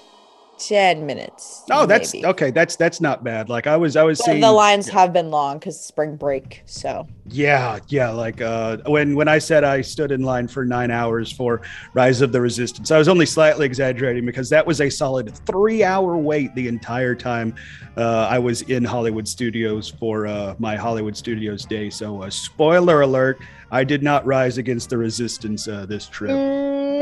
10 0.58 1.06
minutes. 1.06 1.64
Oh, 1.70 1.86
that's 1.86 2.14
maybe. 2.14 2.26
okay. 2.26 2.50
That's 2.50 2.76
that's 2.76 3.00
not 3.00 3.22
bad. 3.22 3.48
Like 3.48 3.66
I 3.66 3.76
was, 3.76 3.96
I 3.96 4.02
was 4.02 4.18
But 4.18 4.24
seeing 4.24 4.40
the 4.40 4.52
lines 4.52 4.88
have 4.88 5.12
been 5.12 5.30
long 5.30 5.58
because 5.58 5.80
spring 5.80 6.16
break. 6.16 6.62
So 6.66 7.06
Yeah, 7.26 7.78
yeah. 7.88 8.10
Like 8.10 8.40
uh, 8.40 8.78
when 8.86 9.14
when 9.14 9.28
I 9.28 9.38
said 9.38 9.64
I 9.64 9.80
stood 9.80 10.12
in 10.12 10.22
line 10.22 10.48
for 10.48 10.64
nine 10.64 10.90
hours 10.90 11.30
for 11.30 11.62
Rise 11.94 12.20
of 12.20 12.32
the 12.32 12.40
Resistance, 12.40 12.90
I 12.90 12.98
was 12.98 13.08
only 13.08 13.26
slightly 13.26 13.66
exaggerating 13.66 14.26
because 14.26 14.48
that 14.50 14.66
was 14.66 14.80
a 14.80 14.90
solid 14.90 15.34
three 15.46 15.84
hour 15.84 16.16
wait 16.16 16.54
the 16.54 16.68
entire 16.68 17.14
time 17.14 17.54
uh, 17.96 18.28
I 18.30 18.38
was 18.38 18.62
in 18.62 18.84
Hollywood 18.84 19.26
Studios 19.26 19.88
for 19.88 20.26
uh, 20.26 20.54
my 20.58 20.76
Hollywood 20.76 21.16
Studios 21.16 21.64
day. 21.64 21.90
So, 21.90 22.22
uh, 22.22 22.30
spoiler 22.30 23.02
alert: 23.02 23.40
I 23.70 23.84
did 23.84 24.02
not 24.02 24.24
rise 24.26 24.58
against 24.58 24.90
the 24.90 24.98
Resistance 24.98 25.68
uh, 25.68 25.86
this 25.86 26.06
trip. 26.06 26.30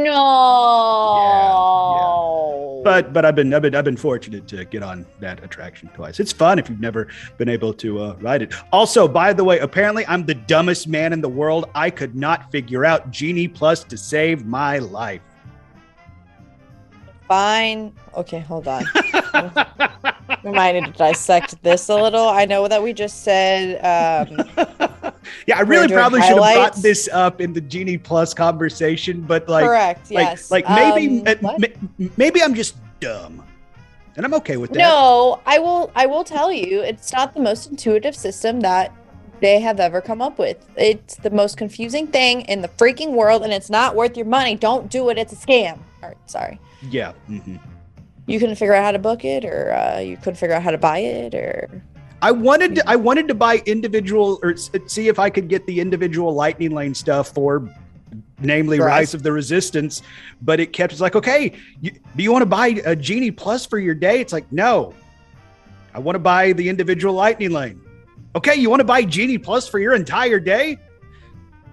No. 0.04 1.16
Yeah. 1.20 2.82
But 2.84 3.12
but 3.12 3.24
I've 3.24 3.34
been 3.34 3.52
I've 3.52 3.62
been 3.62 3.74
I've 3.74 3.84
been 3.84 3.96
fortunate 3.96 4.46
to 4.48 4.64
get 4.64 4.82
on 4.82 5.04
that 5.18 5.42
attraction 5.42 5.90
twice. 5.94 6.20
It's 6.20 6.32
fun 6.32 6.58
if 6.60 6.68
you've 6.68 6.78
never 6.78 7.08
been 7.36 7.48
able 7.48 7.74
to 7.74 7.98
uh, 8.00 8.14
ride 8.20 8.42
it. 8.42 8.54
Also, 8.72 9.08
by 9.08 9.32
the 9.32 9.42
way, 9.42 9.58
apparently 9.58 10.06
I'm 10.06 10.24
the 10.24 10.34
dumbest 10.34 10.86
man 10.86 11.12
in 11.12 11.20
the 11.20 11.28
world. 11.28 11.68
I 11.74 11.90
could 11.90 12.14
not 12.14 12.52
figure 12.52 12.84
out 12.84 13.10
Genie 13.10 13.48
Plus 13.48 13.82
to 13.84 13.96
save 13.96 14.46
my 14.46 14.78
life. 14.78 15.20
Fine. 17.26 17.92
Okay, 18.16 18.38
hold 18.38 18.68
on. 18.68 18.84
we 20.44 20.52
might 20.52 20.72
need 20.72 20.84
to 20.84 20.92
dissect 20.92 21.60
this 21.64 21.88
a 21.88 21.94
little. 21.96 22.28
I 22.28 22.44
know 22.44 22.68
that 22.68 22.80
we 22.80 22.92
just 22.92 23.24
said 23.24 23.80
um, 23.82 24.48
yeah, 25.46 25.58
I 25.58 25.62
really 25.62 25.88
probably 25.88 26.20
should 26.22 26.38
have 26.38 26.54
brought 26.54 26.76
this 26.76 27.08
up 27.12 27.40
in 27.40 27.52
the 27.52 27.60
Genie 27.60 27.98
Plus 27.98 28.34
conversation, 28.34 29.22
but 29.22 29.48
like 29.48 29.64
correct. 29.64 30.10
like 30.10 30.24
yes. 30.24 30.50
like 30.50 30.68
maybe 30.68 31.26
Um, 31.26 31.46
uh, 31.46 32.08
maybe 32.16 32.42
I'm 32.42 32.54
just 32.54 32.76
dumb, 33.00 33.44
and 34.16 34.24
I'm 34.24 34.34
okay 34.34 34.56
with 34.56 34.70
that. 34.70 34.78
No, 34.78 35.40
I 35.46 35.58
will. 35.58 35.90
I 35.94 36.06
will 36.06 36.24
tell 36.24 36.52
you, 36.52 36.80
it's 36.80 37.12
not 37.12 37.34
the 37.34 37.40
most 37.40 37.70
intuitive 37.70 38.16
system 38.16 38.60
that 38.60 38.92
they 39.40 39.60
have 39.60 39.80
ever 39.80 40.00
come 40.00 40.22
up 40.22 40.38
with. 40.38 40.66
It's 40.76 41.16
the 41.16 41.30
most 41.30 41.56
confusing 41.56 42.06
thing 42.06 42.42
in 42.42 42.62
the 42.62 42.68
freaking 42.68 43.12
world, 43.12 43.42
and 43.42 43.52
it's 43.52 43.70
not 43.70 43.94
worth 43.94 44.16
your 44.16 44.26
money. 44.26 44.54
Don't 44.54 44.90
do 44.90 45.10
it. 45.10 45.18
It's 45.18 45.32
a 45.32 45.36
scam. 45.36 45.78
All 46.02 46.08
right, 46.08 46.18
sorry. 46.26 46.60
Yeah. 46.90 47.12
mhm. 47.28 47.60
You 48.26 48.40
couldn't 48.40 48.56
figure 48.56 48.74
out 48.74 48.84
how 48.84 48.90
to 48.92 48.98
book 48.98 49.24
it, 49.24 49.44
or 49.44 49.72
uh, 49.72 49.98
you 50.00 50.16
couldn't 50.16 50.36
figure 50.36 50.56
out 50.56 50.62
how 50.62 50.72
to 50.72 50.78
buy 50.78 50.98
it, 50.98 51.34
or 51.34 51.82
I 52.26 52.32
wanted 52.32 52.74
to, 52.74 52.90
I 52.90 52.96
wanted 52.96 53.28
to 53.28 53.36
buy 53.36 53.62
individual 53.66 54.40
or 54.42 54.56
see 54.56 55.06
if 55.06 55.20
I 55.20 55.30
could 55.30 55.46
get 55.46 55.64
the 55.64 55.78
individual 55.78 56.34
lightning 56.34 56.72
lane 56.72 56.92
stuff 56.92 57.28
for 57.28 57.72
namely 58.40 58.80
Rise. 58.80 58.88
Rise 58.88 59.14
of 59.14 59.22
the 59.22 59.30
Resistance. 59.30 60.02
But 60.42 60.58
it 60.58 60.72
kept 60.72 60.92
it's 60.92 61.00
like, 61.00 61.14
okay, 61.14 61.52
you, 61.80 61.92
do 61.92 62.22
you 62.24 62.32
want 62.32 62.42
to 62.42 62.46
buy 62.46 62.82
a 62.84 62.96
Genie 62.96 63.30
Plus 63.30 63.64
for 63.64 63.78
your 63.78 63.94
day? 63.94 64.18
It's 64.20 64.32
like, 64.32 64.50
no, 64.50 64.92
I 65.94 66.00
want 66.00 66.16
to 66.16 66.18
buy 66.18 66.52
the 66.52 66.68
individual 66.68 67.14
Lightning 67.14 67.52
Lane. 67.52 67.80
Okay, 68.34 68.56
you 68.56 68.70
want 68.70 68.80
to 68.80 68.84
buy 68.84 69.04
Genie 69.04 69.38
Plus 69.38 69.68
for 69.68 69.78
your 69.78 69.94
entire 69.94 70.40
day? 70.40 70.78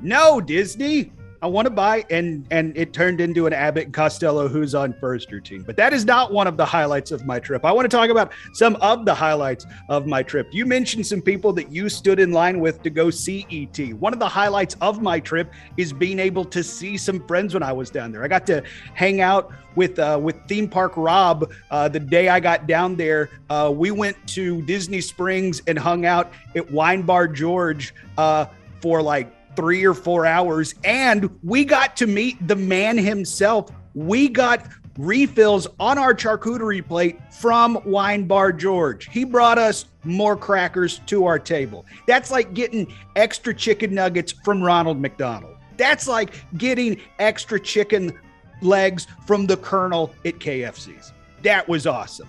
No, 0.02 0.40
Disney. 0.40 1.13
I 1.44 1.48
want 1.48 1.66
to 1.66 1.70
buy 1.70 2.06
and 2.10 2.48
and 2.52 2.76
it 2.78 2.94
turned 2.94 3.20
into 3.20 3.46
an 3.48 3.52
Abbott 3.52 3.84
and 3.84 3.94
Costello 3.94 4.48
who's 4.48 4.74
on 4.74 4.94
first 4.94 5.30
routine. 5.30 5.62
But 5.62 5.76
that 5.76 5.92
is 5.92 6.06
not 6.06 6.32
one 6.32 6.48
of 6.48 6.56
the 6.56 6.66
highlights 6.66 7.12
of 7.12 7.26
my 7.26 7.38
trip. 7.38 7.66
I 7.66 7.72
want 7.74 7.84
to 7.84 7.94
talk 7.94 8.10
about 8.10 8.32
some 8.54 8.78
of 8.78 9.04
the 9.04 9.14
highlights 9.14 9.66
of 9.90 10.08
my 10.08 10.24
trip. 10.24 10.48
You 10.54 10.66
mentioned 10.66 11.06
some 11.06 11.22
people 11.22 11.52
that 11.52 11.70
you 11.70 11.90
stood 11.90 12.22
in 12.22 12.32
line 12.32 12.62
with 12.62 12.82
to 12.84 12.90
go 12.90 13.10
see 13.10 13.46
ET. 13.52 13.94
One 13.96 14.14
of 14.14 14.20
the 14.20 14.28
highlights 14.28 14.78
of 14.80 15.02
my 15.02 15.20
trip 15.20 15.52
is 15.76 15.92
being 15.92 16.18
able 16.18 16.46
to 16.46 16.64
see 16.64 16.96
some 16.96 17.20
friends 17.28 17.54
when 17.54 17.62
I 17.62 17.74
was 17.74 17.90
down 17.90 18.14
there. 18.14 18.24
I 18.24 18.30
got 18.30 18.48
to 18.48 18.64
hang 18.94 19.20
out 19.20 19.52
with 19.76 20.00
uh, 20.00 20.18
with 20.22 20.38
theme 20.48 20.70
park 20.70 20.94
Rob 20.96 21.52
uh, 21.72 21.90
the 21.90 22.00
day 22.00 22.30
I 22.30 22.40
got 22.40 22.68
down 22.68 22.96
there. 22.96 23.30
Uh, 23.50 23.70
we 23.76 23.92
went 23.92 24.16
to 24.30 24.62
Disney 24.62 25.02
Springs 25.02 25.62
and 25.68 25.78
hung 25.78 26.06
out 26.06 26.32
at 26.56 26.72
Wine 26.72 27.02
Bar 27.02 27.28
George 27.28 27.94
uh, 28.18 28.46
for 28.80 29.02
like 29.02 29.30
three 29.56 29.86
or 29.86 29.94
four 29.94 30.26
hours, 30.26 30.76
and 30.84 31.30
we 31.44 31.66
got 31.66 31.96
to 31.98 32.08
meet 32.08 32.48
the 32.48 32.56
man 32.56 32.98
himself. 32.98 33.72
We 33.94 34.30
got 34.30 34.68
refills 34.98 35.68
on 35.80 35.98
our 35.98 36.14
charcuterie 36.14 36.88
plate 36.88 37.20
from 37.34 37.80
Wine 37.86 38.26
Bar 38.26 38.54
George. 38.54 39.10
He 39.10 39.24
brought 39.24 39.58
us 39.58 39.86
more 40.04 40.36
crackers 40.36 41.00
to 41.08 41.26
our 41.26 41.40
table. 41.40 41.86
That's 42.08 42.32
like 42.32 42.54
getting 42.54 42.94
extra 43.16 43.54
chicken 43.54 43.94
nuggets 43.94 44.32
from 44.44 44.62
Ronald 44.62 45.00
McDonald. 45.00 45.58
That's 45.78 46.08
like 46.08 46.34
getting 46.58 47.02
extra 47.20 47.60
chicken 47.60 48.18
legs 48.62 49.08
from 49.26 49.48
the 49.48 49.58
Colonel 49.58 50.14
at 50.26 50.40
KFC's. 50.40 51.14
That 51.42 51.68
was 51.68 51.88
awesome. 51.88 52.28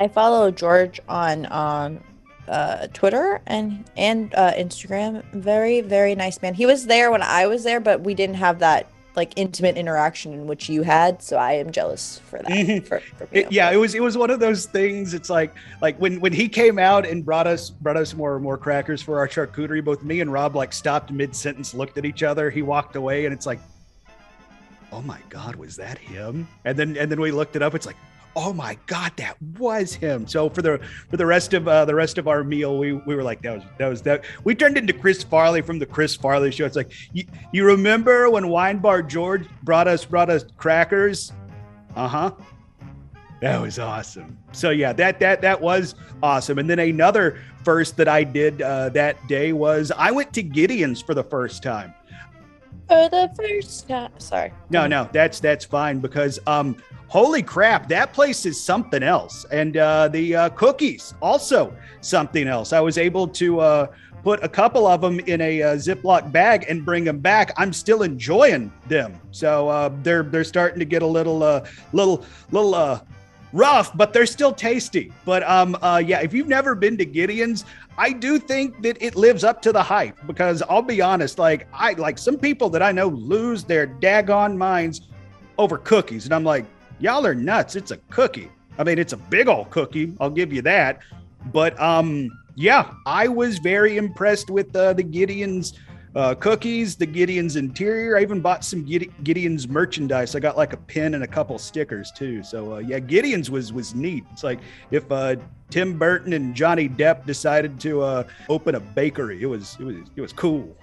I 0.00 0.08
follow 0.08 0.50
George 0.50 1.00
on 1.08 1.46
on 1.46 2.02
uh, 2.48 2.86
Twitter 2.92 3.40
and 3.46 3.84
and 3.96 4.34
uh, 4.34 4.52
Instagram. 4.54 5.22
Very 5.32 5.80
very 5.80 6.14
nice 6.14 6.40
man. 6.42 6.54
He 6.54 6.66
was 6.66 6.86
there 6.86 7.10
when 7.10 7.22
I 7.22 7.46
was 7.46 7.64
there, 7.64 7.80
but 7.80 8.00
we 8.02 8.14
didn't 8.14 8.36
have 8.36 8.58
that 8.60 8.88
like 9.14 9.34
intimate 9.36 9.76
interaction 9.76 10.32
in 10.32 10.46
which 10.46 10.70
you 10.70 10.80
had. 10.82 11.22
So 11.22 11.36
I 11.36 11.52
am 11.52 11.70
jealous 11.70 12.18
for 12.30 12.38
that. 12.38 12.48
Mhm. 12.48 12.86
For, 12.86 13.00
for 13.18 13.28
It- 13.30 13.52
yeah, 13.52 13.70
it 13.70 13.76
was 13.76 13.94
it 13.94 14.00
was 14.02 14.16
one 14.16 14.30
of 14.30 14.40
those 14.40 14.64
things. 14.66 15.12
It's 15.14 15.28
like 15.28 15.54
like 15.82 15.96
when 15.98 16.18
when 16.20 16.32
he 16.32 16.48
came 16.48 16.78
out 16.78 17.04
and 17.06 17.24
brought 17.24 17.46
us 17.46 17.68
brought 17.70 17.96
us 17.98 18.14
more 18.14 18.40
more 18.40 18.56
crackers 18.56 19.02
for 19.02 19.18
our 19.18 19.28
charcuterie. 19.28 19.84
Both 19.84 20.02
me 20.02 20.20
and 20.20 20.32
Rob 20.32 20.56
like 20.56 20.72
stopped 20.72 21.10
mid 21.12 21.36
sentence, 21.36 21.74
looked 21.74 21.98
at 21.98 22.04
each 22.06 22.22
other. 22.22 22.48
He 22.50 22.62
walked 22.62 22.96
away, 22.96 23.26
and 23.26 23.34
it's 23.34 23.44
like, 23.46 23.60
oh 24.92 25.02
my 25.02 25.18
god, 25.28 25.56
was 25.56 25.76
that 25.76 25.98
him? 25.98 26.48
And 26.64 26.78
then 26.78 26.96
and 26.96 27.10
then 27.10 27.20
we 27.20 27.30
looked 27.32 27.54
it 27.56 27.62
up. 27.62 27.74
It's 27.74 27.86
like. 27.86 27.96
Oh 28.34 28.52
my 28.52 28.78
God, 28.86 29.12
that 29.16 29.40
was 29.58 29.92
him. 29.92 30.26
So 30.26 30.48
for 30.48 30.62
the 30.62 30.80
for 31.10 31.16
the 31.16 31.26
rest 31.26 31.52
of 31.52 31.68
uh, 31.68 31.84
the 31.84 31.94
rest 31.94 32.16
of 32.16 32.28
our 32.28 32.42
meal, 32.42 32.78
we 32.78 32.92
we 32.92 33.14
were 33.14 33.22
like 33.22 33.42
that 33.42 33.54
was 33.54 33.62
that 33.78 33.88
was 33.88 34.02
that. 34.02 34.24
We 34.44 34.54
turned 34.54 34.78
into 34.78 34.92
Chris 34.92 35.22
Farley 35.22 35.60
from 35.60 35.78
the 35.78 35.86
Chris 35.86 36.14
Farley 36.14 36.50
show. 36.50 36.64
It's 36.64 36.76
like 36.76 36.92
you, 37.12 37.24
you 37.52 37.64
remember 37.64 38.30
when 38.30 38.48
Wine 38.48 38.78
Bar 38.78 39.02
George 39.02 39.46
brought 39.62 39.86
us 39.86 40.04
brought 40.04 40.30
us 40.30 40.44
crackers? 40.56 41.32
Uh 41.94 42.08
huh. 42.08 42.32
That 43.42 43.60
was 43.60 43.78
awesome. 43.78 44.38
So 44.52 44.70
yeah, 44.70 44.92
that 44.94 45.18
that 45.20 45.42
that 45.42 45.60
was 45.60 45.94
awesome. 46.22 46.58
And 46.58 46.70
then 46.70 46.78
another 46.78 47.40
first 47.64 47.96
that 47.96 48.08
I 48.08 48.24
did 48.24 48.62
uh, 48.62 48.88
that 48.90 49.26
day 49.28 49.52
was 49.52 49.92
I 49.96 50.10
went 50.10 50.32
to 50.34 50.42
Gideon's 50.42 51.02
for 51.02 51.14
the 51.14 51.24
first 51.24 51.62
time. 51.62 51.92
For 52.92 53.08
the 53.08 53.30
first 53.34 53.88
time. 53.88 54.10
Sorry. 54.18 54.52
No, 54.70 54.86
no, 54.86 55.08
that's 55.12 55.40
that's 55.40 55.64
fine 55.64 55.98
because 55.98 56.38
um, 56.46 56.76
holy 57.08 57.42
crap, 57.42 57.88
that 57.88 58.12
place 58.12 58.46
is 58.46 58.62
something 58.62 59.02
else. 59.02 59.44
And 59.50 59.76
uh, 59.76 60.08
the 60.08 60.36
uh, 60.36 60.48
cookies 60.50 61.14
also 61.20 61.74
something 62.00 62.46
else. 62.46 62.72
I 62.72 62.80
was 62.80 62.98
able 62.98 63.28
to 63.28 63.60
uh, 63.60 63.86
put 64.22 64.42
a 64.44 64.48
couple 64.48 64.86
of 64.86 65.00
them 65.00 65.20
in 65.20 65.40
a 65.40 65.62
uh, 65.62 65.76
Ziploc 65.76 66.30
bag 66.32 66.66
and 66.68 66.84
bring 66.84 67.04
them 67.04 67.18
back. 67.18 67.52
I'm 67.56 67.72
still 67.72 68.02
enjoying 68.02 68.72
them, 68.88 69.20
so 69.30 69.68
uh, 69.68 69.90
they're 70.02 70.22
they're 70.22 70.44
starting 70.44 70.78
to 70.78 70.84
get 70.84 71.02
a 71.02 71.06
little 71.06 71.42
uh, 71.42 71.66
little 71.92 72.24
little 72.50 72.74
uh, 72.74 73.00
rough, 73.52 73.96
but 73.96 74.12
they're 74.12 74.26
still 74.26 74.52
tasty. 74.52 75.12
But 75.24 75.42
um, 75.44 75.76
uh, 75.82 76.02
yeah, 76.04 76.20
if 76.20 76.32
you've 76.32 76.48
never 76.48 76.74
been 76.74 76.96
to 76.98 77.04
Gideon's, 77.04 77.64
I 77.98 78.12
do 78.12 78.38
think 78.38 78.82
that 78.82 78.96
it 79.02 79.16
lives 79.16 79.44
up 79.44 79.60
to 79.62 79.72
the 79.72 79.82
hype 79.82 80.16
because 80.26 80.62
I'll 80.62 80.82
be 80.82 81.00
honest, 81.00 81.38
like 81.38 81.66
I 81.72 81.92
like 81.92 82.18
some 82.18 82.38
people 82.38 82.70
that 82.70 82.82
I 82.82 82.92
know 82.92 83.08
lose 83.08 83.64
their 83.64 83.86
daggone 83.86 84.56
minds 84.56 85.02
over 85.58 85.78
cookies, 85.78 86.24
and 86.24 86.34
I'm 86.34 86.44
like, 86.44 86.64
y'all 86.98 87.26
are 87.26 87.34
nuts. 87.34 87.76
It's 87.76 87.90
a 87.90 87.98
cookie. 88.10 88.50
I 88.78 88.84
mean, 88.84 88.98
it's 88.98 89.12
a 89.12 89.18
big 89.18 89.48
old 89.48 89.70
cookie. 89.70 90.14
I'll 90.20 90.30
give 90.30 90.52
you 90.52 90.62
that. 90.62 91.00
But 91.52 91.78
um, 91.80 92.30
yeah, 92.54 92.92
I 93.06 93.28
was 93.28 93.58
very 93.58 93.96
impressed 93.96 94.50
with 94.50 94.74
uh, 94.74 94.94
the 94.94 95.02
Gideon's 95.02 95.74
uh, 96.14 96.34
cookies, 96.34 96.96
the 96.96 97.06
Gideon's 97.06 97.56
interior. 97.56 98.18
I 98.18 98.22
even 98.22 98.40
bought 98.40 98.64
some 98.64 98.84
Gideon's 98.84 99.66
merchandise. 99.66 100.34
I 100.36 100.40
got 100.40 100.56
like 100.56 100.72
a 100.72 100.76
pin 100.76 101.14
and 101.14 101.24
a 101.24 101.26
couple 101.26 101.58
stickers 101.58 102.10
too. 102.10 102.42
So 102.42 102.74
uh, 102.74 102.78
yeah, 102.78 102.98
Gideon's 102.98 103.50
was 103.50 103.72
was 103.72 103.94
neat. 103.94 104.24
It's 104.32 104.44
like 104.44 104.60
if 104.90 105.10
uh, 105.10 105.36
Tim 105.70 105.98
Burton 105.98 106.34
and 106.34 106.54
Johnny 106.54 106.88
Depp 106.88 107.24
decided 107.24 107.80
to 107.80 108.02
uh, 108.02 108.24
open 108.48 108.74
a 108.74 108.80
bakery. 108.80 109.42
It 109.42 109.46
was 109.46 109.76
it 109.80 109.84
was 109.84 109.96
it 110.16 110.20
was 110.20 110.32
cool. 110.32 110.76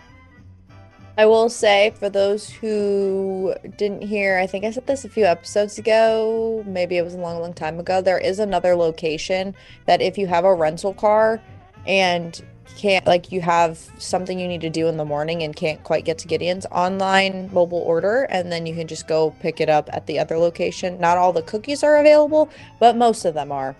I 1.18 1.26
will 1.26 1.50
say 1.50 1.94
for 2.00 2.10
those 2.10 2.50
who 2.50 3.54
didn't 3.76 4.02
hear, 4.02 4.40
I 4.40 4.48
think 4.48 4.64
I 4.64 4.72
said 4.72 4.88
this 4.88 5.04
a 5.04 5.10
few 5.10 5.26
episodes 5.26 5.78
ago, 5.78 6.64
maybe 6.66 6.98
it 6.98 7.04
was 7.04 7.14
a 7.14 7.18
long, 7.18 7.42
long 7.42 7.54
time 7.54 7.78
ago. 7.78 8.02
There 8.02 8.18
is 8.18 8.40
another 8.40 8.74
location 8.74 9.54
that 9.86 10.02
if 10.02 10.18
you 10.18 10.28
have 10.28 10.46
a 10.46 10.54
rental 10.54 10.94
car 10.94 11.42
and 11.86 12.42
can't 12.78 13.06
like 13.06 13.32
you 13.32 13.42
have 13.42 13.78
something 13.98 14.40
you 14.40 14.48
need 14.48 14.62
to 14.62 14.70
do 14.70 14.88
in 14.88 14.98
the 14.98 15.06
morning 15.06 15.44
and 15.44 15.56
can't 15.56 15.84
quite 15.84 16.06
get 16.06 16.18
to 16.20 16.28
Gideon's 16.28 16.66
online 16.68 17.50
mobile 17.54 17.80
order 17.80 18.24
and 18.30 18.52
then 18.52 18.66
you 18.66 18.74
can 18.74 18.88
just 18.88 19.08
go 19.08 19.32
pick 19.42 19.60
it 19.60 19.70
up 19.70 19.90
at 19.92 20.06
the 20.08 20.18
other 20.20 20.38
location. 20.38 21.00
Not 21.00 21.18
all 21.18 21.34
the 21.34 21.42
cookies 21.42 21.84
are 21.84 21.98
available, 21.98 22.50
but 22.80 22.96
most 22.96 23.26
of 23.26 23.34
them 23.34 23.52
are. 23.52 23.76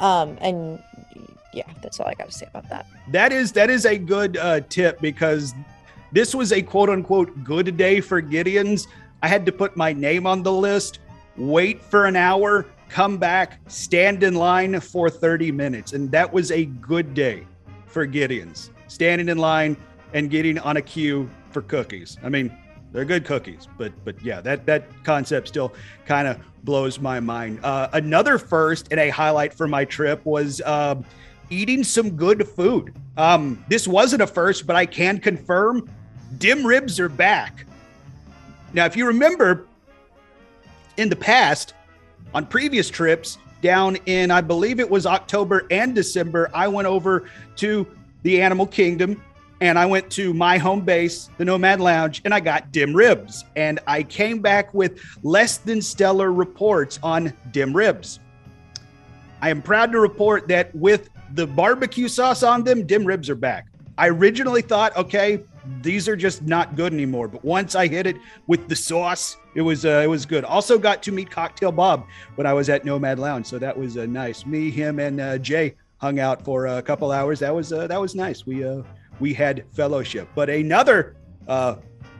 Um 0.00 0.38
and 0.40 0.82
yeah, 1.52 1.64
that's 1.82 1.98
all 1.98 2.06
I 2.06 2.14
got 2.14 2.26
to 2.26 2.32
say 2.32 2.46
about 2.46 2.68
that. 2.68 2.86
That 3.10 3.32
is 3.32 3.52
that 3.52 3.70
is 3.70 3.86
a 3.86 3.98
good 3.98 4.36
uh, 4.36 4.60
tip 4.68 5.00
because 5.00 5.54
this 6.12 6.34
was 6.34 6.52
a 6.52 6.62
quote 6.62 6.90
unquote 6.90 7.42
good 7.42 7.76
day 7.76 8.00
for 8.00 8.20
Gideon's. 8.20 8.86
I 9.22 9.28
had 9.28 9.44
to 9.46 9.52
put 9.52 9.76
my 9.76 9.92
name 9.92 10.26
on 10.26 10.42
the 10.42 10.52
list, 10.52 11.00
wait 11.36 11.80
for 11.82 12.06
an 12.06 12.14
hour, 12.14 12.66
come 12.88 13.18
back, 13.18 13.58
stand 13.66 14.22
in 14.22 14.34
line 14.34 14.78
for 14.80 15.10
30 15.10 15.50
minutes. 15.50 15.92
And 15.92 16.10
that 16.12 16.32
was 16.32 16.52
a 16.52 16.66
good 16.66 17.14
day 17.14 17.46
for 17.88 18.06
Gideon's. 18.06 18.70
Standing 18.86 19.28
in 19.28 19.38
line 19.38 19.76
and 20.14 20.30
getting 20.30 20.58
on 20.58 20.76
a 20.76 20.82
queue 20.82 21.28
for 21.50 21.62
cookies. 21.62 22.16
I 22.22 22.28
mean, 22.28 22.56
they're 22.92 23.04
good 23.04 23.24
cookies, 23.24 23.68
but 23.76 23.92
but 24.04 24.20
yeah, 24.22 24.40
that 24.40 24.64
that 24.66 24.84
concept 25.04 25.48
still 25.48 25.74
kind 26.06 26.26
of 26.26 26.38
blows 26.64 26.98
my 26.98 27.20
mind. 27.20 27.60
Uh, 27.62 27.88
another 27.92 28.38
first 28.38 28.88
and 28.90 28.98
a 28.98 29.10
highlight 29.10 29.52
for 29.52 29.68
my 29.68 29.84
trip 29.84 30.24
was 30.24 30.62
uh, 30.62 30.94
eating 31.50 31.84
some 31.84 32.10
good 32.10 32.48
food. 32.48 32.94
Um, 33.16 33.62
this 33.68 33.86
wasn't 33.86 34.22
a 34.22 34.26
first, 34.26 34.66
but 34.66 34.74
I 34.74 34.86
can 34.86 35.18
confirm 35.18 35.88
dim 36.38 36.64
ribs 36.64 36.98
are 36.98 37.08
back. 37.08 37.66
Now, 38.72 38.86
if 38.86 38.96
you 38.96 39.06
remember 39.06 39.66
in 40.96 41.08
the 41.08 41.16
past, 41.16 41.74
on 42.34 42.46
previous 42.46 42.90
trips 42.90 43.38
down 43.60 43.96
in, 44.06 44.30
I 44.30 44.40
believe 44.40 44.80
it 44.80 44.88
was 44.88 45.06
October 45.06 45.66
and 45.70 45.94
December, 45.94 46.50
I 46.54 46.68
went 46.68 46.86
over 46.86 47.28
to 47.56 47.86
the 48.22 48.40
Animal 48.40 48.66
Kingdom 48.66 49.22
and 49.60 49.78
I 49.78 49.86
went 49.86 50.10
to 50.12 50.32
my 50.32 50.56
home 50.58 50.82
base, 50.82 51.30
the 51.36 51.44
Nomad 51.44 51.80
Lounge, 51.80 52.22
and 52.24 52.32
I 52.32 52.40
got 52.40 52.70
dim 52.70 52.94
ribs. 52.94 53.44
And 53.56 53.80
I 53.86 54.04
came 54.04 54.40
back 54.40 54.72
with 54.72 55.00
less 55.22 55.58
than 55.58 55.82
stellar 55.82 56.32
reports 56.32 57.00
on 57.02 57.32
dim 57.50 57.74
ribs. 57.74 58.20
I 59.40 59.50
am 59.50 59.62
proud 59.62 59.90
to 59.92 60.00
report 60.00 60.48
that 60.48 60.74
with 60.74 61.10
the 61.34 61.46
barbecue 61.46 62.08
sauce 62.08 62.42
on 62.42 62.64
them, 62.64 62.86
dim 62.86 63.04
ribs 63.04 63.28
are 63.28 63.34
back. 63.34 63.66
I 63.96 64.08
originally 64.08 64.62
thought, 64.62 64.96
okay, 64.96 65.42
these 65.82 66.08
are 66.08 66.16
just 66.16 66.42
not 66.42 66.76
good 66.76 66.92
anymore. 66.92 67.28
But 67.28 67.44
once 67.44 67.74
I 67.74 67.86
hit 67.86 68.06
it 68.06 68.16
with 68.46 68.68
the 68.68 68.76
sauce, 68.76 69.36
it 69.54 69.62
was 69.62 69.84
uh, 69.84 70.02
it 70.04 70.08
was 70.08 70.26
good. 70.26 70.44
Also 70.44 70.78
got 70.78 71.02
to 71.04 71.12
meet 71.12 71.30
Cocktail 71.30 71.72
Bob 71.72 72.06
when 72.36 72.46
I 72.46 72.52
was 72.52 72.68
at 72.68 72.84
Nomad 72.84 73.18
Lounge, 73.18 73.46
so 73.46 73.58
that 73.58 73.76
was 73.76 73.96
uh, 73.96 74.06
nice. 74.06 74.46
Me, 74.46 74.70
him, 74.70 74.98
and 74.98 75.20
uh, 75.20 75.38
Jay 75.38 75.74
hung 75.98 76.20
out 76.20 76.44
for 76.44 76.66
a 76.66 76.82
couple 76.82 77.12
hours. 77.12 77.40
That 77.40 77.54
was 77.54 77.72
uh, 77.72 77.86
that 77.86 78.00
was 78.00 78.14
nice. 78.14 78.46
We 78.46 78.64
uh, 78.64 78.82
we 79.20 79.34
had 79.34 79.64
fellowship. 79.72 80.28
But 80.34 80.48
another 80.48 81.16
uh, 81.46 81.76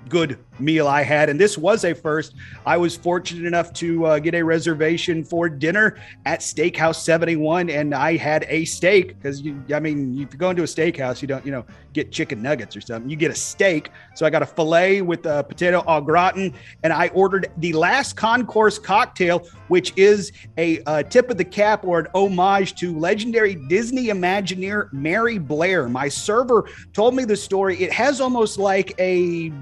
good 0.09 0.39
meal 0.59 0.89
I 0.89 1.03
had. 1.03 1.29
And 1.29 1.41
this 1.41 1.57
was 1.57 1.85
a 1.85 1.95
first. 1.95 2.35
I 2.67 2.77
was 2.77 2.97
fortunate 2.97 3.47
enough 3.47 3.73
to 3.75 4.07
uh, 4.07 4.19
get 4.19 4.35
a 4.35 4.43
reservation 4.43 5.25
for 5.25 5.49
dinner 5.49 5.99
at 6.27 6.41
Steakhouse 6.41 6.97
71, 6.97 7.71
and 7.71 7.95
I 7.95 8.17
had 8.17 8.47
a 8.49 8.65
steak 8.65 9.17
because 9.17 9.41
you, 9.41 9.63
I 9.73 9.81
mean, 9.81 10.21
if 10.21 10.33
you 10.33 10.39
go 10.39 10.51
into 10.51 10.63
a 10.63 10.67
steakhouse, 10.67 11.23
you 11.23 11.29
don't, 11.29 11.45
you 11.45 11.53
know, 11.53 11.65
get 11.93 12.13
chicken 12.13 12.43
nuggets 12.43 12.77
or 12.77 12.81
something. 12.81 13.11
You 13.11 13.17
get 13.17 13.31
a 13.31 13.35
steak. 13.35 13.91
So 14.15 14.27
I 14.27 14.31
got 14.31 14.43
a 14.43 14.47
filet 14.47 15.03
with 15.03 15.27
a 15.27 15.45
potato 15.45 15.83
au 15.87 16.01
gratin, 16.01 16.55
and 16.83 16.93
I 16.93 17.09
ordered 17.09 17.51
the 17.59 17.73
last 17.73 18.17
concourse 18.17 18.79
cocktail, 18.79 19.47
which 19.69 19.93
is 19.97 20.33
a, 20.57 20.81
a 20.87 21.03
tip 21.03 21.31
of 21.31 21.37
the 21.37 21.45
cap 21.45 21.85
or 21.85 22.01
an 22.01 22.07
homage 22.15 22.75
to 22.77 22.97
legendary 22.99 23.55
Disney 23.69 24.07
Imagineer 24.07 24.93
Mary 24.93 25.39
Blair. 25.39 25.89
My 25.89 26.09
server 26.09 26.69
told 26.93 27.15
me 27.15 27.25
the 27.25 27.37
story. 27.37 27.81
It 27.83 27.93
has 27.93 28.21
almost 28.21 28.59
like 28.59 28.95
a 28.99 29.53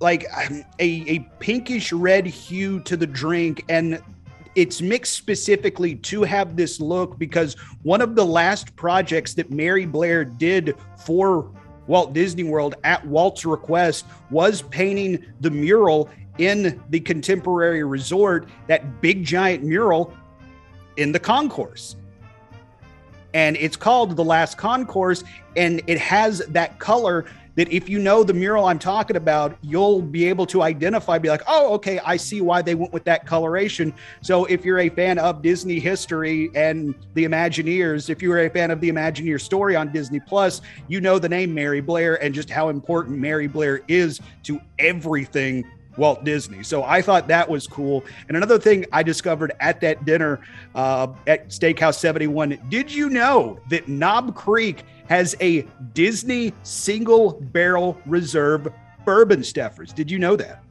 like 0.00 0.24
a, 0.24 0.64
a 0.78 1.18
pinkish 1.40 1.92
red 1.92 2.26
hue 2.26 2.80
to 2.80 2.96
the 2.96 3.06
drink 3.06 3.64
and 3.68 4.02
it's 4.54 4.80
mixed 4.80 5.12
specifically 5.12 5.94
to 5.94 6.22
have 6.22 6.56
this 6.56 6.80
look 6.80 7.16
because 7.18 7.54
one 7.82 8.00
of 8.00 8.16
the 8.16 8.24
last 8.24 8.74
projects 8.74 9.34
that 9.34 9.50
Mary 9.52 9.86
Blair 9.86 10.24
did 10.24 10.74
for 11.04 11.52
Walt 11.86 12.12
Disney 12.12 12.44
World 12.44 12.74
at 12.82 13.06
Walt's 13.06 13.44
request 13.44 14.04
was 14.30 14.62
painting 14.62 15.24
the 15.40 15.50
mural 15.50 16.10
in 16.38 16.82
the 16.90 17.00
contemporary 17.00 17.84
resort, 17.84 18.48
that 18.66 19.00
big 19.00 19.24
giant 19.24 19.64
mural 19.64 20.12
in 20.96 21.12
the 21.12 21.20
concourse. 21.20 21.96
And 23.34 23.56
it's 23.56 23.76
called 23.76 24.16
The 24.16 24.24
Last 24.24 24.56
Concourse, 24.56 25.22
and 25.56 25.82
it 25.86 25.98
has 25.98 26.38
that 26.48 26.78
color 26.78 27.26
that 27.58 27.68
if 27.72 27.88
you 27.88 27.98
know 27.98 28.22
the 28.22 28.32
mural 28.32 28.66
I'm 28.66 28.78
talking 28.78 29.16
about, 29.16 29.58
you'll 29.62 30.00
be 30.00 30.26
able 30.26 30.46
to 30.46 30.62
identify, 30.62 31.18
be 31.18 31.28
like, 31.28 31.42
oh, 31.48 31.74
okay, 31.74 31.98
I 32.04 32.16
see 32.16 32.40
why 32.40 32.62
they 32.62 32.76
went 32.76 32.92
with 32.92 33.02
that 33.02 33.26
coloration. 33.26 33.92
So 34.20 34.44
if 34.44 34.64
you're 34.64 34.78
a 34.78 34.88
fan 34.88 35.18
of 35.18 35.42
Disney 35.42 35.80
history 35.80 36.52
and 36.54 36.94
the 37.14 37.24
Imagineers, 37.24 38.10
if 38.10 38.22
you 38.22 38.28
were 38.28 38.44
a 38.44 38.48
fan 38.48 38.70
of 38.70 38.80
the 38.80 38.88
Imagineer 38.92 39.40
story 39.40 39.74
on 39.74 39.92
Disney 39.92 40.20
Plus, 40.20 40.60
you 40.86 41.00
know 41.00 41.18
the 41.18 41.28
name 41.28 41.52
Mary 41.52 41.80
Blair 41.80 42.22
and 42.22 42.32
just 42.32 42.48
how 42.48 42.68
important 42.68 43.18
Mary 43.18 43.48
Blair 43.48 43.80
is 43.88 44.20
to 44.44 44.60
everything 44.78 45.64
Walt 45.98 46.24
Disney. 46.24 46.62
So 46.62 46.84
I 46.84 47.02
thought 47.02 47.26
that 47.26 47.48
was 47.48 47.66
cool. 47.66 48.04
And 48.28 48.36
another 48.36 48.58
thing 48.58 48.86
I 48.92 49.02
discovered 49.02 49.52
at 49.58 49.80
that 49.80 50.04
dinner 50.04 50.40
uh, 50.76 51.08
at 51.26 51.48
Steakhouse 51.48 51.96
71 51.96 52.58
did 52.68 52.90
you 52.92 53.10
know 53.10 53.58
that 53.68 53.88
Knob 53.88 54.34
Creek 54.34 54.84
has 55.08 55.34
a 55.40 55.66
Disney 55.94 56.52
single 56.62 57.40
barrel 57.52 57.98
reserve 58.06 58.68
bourbon 59.04 59.40
Steffers? 59.40 59.94
Did 59.94 60.10
you 60.10 60.18
know 60.18 60.36
that? 60.36 60.62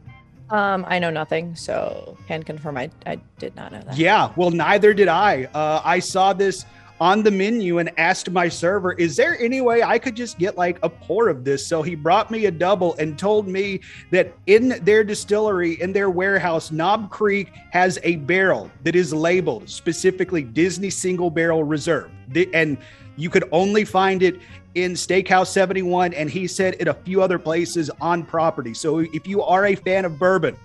Um, 0.50 0.86
I 0.88 0.98
know 1.00 1.10
nothing, 1.10 1.56
so 1.56 2.18
can 2.28 2.42
confirm 2.42 2.78
I, 2.78 2.90
I 3.06 3.20
did 3.38 3.56
not 3.56 3.74
know 3.74 3.82
that. 3.82 3.98
Yeah, 3.98 4.32
well, 4.38 4.50
neither 4.50 4.94
did 4.94 5.10
I. 5.10 5.46
Uh, 5.54 5.82
I 5.84 6.00
saw 6.00 6.32
this 6.32 6.66
on 7.00 7.22
the 7.24 7.32
menu 7.32 7.78
and 7.78 7.92
asked 7.98 8.32
my 8.32 8.50
server, 8.50 8.94
is 8.94 9.16
there 9.16 9.40
any 9.40 9.62
way 9.62 9.84
I 9.84 10.00
could 10.00 10.16
just 10.16 10.38
get 10.38 10.58
like 10.58 10.80
a 10.84 10.90
pour 10.90 11.30
of 11.30 11.44
this? 11.44 11.66
So 11.66 11.82
he 11.82 11.96
brought 11.96 12.32
me 12.32 12.46
a 12.46 12.52
double 12.52 12.96
and 12.96 13.18
told 13.18 13.48
me 13.48 13.82
that 14.12 14.34
in 14.48 14.84
their 14.84 15.04
distillery, 15.04 15.80
in 15.82 15.94
their 15.94 16.10
warehouse, 16.10 16.72
Knob 16.72 17.10
Creek 17.10 17.52
has 17.72 18.00
a 18.04 18.16
barrel 18.18 18.72
that 18.84 18.96
is 18.96 19.14
labeled 19.14 19.70
specifically 19.70 20.44
Disney 20.44 20.90
Single 20.90 21.30
Barrel 21.30 21.64
Reserve. 21.64 22.10
And 22.54 22.78
you 23.16 23.30
could 23.30 23.48
only 23.52 23.86
find 23.86 24.24
it 24.24 24.40
in 24.76 24.94
Steakhouse 24.94 25.48
71. 25.48 26.14
And 26.14 26.30
he 26.30 26.48
said 26.48 26.76
in 26.76 26.88
a 26.88 26.94
few 26.94 27.22
other 27.22 27.40
places 27.40 27.90
on 28.02 28.24
property. 28.24 28.74
So 28.74 29.00
if 29.00 29.28
you 29.28 29.42
are 29.44 29.68
a 29.68 29.76
fan 29.76 30.06
of 30.06 30.20
bourbon 30.20 30.56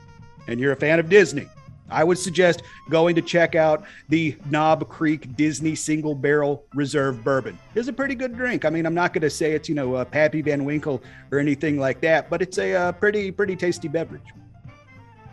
and 0.47 0.59
you're 0.59 0.73
a 0.73 0.77
fan 0.77 0.99
of 0.99 1.09
Disney, 1.09 1.49
I 1.93 2.05
would 2.05 2.19
suggest 2.19 2.63
going 2.91 3.15
to 3.17 3.23
check 3.23 3.55
out 3.55 3.85
the 4.09 4.37
Knob 4.51 4.89
Creek 4.89 5.37
Disney 5.37 5.75
Single 5.75 6.15
Barrel 6.15 6.65
Reserve 6.75 7.23
Bourbon. 7.23 7.59
It's 7.75 7.89
a 7.89 7.93
pretty 7.93 8.15
good 8.15 8.37
drink. 8.37 8.65
I 8.65 8.71
mean, 8.71 8.87
I'm 8.87 8.95
not 8.95 9.13
going 9.13 9.23
to 9.23 9.31
say 9.31 9.53
it's, 9.53 9.69
you 9.69 9.75
know, 9.75 9.97
a 9.97 10.05
Pappy 10.05 10.43
Van 10.43 10.65
Winkle 10.65 11.03
or 11.31 11.39
anything 11.39 11.79
like 11.79 12.01
that, 12.01 12.31
but 12.31 12.43
it's 12.43 12.59
a, 12.59 12.75
uh, 12.75 12.93
pretty, 12.93 13.31
pretty 13.31 13.57
tasty 13.57 13.89
beverage. 13.89 14.23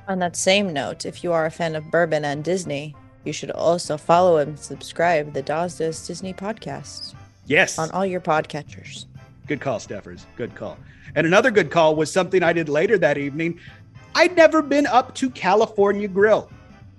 On 0.07 0.19
that 0.19 0.35
same 0.35 0.73
note, 0.73 1.05
if 1.05 1.23
you 1.23 1.31
are 1.31 1.45
a 1.45 1.51
fan 1.51 1.75
of 1.75 1.89
bourbon 1.91 2.25
and 2.25 2.43
Disney, 2.43 2.95
you 3.23 3.33
should 3.33 3.51
also 3.51 3.97
follow 3.97 4.37
and 4.37 4.57
subscribe 4.57 5.33
the 5.33 5.41
Dawes 5.41 5.77
Does 5.77 6.07
Disney 6.07 6.33
podcast. 6.33 7.13
Yes. 7.45 7.77
On 7.77 7.91
all 7.91 8.05
your 8.05 8.21
podcatchers. 8.21 9.05
Good 9.47 9.61
call, 9.61 9.79
Steffers. 9.79 10.25
Good 10.35 10.55
call. 10.55 10.77
And 11.15 11.25
another 11.25 11.51
good 11.51 11.71
call 11.71 11.95
was 11.95 12.11
something 12.11 12.43
I 12.43 12.53
did 12.53 12.69
later 12.69 12.97
that 12.99 13.17
evening. 13.17 13.59
I'd 14.15 14.35
never 14.35 14.61
been 14.61 14.87
up 14.87 15.15
to 15.15 15.29
California 15.29 16.07
Grill. 16.07 16.49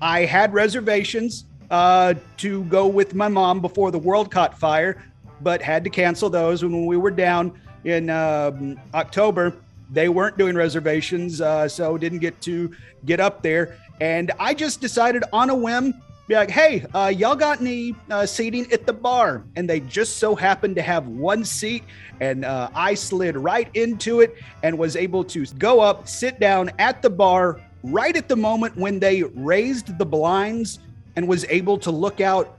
I 0.00 0.24
had 0.24 0.52
reservations 0.52 1.44
uh, 1.70 2.14
to 2.38 2.64
go 2.64 2.86
with 2.86 3.14
my 3.14 3.28
mom 3.28 3.60
before 3.60 3.90
the 3.90 3.98
world 3.98 4.30
caught 4.30 4.58
fire, 4.58 5.02
but 5.40 5.62
had 5.62 5.84
to 5.84 5.90
cancel 5.90 6.30
those 6.30 6.62
when 6.62 6.86
we 6.86 6.96
were 6.96 7.10
down 7.10 7.58
in 7.84 8.10
um, 8.10 8.80
October. 8.94 9.54
They 9.90 10.08
weren't 10.08 10.38
doing 10.38 10.54
reservations, 10.54 11.40
uh, 11.40 11.68
so 11.68 11.98
didn't 11.98 12.20
get 12.20 12.40
to 12.42 12.74
get 13.04 13.20
up 13.20 13.42
there. 13.42 13.76
And 14.00 14.30
I 14.38 14.54
just 14.54 14.80
decided 14.80 15.24
on 15.32 15.50
a 15.50 15.54
whim, 15.54 16.00
be 16.30 16.36
like, 16.36 16.50
hey, 16.50 16.86
uh, 16.94 17.08
y'all 17.08 17.34
got 17.34 17.60
any 17.60 17.92
uh, 18.08 18.24
seating 18.24 18.70
at 18.72 18.86
the 18.86 18.92
bar? 18.92 19.42
And 19.56 19.68
they 19.68 19.80
just 19.80 20.18
so 20.18 20.36
happened 20.36 20.76
to 20.76 20.82
have 20.82 21.08
one 21.08 21.44
seat. 21.44 21.82
And 22.20 22.44
uh, 22.44 22.70
I 22.72 22.94
slid 22.94 23.36
right 23.36 23.68
into 23.74 24.20
it 24.20 24.36
and 24.62 24.78
was 24.78 24.94
able 24.94 25.24
to 25.24 25.44
go 25.58 25.80
up, 25.80 26.06
sit 26.06 26.38
down 26.38 26.70
at 26.78 27.02
the 27.02 27.10
bar 27.10 27.60
right 27.82 28.16
at 28.16 28.28
the 28.28 28.36
moment 28.36 28.76
when 28.76 29.00
they 29.00 29.24
raised 29.24 29.98
the 29.98 30.04
blinds 30.04 30.78
and 31.16 31.26
was 31.26 31.44
able 31.48 31.76
to 31.78 31.90
look 31.90 32.20
out 32.20 32.58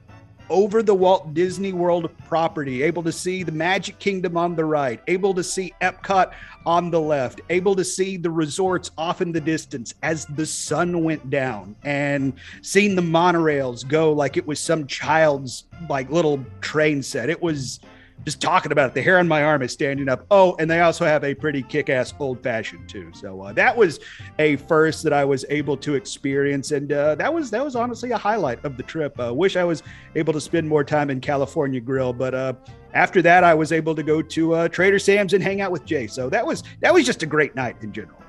over 0.49 0.83
the 0.83 0.93
Walt 0.93 1.33
Disney 1.33 1.71
World 1.71 2.11
property, 2.27 2.83
able 2.83 3.03
to 3.03 3.11
see 3.11 3.41
the 3.41 3.53
Magic 3.53 3.97
Kingdom 3.99 4.35
on 4.35 4.53
the 4.53 4.65
right, 4.65 5.01
able 5.07 5.33
to 5.33 5.43
see 5.45 5.73
Epcot 5.79 6.33
on 6.65 6.91
the 6.91 6.99
left, 6.99 7.41
able 7.49 7.75
to 7.75 7.83
see 7.83 8.17
the 8.17 8.29
resorts 8.29 8.91
off 8.97 9.21
in 9.21 9.31
the 9.31 9.41
distance 9.41 9.93
as 10.03 10.25
the 10.27 10.45
sun 10.45 11.03
went 11.03 11.29
down, 11.29 11.75
and 11.83 12.33
seeing 12.61 12.95
the 12.95 13.01
monorails 13.01 13.87
go 13.87 14.11
like 14.11 14.37
it 14.37 14.45
was 14.45 14.59
some 14.59 14.87
child's 14.87 15.65
like 15.89 16.09
little 16.09 16.43
train 16.61 17.01
set. 17.01 17.29
It 17.29 17.41
was 17.41 17.79
just 18.25 18.39
talking 18.39 18.71
about 18.71 18.89
it, 18.89 18.93
the 18.93 19.01
hair 19.01 19.17
on 19.17 19.27
my 19.27 19.43
arm 19.43 19.61
is 19.61 19.71
standing 19.71 20.07
up. 20.07 20.25
Oh, 20.29 20.55
and 20.59 20.69
they 20.69 20.81
also 20.81 21.05
have 21.05 21.23
a 21.23 21.33
pretty 21.33 21.63
kick-ass 21.63 22.13
old 22.19 22.43
fashioned 22.43 22.87
too. 22.87 23.11
So 23.13 23.41
uh, 23.41 23.53
that 23.53 23.75
was 23.75 23.99
a 24.37 24.57
first 24.57 25.03
that 25.03 25.13
I 25.13 25.25
was 25.25 25.43
able 25.49 25.75
to 25.77 25.95
experience, 25.95 26.71
and 26.71 26.91
uh, 26.91 27.15
that 27.15 27.33
was 27.33 27.49
that 27.51 27.63
was 27.63 27.75
honestly 27.75 28.11
a 28.11 28.17
highlight 28.17 28.63
of 28.63 28.77
the 28.77 28.83
trip. 28.83 29.19
Uh, 29.19 29.33
wish 29.33 29.55
I 29.55 29.63
was 29.63 29.81
able 30.15 30.33
to 30.33 30.41
spend 30.41 30.67
more 30.67 30.83
time 30.83 31.09
in 31.09 31.19
California 31.19 31.79
Grill, 31.79 32.13
but 32.13 32.33
uh, 32.33 32.53
after 32.93 33.21
that, 33.23 33.43
I 33.43 33.53
was 33.53 33.71
able 33.71 33.95
to 33.95 34.03
go 34.03 34.21
to 34.21 34.53
uh, 34.53 34.67
Trader 34.67 34.99
Sam's 34.99 35.33
and 35.33 35.43
hang 35.43 35.61
out 35.61 35.71
with 35.71 35.85
Jay. 35.85 36.07
So 36.07 36.29
that 36.29 36.45
was 36.45 36.63
that 36.81 36.93
was 36.93 37.05
just 37.05 37.23
a 37.23 37.25
great 37.25 37.55
night 37.55 37.75
in 37.81 37.91
general. 37.91 38.21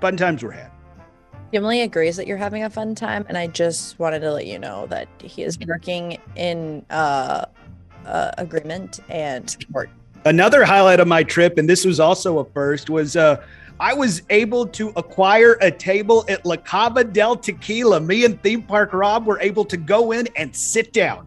Fun 0.00 0.16
times 0.16 0.42
were 0.42 0.52
had. 0.52 0.70
Emily 1.52 1.80
agrees 1.80 2.16
that 2.16 2.28
you're 2.28 2.36
having 2.36 2.62
a 2.62 2.70
fun 2.70 2.94
time, 2.94 3.26
and 3.28 3.36
I 3.36 3.48
just 3.48 3.98
wanted 3.98 4.20
to 4.20 4.32
let 4.32 4.46
you 4.46 4.58
know 4.58 4.86
that 4.86 5.08
he 5.20 5.42
is 5.42 5.58
working 5.66 6.16
in 6.36 6.86
uh, 6.90 7.46
uh, 8.10 8.32
agreement 8.38 9.00
and 9.08 9.48
support. 9.48 9.90
Another 10.24 10.64
highlight 10.64 11.00
of 11.00 11.08
my 11.08 11.22
trip, 11.22 11.56
and 11.56 11.68
this 11.68 11.84
was 11.84 11.98
also 11.98 12.40
a 12.40 12.44
first, 12.44 12.90
was 12.90 13.16
uh, 13.16 13.42
I 13.78 13.94
was 13.94 14.22
able 14.28 14.66
to 14.66 14.90
acquire 14.96 15.56
a 15.62 15.70
table 15.70 16.26
at 16.28 16.44
La 16.44 16.56
Cava 16.56 17.02
del 17.02 17.36
Tequila. 17.36 18.00
Me 18.00 18.26
and 18.26 18.40
Theme 18.42 18.62
Park 18.62 18.92
Rob 18.92 19.24
were 19.24 19.40
able 19.40 19.64
to 19.64 19.78
go 19.78 20.12
in 20.12 20.28
and 20.36 20.54
sit 20.54 20.92
down. 20.92 21.26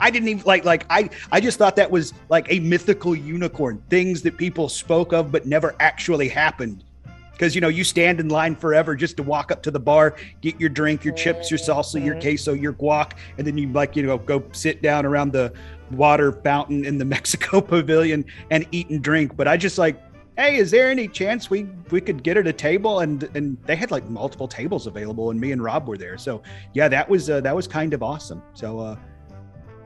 I 0.00 0.10
didn't 0.10 0.28
even 0.28 0.44
like 0.46 0.64
like 0.64 0.86
I 0.88 1.10
I 1.30 1.40
just 1.40 1.58
thought 1.58 1.76
that 1.76 1.90
was 1.90 2.14
like 2.30 2.46
a 2.50 2.58
mythical 2.60 3.14
unicorn, 3.14 3.82
things 3.90 4.22
that 4.22 4.38
people 4.38 4.70
spoke 4.70 5.12
of 5.12 5.30
but 5.30 5.46
never 5.46 5.76
actually 5.78 6.28
happened. 6.28 6.84
Because 7.32 7.54
you 7.54 7.60
know, 7.60 7.68
you 7.68 7.84
stand 7.84 8.20
in 8.20 8.28
line 8.28 8.56
forever 8.56 8.94
just 8.94 9.16
to 9.18 9.22
walk 9.22 9.50
up 9.50 9.62
to 9.62 9.70
the 9.70 9.80
bar, 9.80 10.16
get 10.40 10.58
your 10.60 10.68
drink, 10.68 11.04
your 11.04 11.14
chips, 11.14 11.50
your 11.50 11.58
salsa, 11.58 12.02
your 12.02 12.14
mm-hmm. 12.14 12.22
queso, 12.22 12.52
your 12.54 12.72
guac, 12.72 13.12
and 13.36 13.46
then 13.46 13.58
you 13.58 13.68
like 13.68 13.94
you 13.94 14.02
know 14.02 14.16
go 14.16 14.42
sit 14.52 14.80
down 14.80 15.04
around 15.04 15.32
the 15.32 15.52
water 15.90 16.32
fountain 16.32 16.84
in 16.84 16.98
the 16.98 17.04
Mexico 17.16 17.60
pavilion 17.60 18.24
and 18.50 18.66
eat 18.72 18.88
and 18.90 19.02
drink. 19.02 19.36
But 19.36 19.48
I 19.48 19.56
just 19.56 19.78
like, 19.78 20.00
hey, 20.36 20.56
is 20.56 20.70
there 20.70 20.90
any 20.90 21.08
chance 21.08 21.50
we 21.50 21.64
we 21.90 22.00
could 22.00 22.22
get 22.22 22.36
at 22.36 22.46
a 22.46 22.52
table? 22.52 23.00
And 23.00 23.24
and 23.34 23.56
they 23.66 23.76
had 23.76 23.90
like 23.90 24.08
multiple 24.08 24.48
tables 24.48 24.86
available, 24.86 25.30
and 25.30 25.40
me 25.40 25.52
and 25.52 25.62
Rob 25.62 25.88
were 25.88 25.98
there. 25.98 26.18
So 26.18 26.42
yeah, 26.74 26.88
that 26.88 27.08
was 27.08 27.28
uh, 27.30 27.40
that 27.40 27.54
was 27.54 27.66
kind 27.66 27.94
of 27.94 28.02
awesome. 28.02 28.42
So 28.54 28.78
uh, 28.78 28.96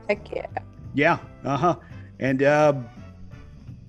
heck 0.07 0.31
yeah, 0.31 0.47
yeah, 0.93 1.17
uh 1.43 1.57
huh, 1.57 1.75
and. 2.19 2.43
Uh, 2.43 2.73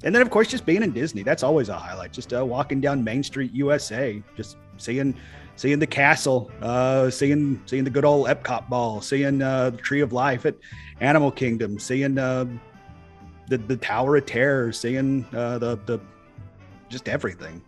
and 0.03 0.15
then, 0.15 0.23
of 0.23 0.31
course, 0.31 0.47
just 0.47 0.67
being 0.67 0.83
in 0.83 0.93
Disney, 0.93 1.23
that's 1.23 1.43
always 1.43 1.69
a 1.69 1.75
highlight. 1.75 2.13
Just 2.13 2.33
uh, 2.33 2.45
walking 2.45 2.81
down 2.81 3.03
Main 3.03 3.23
Street, 3.23 3.53
USA, 3.53 4.23
just 4.37 4.57
seeing 4.77 5.17
seeing 5.57 5.79
the 5.79 5.87
castle, 5.87 6.51
uh, 6.63 7.11
seeing 7.11 7.61
seeing 7.67 7.85
the 7.85 7.91
good 7.91 8.05
old 8.05 8.29
Epcot 8.29 8.69
ball, 8.69 9.01
seeing 9.01 9.43
uh, 9.43 9.71
the 9.71 9.79
Tree 9.79 10.01
of 10.01 10.13
Life 10.13 10.47
at 10.47 10.55
Animal 11.01 11.31
Kingdom, 11.31 11.79
seeing 11.79 12.17
uh, 12.19 12.47
the 13.49 13.59
the 13.59 13.77
Tower 13.77 14.17
of 14.17 14.27
Terror, 14.27 14.73
seeing 14.73 15.27
uh, 15.35 15.59
the 15.59 15.79
the 15.87 16.01
just 16.89 17.09
everything. 17.09 17.63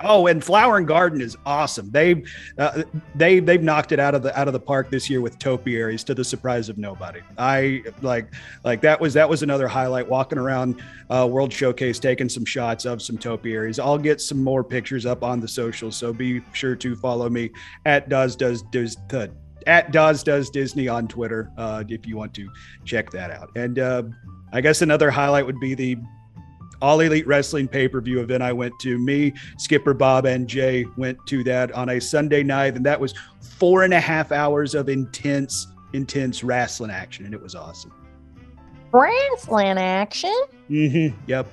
Oh, 0.00 0.26
and 0.26 0.42
Flower 0.42 0.76
and 0.76 0.86
Garden 0.86 1.20
is 1.20 1.36
awesome. 1.46 1.90
They 1.90 2.24
uh, 2.58 2.82
they 3.14 3.40
they've 3.40 3.62
knocked 3.62 3.92
it 3.92 4.00
out 4.00 4.14
of 4.14 4.22
the 4.22 4.38
out 4.38 4.46
of 4.46 4.52
the 4.52 4.60
park 4.60 4.90
this 4.90 5.08
year 5.08 5.20
with 5.20 5.38
topiaries 5.38 6.04
to 6.04 6.14
the 6.14 6.24
surprise 6.24 6.68
of 6.68 6.78
nobody. 6.78 7.20
I 7.38 7.82
like 8.02 8.32
like 8.64 8.80
that 8.82 9.00
was 9.00 9.14
that 9.14 9.28
was 9.28 9.42
another 9.42 9.68
highlight 9.68 10.08
walking 10.08 10.38
around 10.38 10.82
uh, 11.10 11.26
World 11.30 11.52
Showcase 11.52 11.98
taking 11.98 12.28
some 12.28 12.44
shots 12.44 12.84
of 12.84 13.00
some 13.00 13.16
topiaries. 13.16 13.78
I'll 13.78 13.98
get 13.98 14.20
some 14.20 14.42
more 14.42 14.62
pictures 14.62 15.06
up 15.06 15.22
on 15.22 15.40
the 15.40 15.48
socials, 15.48 15.96
so 15.96 16.12
be 16.12 16.42
sure 16.52 16.76
to 16.76 16.96
follow 16.96 17.28
me 17.30 17.50
at 17.86 18.08
does 18.08 18.36
does 18.36 18.62
does 18.62 18.96
uh, 19.12 19.28
at 19.66 19.92
Dawes 19.92 20.22
does 20.22 20.48
Disney 20.50 20.88
on 20.88 21.08
Twitter 21.08 21.50
uh, 21.56 21.84
if 21.88 22.06
you 22.06 22.16
want 22.16 22.32
to 22.34 22.48
check 22.84 23.10
that 23.10 23.30
out. 23.30 23.50
And 23.56 23.78
uh, 23.78 24.04
I 24.52 24.60
guess 24.60 24.82
another 24.82 25.10
highlight 25.10 25.44
would 25.44 25.60
be 25.60 25.74
the 25.74 25.96
all 26.82 27.00
Elite 27.00 27.26
Wrestling 27.26 27.68
pay 27.68 27.88
per 27.88 28.00
view 28.00 28.20
event 28.20 28.42
I 28.42 28.52
went 28.52 28.78
to. 28.80 28.98
Me, 28.98 29.32
Skipper 29.58 29.94
Bob, 29.94 30.26
and 30.26 30.48
Jay 30.48 30.86
went 30.96 31.18
to 31.26 31.42
that 31.44 31.72
on 31.72 31.90
a 31.90 32.00
Sunday 32.00 32.42
night, 32.42 32.76
and 32.76 32.84
that 32.86 33.00
was 33.00 33.14
four 33.40 33.84
and 33.84 33.94
a 33.94 34.00
half 34.00 34.32
hours 34.32 34.74
of 34.74 34.88
intense, 34.88 35.68
intense 35.92 36.44
wrestling 36.44 36.90
action, 36.90 37.24
and 37.24 37.34
it 37.34 37.42
was 37.42 37.54
awesome. 37.54 37.92
Wrestling 38.92 39.78
action. 39.78 40.42
Mm-hmm. 40.70 41.18
Yep. 41.26 41.46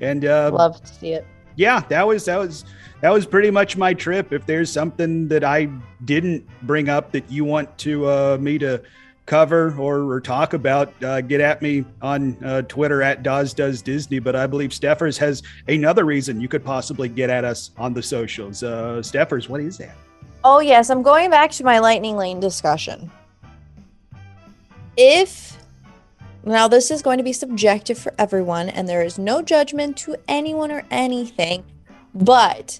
And 0.00 0.24
uh, 0.24 0.50
love 0.52 0.80
to 0.80 0.86
see 0.86 1.12
it. 1.12 1.26
Yeah, 1.56 1.80
that 1.88 2.06
was 2.06 2.24
that 2.24 2.38
was 2.38 2.64
that 3.00 3.10
was 3.10 3.26
pretty 3.26 3.50
much 3.50 3.76
my 3.76 3.94
trip. 3.94 4.32
If 4.32 4.44
there's 4.46 4.70
something 4.70 5.28
that 5.28 5.44
I 5.44 5.68
didn't 6.04 6.44
bring 6.62 6.88
up 6.88 7.12
that 7.12 7.30
you 7.30 7.44
want 7.44 7.76
to 7.78 8.06
uh, 8.08 8.38
me 8.40 8.58
to 8.58 8.82
cover 9.26 9.74
or, 9.78 10.02
or 10.10 10.20
talk 10.20 10.52
about, 10.52 10.92
uh, 11.02 11.20
get 11.20 11.40
at 11.40 11.62
me 11.62 11.84
on 12.02 12.36
uh, 12.44 12.62
Twitter 12.62 13.02
at 13.02 13.22
Dawes 13.22 13.54
Does 13.54 13.80
Disney. 13.80 14.18
But 14.18 14.36
I 14.36 14.46
believe 14.46 14.70
Steffers 14.70 15.16
has 15.18 15.42
another 15.68 16.04
reason 16.04 16.40
you 16.40 16.48
could 16.48 16.64
possibly 16.64 17.08
get 17.08 17.30
at 17.30 17.44
us 17.44 17.70
on 17.78 17.94
the 17.94 18.02
socials. 18.02 18.62
Uh, 18.62 19.02
Steffers, 19.02 19.48
what 19.48 19.60
is 19.60 19.78
that? 19.78 19.96
Oh, 20.44 20.60
yes. 20.60 20.90
I'm 20.90 21.02
going 21.02 21.30
back 21.30 21.50
to 21.52 21.64
my 21.64 21.78
Lightning 21.78 22.16
Lane 22.16 22.38
discussion. 22.38 23.10
If 24.96 25.58
now 26.44 26.68
this 26.68 26.90
is 26.90 27.00
going 27.00 27.18
to 27.18 27.24
be 27.24 27.32
subjective 27.32 27.98
for 27.98 28.12
everyone, 28.18 28.68
and 28.68 28.86
there 28.86 29.02
is 29.02 29.18
no 29.18 29.40
judgment 29.40 29.96
to 29.98 30.16
anyone 30.28 30.70
or 30.70 30.84
anything, 30.90 31.64
but 32.14 32.78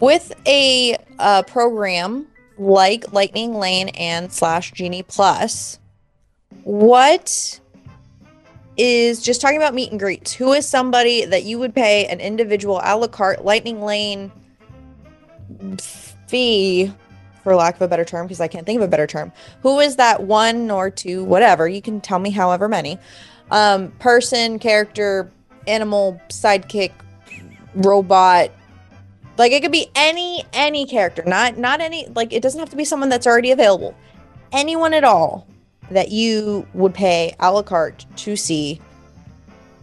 with 0.00 0.32
a 0.46 0.96
uh, 1.18 1.42
program 1.44 2.26
like 2.58 3.12
Lightning 3.12 3.54
Lane 3.54 3.88
and 3.90 4.30
slash 4.30 4.72
Genie 4.72 5.02
Plus, 5.02 5.78
what 6.66 7.60
is 8.76 9.22
just 9.22 9.40
talking 9.40 9.56
about 9.56 9.72
meet 9.72 9.92
and 9.92 10.00
greets? 10.00 10.32
Who 10.32 10.52
is 10.52 10.66
somebody 10.66 11.24
that 11.24 11.44
you 11.44 11.60
would 11.60 11.72
pay 11.72 12.06
an 12.06 12.18
individual 12.18 12.80
a 12.82 12.96
la 12.96 13.06
carte 13.06 13.44
Lightning 13.44 13.82
Lane 13.82 14.32
fee, 16.26 16.92
for 17.44 17.54
lack 17.54 17.76
of 17.76 17.82
a 17.82 17.88
better 17.88 18.04
term, 18.04 18.26
because 18.26 18.40
I 18.40 18.48
can't 18.48 18.66
think 18.66 18.78
of 18.78 18.82
a 18.82 18.88
better 18.88 19.06
term? 19.06 19.30
Who 19.62 19.78
is 19.78 19.94
that 19.94 20.24
one 20.24 20.68
or 20.68 20.90
two, 20.90 21.22
whatever? 21.22 21.68
You 21.68 21.80
can 21.80 22.00
tell 22.00 22.18
me 22.18 22.30
however 22.30 22.66
many 22.66 22.98
um, 23.52 23.92
person, 24.00 24.58
character, 24.58 25.30
animal, 25.68 26.20
sidekick, 26.30 26.90
robot. 27.76 28.50
Like 29.38 29.52
it 29.52 29.62
could 29.62 29.70
be 29.70 29.86
any 29.94 30.44
any 30.52 30.84
character, 30.84 31.22
not 31.24 31.58
not 31.58 31.80
any 31.80 32.08
like 32.08 32.32
it 32.32 32.42
doesn't 32.42 32.58
have 32.58 32.70
to 32.70 32.76
be 32.76 32.84
someone 32.84 33.08
that's 33.08 33.28
already 33.28 33.52
available. 33.52 33.94
Anyone 34.50 34.94
at 34.94 35.04
all 35.04 35.46
that 35.90 36.10
you 36.10 36.66
would 36.74 36.94
pay 36.94 37.34
a 37.40 37.52
la 37.52 37.62
carte 37.62 38.06
to 38.16 38.36
see 38.36 38.80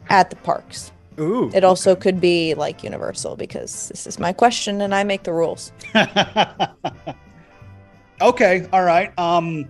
at 0.09 0.29
the 0.29 0.35
parks. 0.37 0.91
Ooh. 1.19 1.51
It 1.53 1.63
also 1.63 1.95
could 1.95 2.19
be 2.19 2.53
like 2.55 2.83
Universal 2.83 3.35
because 3.35 3.89
this 3.89 4.07
is 4.07 4.19
my 4.19 4.33
question 4.33 4.81
and 4.81 4.93
I 4.95 5.03
make 5.03 5.23
the 5.23 5.33
rules. 5.33 5.71
okay, 8.21 8.67
all 8.73 8.83
right. 8.83 9.17
Um 9.17 9.67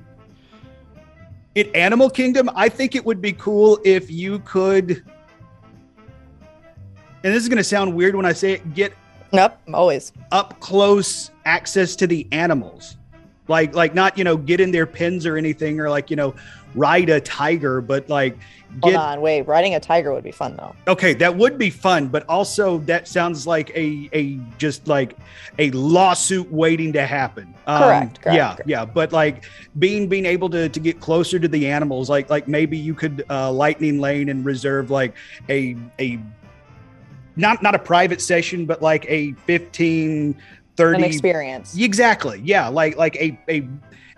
in 1.55 1.69
Animal 1.75 2.09
Kingdom, 2.09 2.49
I 2.55 2.67
think 2.67 2.95
it 2.95 3.05
would 3.05 3.21
be 3.21 3.34
cool 3.34 3.79
if 3.86 4.09
you 4.09 4.39
could 4.39 5.03
and 7.23 7.34
this 7.34 7.41
is 7.41 7.47
going 7.47 7.57
to 7.57 7.63
sound 7.63 7.93
weird 7.95 8.15
when 8.15 8.25
I 8.25 8.34
say 8.34 8.53
it, 8.53 8.73
get 8.73 8.93
Nope, 9.31 9.53
always. 9.73 10.11
up 10.31 10.59
close 10.59 11.31
access 11.45 11.95
to 11.97 12.05
the 12.07 12.27
animals 12.31 12.97
like 13.47 13.75
like 13.75 13.93
not 13.93 14.17
you 14.17 14.23
know 14.23 14.37
get 14.37 14.59
in 14.61 14.71
their 14.71 14.85
pens 14.85 15.25
or 15.25 15.37
anything 15.37 15.79
or 15.79 15.89
like 15.89 16.09
you 16.09 16.15
know 16.15 16.33
ride 16.75 17.09
a 17.09 17.19
tiger 17.21 17.81
but 17.81 18.07
like 18.09 18.37
Hold 18.81 18.93
get 18.93 18.99
on, 18.99 19.21
wait. 19.21 19.43
Riding 19.43 19.75
a 19.75 19.79
tiger 19.79 20.11
would 20.11 20.23
be 20.23 20.31
fun 20.31 20.55
though. 20.55 20.75
okay 20.87 21.13
that 21.13 21.35
would 21.35 21.57
be 21.59 21.69
fun 21.69 22.07
but 22.07 22.25
also 22.27 22.79
that 22.79 23.07
sounds 23.07 23.45
like 23.45 23.69
a 23.75 24.09
a 24.13 24.39
just 24.57 24.87
like 24.87 25.15
a 25.59 25.69
lawsuit 25.71 26.51
waiting 26.51 26.91
to 26.93 27.05
happen 27.05 27.53
Um, 27.67 27.83
Correct, 27.83 28.21
correct, 28.21 28.35
yeah 28.35 28.53
correct. 28.55 28.69
yeah 28.69 28.85
but 28.85 29.11
like 29.11 29.43
being 29.77 30.07
being 30.07 30.25
able 30.25 30.49
to 30.49 30.69
to 30.69 30.79
get 30.79 30.99
closer 30.99 31.37
to 31.37 31.47
the 31.47 31.67
animals 31.67 32.09
like 32.09 32.29
like 32.31 32.47
maybe 32.47 32.75
you 32.77 32.95
could 32.95 33.23
uh 33.29 33.51
lightning 33.51 33.99
lane 33.99 34.29
and 34.29 34.43
reserve 34.43 34.89
like 34.89 35.13
a 35.49 35.75
a 35.99 36.17
not 37.35 37.61
not 37.61 37.75
a 37.75 37.79
private 37.79 38.21
session 38.21 38.65
but 38.65 38.81
like 38.81 39.05
a 39.07 39.33
15 39.45 40.35
30 40.76 40.97
An 40.97 41.03
experience. 41.03 41.78
Exactly. 41.78 42.41
Yeah, 42.43 42.67
like 42.67 42.97
like 42.97 43.15
a 43.17 43.38
a 43.49 43.67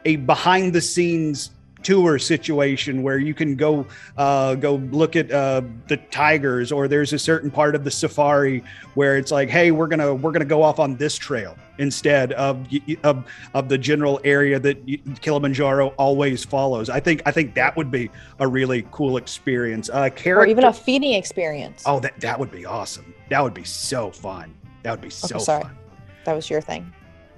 a 0.05 0.15
behind 0.17 0.73
the 0.73 0.81
scenes 0.81 1.51
tour 1.83 2.17
situation 2.17 3.03
where 3.03 3.19
you 3.19 3.35
can 3.35 3.55
go 3.55 3.85
uh, 4.17 4.55
go 4.55 4.75
look 4.91 5.15
at 5.15 5.31
uh, 5.31 5.61
the 5.87 5.97
tigers, 5.97 6.71
or 6.71 6.87
there's 6.87 7.13
a 7.13 7.19
certain 7.19 7.51
part 7.51 7.75
of 7.75 7.83
the 7.83 7.91
safari 7.91 8.63
where 8.95 9.17
it's 9.17 9.31
like, 9.31 9.49
hey, 9.49 9.69
we're 9.71 9.87
gonna 9.87 10.13
we're 10.13 10.31
gonna 10.31 10.45
go 10.45 10.63
off 10.63 10.79
on 10.79 10.95
this 10.95 11.15
trail 11.15 11.55
instead 11.77 12.33
of 12.33 12.67
of 13.03 13.23
of 13.53 13.69
the 13.69 13.77
general 13.77 14.19
area 14.23 14.59
that 14.59 14.77
Kilimanjaro 15.21 15.89
always 15.97 16.43
follows. 16.43 16.89
I 16.89 16.99
think 16.99 17.21
I 17.25 17.31
think 17.31 17.53
that 17.53 17.77
would 17.77 17.91
be 17.91 18.09
a 18.39 18.47
really 18.47 18.87
cool 18.91 19.17
experience. 19.17 19.89
Uh, 19.89 20.09
Or 20.25 20.47
even 20.47 20.63
a 20.63 20.73
feeding 20.73 21.13
experience. 21.13 21.83
oh, 21.85 21.99
that 21.99 22.19
that 22.19 22.39
would 22.39 22.51
be 22.51 22.65
awesome. 22.65 23.13
That 23.29 23.43
would 23.43 23.53
be 23.53 23.63
so 23.63 24.09
fun. 24.09 24.55
That 24.81 24.91
would 24.91 25.01
be 25.01 25.09
so 25.11 25.37
sorry. 25.37 25.63
fun. 25.63 25.77
That 26.25 26.33
was 26.35 26.49
your 26.49 26.61
thing. 26.61 26.91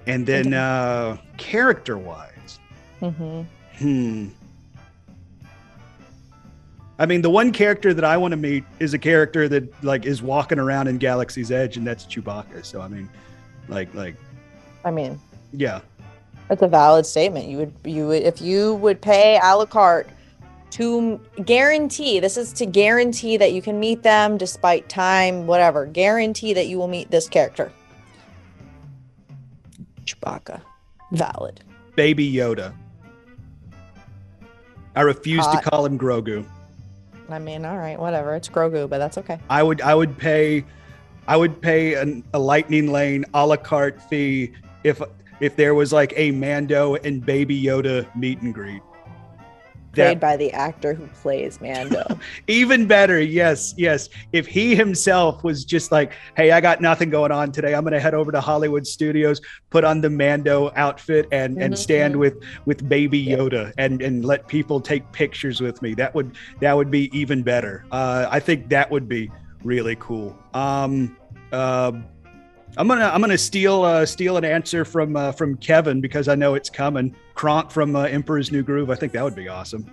And 0.08 0.26
then 0.26 0.54
uh, 0.54 1.18
character 1.38 1.98
wise. 1.98 2.60
hmm 3.00 3.44
Hmm. 3.78 4.30
I 7.00 7.06
mean, 7.06 7.22
the 7.22 7.30
one 7.30 7.52
character 7.52 7.94
that 7.94 8.04
I 8.04 8.18
want 8.18 8.32
to 8.32 8.38
meet 8.38 8.64
is 8.80 8.96
a 8.96 8.98
character 8.98 9.48
that 9.50 9.84
like 9.84 10.06
is 10.06 10.24
walking 10.24 10.58
around 10.58 10.88
in 10.88 10.98
Galaxy's 10.98 11.52
Edge, 11.52 11.78
and 11.78 11.86
that's 11.86 12.06
Chewbacca. 12.06 12.66
So 12.66 12.82
I 12.82 12.88
mean, 12.88 13.08
like, 13.68 13.94
like, 13.94 14.16
I 14.84 14.90
mean, 14.90 15.20
yeah, 15.54 15.82
that's 16.48 16.62
a 16.62 16.68
valid 16.68 17.06
statement. 17.06 17.48
You 17.48 17.58
would, 17.58 17.74
you 17.84 18.08
would, 18.08 18.24
if 18.24 18.42
you 18.42 18.76
would 18.76 19.00
pay 19.02 19.40
a 19.44 19.56
la 19.56 19.66
carte 19.66 20.10
to 20.72 21.20
guarantee, 21.46 22.20
this 22.20 22.36
is 22.36 22.52
to 22.54 22.66
guarantee 22.66 23.38
that 23.38 23.54
you 23.54 23.62
can 23.62 23.80
meet 23.80 24.02
them 24.02 24.38
despite 24.38 24.90
time, 24.90 25.46
whatever. 25.46 25.86
Guarantee 25.86 26.54
that 26.54 26.68
you 26.68 26.78
will 26.78 26.88
meet 26.88 27.12
this 27.12 27.30
character. 27.30 27.72
Chewbacca, 30.08 30.62
valid. 31.12 31.62
Baby 31.96 32.32
Yoda. 32.32 32.74
I 34.96 35.02
refuse 35.02 35.46
Hot. 35.46 35.64
to 35.64 35.70
call 35.70 35.86
him 35.86 36.00
Grogu. 36.00 36.46
I 37.30 37.40
mean, 37.40 37.66
all 37.66 37.78
right, 37.78 38.00
whatever. 38.00 38.34
It's 38.34 38.50
Grogu, 38.50 38.90
but 38.90 38.98
that's 38.98 39.18
okay. 39.20 39.40
I 39.50 39.62
would, 39.62 39.82
I 39.82 39.94
would 39.94 40.18
pay, 40.18 40.66
I 41.28 41.38
would 41.38 41.62
pay 41.62 41.96
an, 41.96 42.24
a 42.34 42.40
Lightning 42.40 42.92
Lane 42.92 43.26
a 43.34 43.46
la 43.46 43.58
carte 43.58 44.02
fee 44.02 44.54
if 44.84 45.02
if 45.40 45.56
there 45.56 45.76
was 45.76 45.94
like 45.94 46.14
a 46.16 46.32
Mando 46.32 46.96
and 46.96 47.24
Baby 47.24 47.62
Yoda 47.62 48.08
meet 48.16 48.42
and 48.42 48.54
greet. 48.54 48.82
Played 50.06 50.20
by 50.20 50.38
the 50.38 50.52
actor 50.52 50.94
who 50.94 51.08
plays 51.22 51.60
Mando. 51.62 52.04
Even 52.48 52.88
better, 52.88 53.20
yes, 53.20 53.74
yes. 53.78 54.10
If 54.34 54.48
he 54.48 54.76
himself 54.76 55.44
was 55.44 55.66
just 55.66 55.92
like, 55.92 56.14
"Hey, 56.36 56.52
I 56.52 56.62
got 56.62 56.82
nothing 56.82 57.10
going 57.10 57.32
on 57.32 57.52
today. 57.52 57.76
I'm 57.76 57.84
going 57.84 57.94
to 57.94 58.00
head 58.00 58.14
over 58.14 58.32
to 58.32 58.42
Hollywood 58.42 58.86
Studios, 58.88 59.42
put 59.70 59.84
on 59.84 60.02
the 60.02 60.10
Mando 60.10 60.72
outfit, 60.76 61.28
and 61.32 61.58
and 61.62 61.74
Mhm, 61.74 61.78
stand 61.78 62.16
mhm. 62.16 62.20
with 62.20 62.36
with 62.66 62.88
Baby. 62.88 63.26
Yoda, 63.28 63.74
and 63.78 64.02
and 64.02 64.24
let 64.26 64.48
people 64.48 64.80
take 64.80 65.12
pictures 65.12 65.60
with 65.62 65.82
me. 65.82 65.94
That 65.94 66.14
would 66.16 66.36
that 66.62 66.76
would 66.76 66.90
be 66.92 67.10
even 67.18 67.44
better. 67.44 67.86
Uh, 67.92 68.28
I 68.30 68.40
think 68.40 68.70
that 68.70 68.90
would 68.92 69.08
be 69.10 69.30
really 69.64 69.96
cool. 70.00 70.38
Um, 70.54 71.18
uh, 71.52 71.92
I'm 72.78 72.88
gonna 72.88 73.10
I'm 73.12 73.22
gonna 73.22 73.38
steal 73.38 73.84
uh, 73.84 74.06
steal 74.06 74.38
an 74.38 74.46
answer 74.46 74.86
from 74.86 75.16
uh, 75.16 75.32
from 75.32 75.58
Kevin 75.58 76.00
because 76.00 76.28
I 76.28 76.36
know 76.36 76.54
it's 76.54 76.70
coming. 76.70 77.16
Kronk 77.34 77.72
from 77.72 77.96
uh, 77.96 78.04
Emperor's 78.04 78.52
New 78.52 78.62
Groove. 78.62 78.92
I 78.92 78.96
think 78.96 79.14
that 79.14 79.24
would 79.24 79.36
be 79.36 79.48
awesome. 79.48 79.86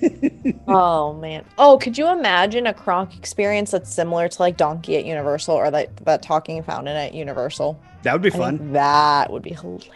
oh 0.66 1.12
man. 1.12 1.44
Oh, 1.58 1.78
could 1.78 1.98
you 1.98 2.08
imagine 2.08 2.66
a 2.66 2.74
Kronk 2.74 3.16
experience 3.16 3.70
that's 3.70 3.92
similar 3.92 4.28
to 4.28 4.42
like 4.42 4.56
Donkey 4.56 4.96
at 4.96 5.04
Universal 5.04 5.54
or 5.54 5.70
that 5.70 5.94
that 5.98 6.22
talking 6.22 6.62
fountain 6.62 6.96
at 6.96 7.12
Universal? 7.12 7.78
That 8.02 8.14
would 8.14 8.22
be 8.22 8.32
I 8.32 8.36
fun. 8.38 8.72
that 8.72 9.30
would 9.30 9.42
be 9.42 9.52
hilarious. 9.52 9.92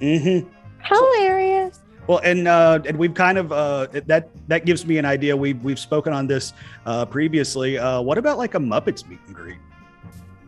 Mm-hmm. 0.00 0.48
Hilarious. 0.82 1.80
Well, 2.08 2.18
and 2.24 2.48
uh, 2.48 2.80
and 2.84 2.98
we've 2.98 3.14
kind 3.14 3.38
of 3.38 3.52
uh, 3.52 3.86
that 4.06 4.28
that 4.48 4.66
gives 4.66 4.84
me 4.84 4.98
an 4.98 5.04
idea. 5.04 5.36
We've 5.36 5.62
we've 5.62 5.78
spoken 5.78 6.12
on 6.12 6.26
this 6.26 6.52
uh, 6.86 7.06
previously. 7.06 7.78
Uh, 7.78 8.00
what 8.00 8.18
about 8.18 8.36
like 8.36 8.56
a 8.56 8.58
Muppets 8.58 9.08
meet 9.08 9.20
and 9.28 9.36
greet? 9.36 9.58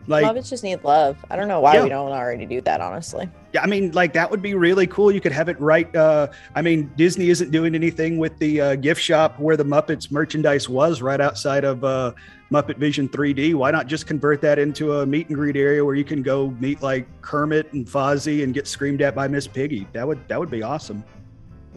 Like, 0.07 0.25
Muppets 0.25 0.49
just 0.49 0.63
need 0.63 0.83
love. 0.83 1.17
I 1.31 1.35
don't 1.35 1.47
know 1.47 1.61
why 1.61 1.75
Yeah. 1.75 1.83
we 1.83 1.89
don't 1.89 2.11
already 2.11 2.45
do 2.45 2.61
that, 2.61 2.79
honestly. 2.81 3.27
Yeah, 3.53 3.61
I 3.61 3.67
mean, 3.67 3.91
like 3.91 4.13
that 4.13 4.29
would 4.29 4.41
be 4.41 4.53
really 4.53 4.85
cool. 4.87 5.11
You 5.11 5.19
could 5.21 5.31
have 5.31 5.49
it 5.49 5.59
right. 5.59 5.93
Uh, 5.95 6.27
I 6.53 6.61
mean, 6.61 6.91
Disney 6.95 7.29
isn't 7.29 7.51
doing 7.51 7.73
anything 7.73 8.17
with 8.17 8.37
the 8.37 8.61
uh, 8.61 8.75
gift 8.75 9.01
shop 9.01 9.39
where 9.39 9.57
the 9.57 9.63
Muppets 9.63 10.11
merchandise 10.11 10.69
was, 10.69 11.01
right 11.01 11.19
outside 11.19 11.63
of 11.63 11.83
uh, 11.83 12.11
Muppet 12.51 12.77
Vision 12.77 13.09
3D. 13.09 13.55
Why 13.55 13.71
not 13.71 13.87
just 13.87 14.05
convert 14.05 14.41
that 14.41 14.59
into 14.59 14.99
a 14.99 15.05
meet 15.05 15.27
and 15.29 15.35
greet 15.35 15.55
area 15.55 15.83
where 15.83 15.95
you 15.95 16.03
can 16.03 16.21
go 16.21 16.51
meet 16.59 16.81
like 16.83 17.07
Kermit 17.21 17.73
and 17.73 17.85
Fozzie 17.87 18.43
and 18.43 18.53
get 18.53 18.67
screamed 18.67 19.01
at 19.01 19.15
by 19.15 19.27
Miss 19.27 19.47
Piggy? 19.47 19.87
That 19.93 20.07
would 20.07 20.27
that 20.27 20.39
would 20.39 20.51
be 20.51 20.61
awesome. 20.61 21.03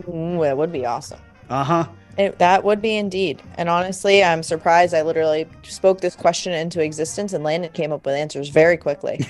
Mm, 0.03 0.49
it 0.51 0.57
would 0.57 0.73
be 0.73 0.85
awesome. 0.85 1.21
Uh 1.49 1.65
huh. 1.65 1.89
It, 2.19 2.39
that 2.41 2.65
would 2.65 2.83
be 2.83 2.97
indeed. 2.97 3.43
And 3.57 3.69
honestly, 3.69 4.25
I'm 4.25 4.43
surprised 4.43 4.93
I 4.93 5.03
literally 5.03 5.47
spoke 5.63 6.01
this 6.01 6.17
question 6.17 6.53
into 6.53 6.83
existence 6.83 7.33
and 7.33 7.45
Landon 7.45 7.71
came 7.73 7.93
up 7.93 8.05
with 8.05 8.17
answers 8.17 8.49
very 8.49 8.77
quickly. 8.77 9.25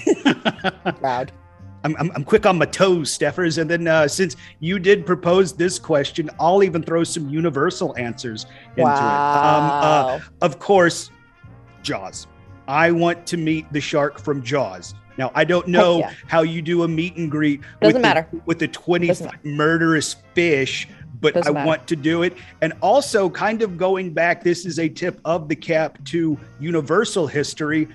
Proud. 0.99 1.30
I'm, 1.84 1.95
I'm, 1.97 2.11
I'm 2.14 2.24
quick 2.24 2.47
on 2.47 2.57
my 2.59 2.64
toes, 2.64 3.16
Steffers. 3.16 3.59
And 3.59 3.70
then 3.70 3.86
uh, 3.86 4.09
since 4.09 4.36
you 4.61 4.78
did 4.78 5.05
propose 5.05 5.53
this 5.53 5.78
question, 5.78 6.30
I'll 6.41 6.62
even 6.62 6.82
throw 6.82 7.05
some 7.05 7.28
universal 7.28 7.95
answers 7.99 8.47
into 8.76 8.91
it. 8.91 8.95
Um, 8.95 8.95
uh, 8.95 9.78
Wow. 9.78 10.20
of 10.41 10.59
course, 10.59 11.11
Jaws. 11.82 12.26
I 12.66 12.91
want 12.91 13.26
to 13.26 13.36
meet 13.36 13.70
the 13.72 13.80
shark 13.80 14.18
from 14.18 14.43
Jaws. 14.43 14.95
Now, 15.18 15.32
I 15.34 15.45
don't 15.45 15.66
know 15.66 15.99
yeah. 15.99 16.12
how 16.26 16.43
you 16.43 16.62
do 16.62 16.84
a 16.84 16.89
meet 16.89 17.16
and 17.16 17.30
greet 17.30 17.61
Doesn't 17.80 17.95
with, 17.95 18.03
matter. 18.03 18.28
The, 18.32 18.41
with 18.47 18.59
the 18.61 18.68
20 18.68 19.07
Doesn't 19.09 19.30
foot 19.30 19.45
murderous 19.45 20.16
fish, 20.32 20.89
but 21.20 21.34
Doesn't 21.34 21.50
I 21.50 21.54
matter. 21.54 21.66
want 21.66 21.86
to 21.88 21.96
do 21.96 22.22
it. 22.22 22.36
And 22.60 22.72
also, 22.80 23.28
kind 23.28 23.62
of 23.62 23.76
going 23.76 24.12
back, 24.12 24.42
this 24.42 24.64
is 24.64 24.78
a 24.78 24.88
tip 24.88 25.20
of 25.24 25.48
the 25.48 25.56
cap 25.56 25.98
to 26.06 26.38
Universal 26.60 27.26
history. 27.26 27.88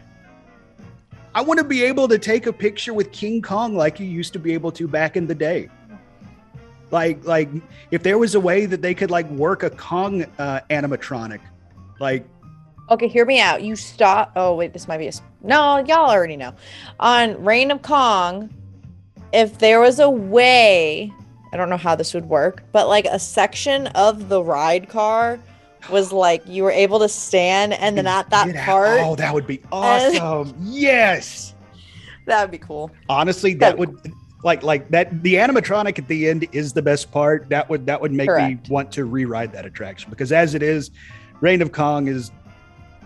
I 1.35 1.41
want 1.41 1.57
to 1.57 1.63
be 1.63 1.83
able 1.83 2.07
to 2.09 2.19
take 2.19 2.45
a 2.45 2.53
picture 2.53 2.93
with 2.93 3.11
King 3.11 3.41
Kong 3.41 3.75
like 3.75 3.99
you 3.99 4.05
used 4.05 4.33
to 4.33 4.39
be 4.39 4.53
able 4.53 4.71
to 4.73 4.87
back 4.87 5.17
in 5.17 5.25
the 5.25 5.35
day. 5.35 5.69
Like, 6.91 7.25
like 7.25 7.49
if 7.89 8.03
there 8.03 8.19
was 8.19 8.35
a 8.35 8.39
way 8.39 8.67
that 8.67 8.81
they 8.81 8.93
could 8.93 9.09
like 9.09 9.27
work 9.31 9.63
a 9.63 9.71
Kong 9.71 10.25
uh, 10.37 10.59
animatronic, 10.69 11.39
like 11.99 12.27
Okay, 12.89 13.07
hear 13.07 13.25
me 13.25 13.39
out. 13.39 13.63
You 13.63 13.75
stop. 13.75 14.33
Oh, 14.35 14.55
wait, 14.55 14.73
this 14.73 14.87
might 14.87 14.97
be 14.97 15.07
a. 15.07 15.11
No, 15.41 15.77
y'all 15.87 16.09
already 16.09 16.35
know. 16.35 16.53
On 16.99 17.41
Reign 17.43 17.71
of 17.71 17.81
Kong, 17.81 18.53
if 19.31 19.57
there 19.57 19.79
was 19.79 19.99
a 19.99 20.09
way, 20.09 21.11
I 21.53 21.55
don't 21.55 21.69
know 21.69 21.77
how 21.77 21.95
this 21.95 22.15
would 22.15 22.25
work, 22.25 22.63
but 22.71 22.87
like 22.87 23.05
a 23.05 23.19
section 23.19 23.85
of 23.87 24.27
the 24.27 24.43
ride 24.43 24.89
car 24.89 25.39
was 25.91 26.11
like 26.11 26.41
you 26.47 26.63
were 26.63 26.71
able 26.71 26.97
to 26.99 27.07
stand, 27.07 27.73
and 27.73 27.95
then 27.95 28.07
at 28.07 28.27
that 28.31 28.55
part, 28.65 28.99
Oh, 29.01 29.15
that 29.15 29.31
would 29.31 29.45
be 29.45 29.61
awesome. 29.71 30.55
yes. 30.59 31.53
that 32.25 32.41
would 32.41 32.49
be 32.49 32.57
cool. 32.57 32.89
Honestly, 33.07 33.53
that 33.53 33.77
That'd 33.77 33.79
would 33.79 34.13
like 34.43 34.63
like 34.63 34.89
that 34.89 35.21
the 35.21 35.35
animatronic 35.35 35.99
at 35.99 36.07
the 36.07 36.27
end 36.27 36.47
is 36.53 36.73
the 36.73 36.81
best 36.81 37.11
part. 37.11 37.47
That 37.49 37.69
would 37.69 37.85
that 37.85 38.01
would 38.01 38.11
make 38.11 38.29
Correct. 38.29 38.67
me 38.67 38.73
want 38.73 38.91
to 38.93 39.05
re-ride 39.05 39.53
that 39.53 39.65
attraction 39.65 40.09
because 40.09 40.31
as 40.31 40.55
it 40.55 40.63
is, 40.63 40.89
Reign 41.39 41.61
of 41.61 41.71
Kong 41.71 42.07
is 42.07 42.31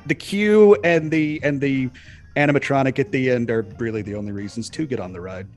the 0.06 0.16
queue 0.16 0.76
and 0.86 1.12
the 1.12 1.42
and 1.44 1.60
the 1.60 1.90
animatronic 2.38 2.98
at 2.98 3.12
the 3.12 3.30
end 3.30 3.52
are 3.52 3.64
really 3.78 4.04
the 4.04 4.16
only 4.16 4.32
reasons 4.32 4.70
to 4.70 4.86
get 4.86 5.02
on 5.02 5.12
the 5.12 5.20
ride. 5.20 5.48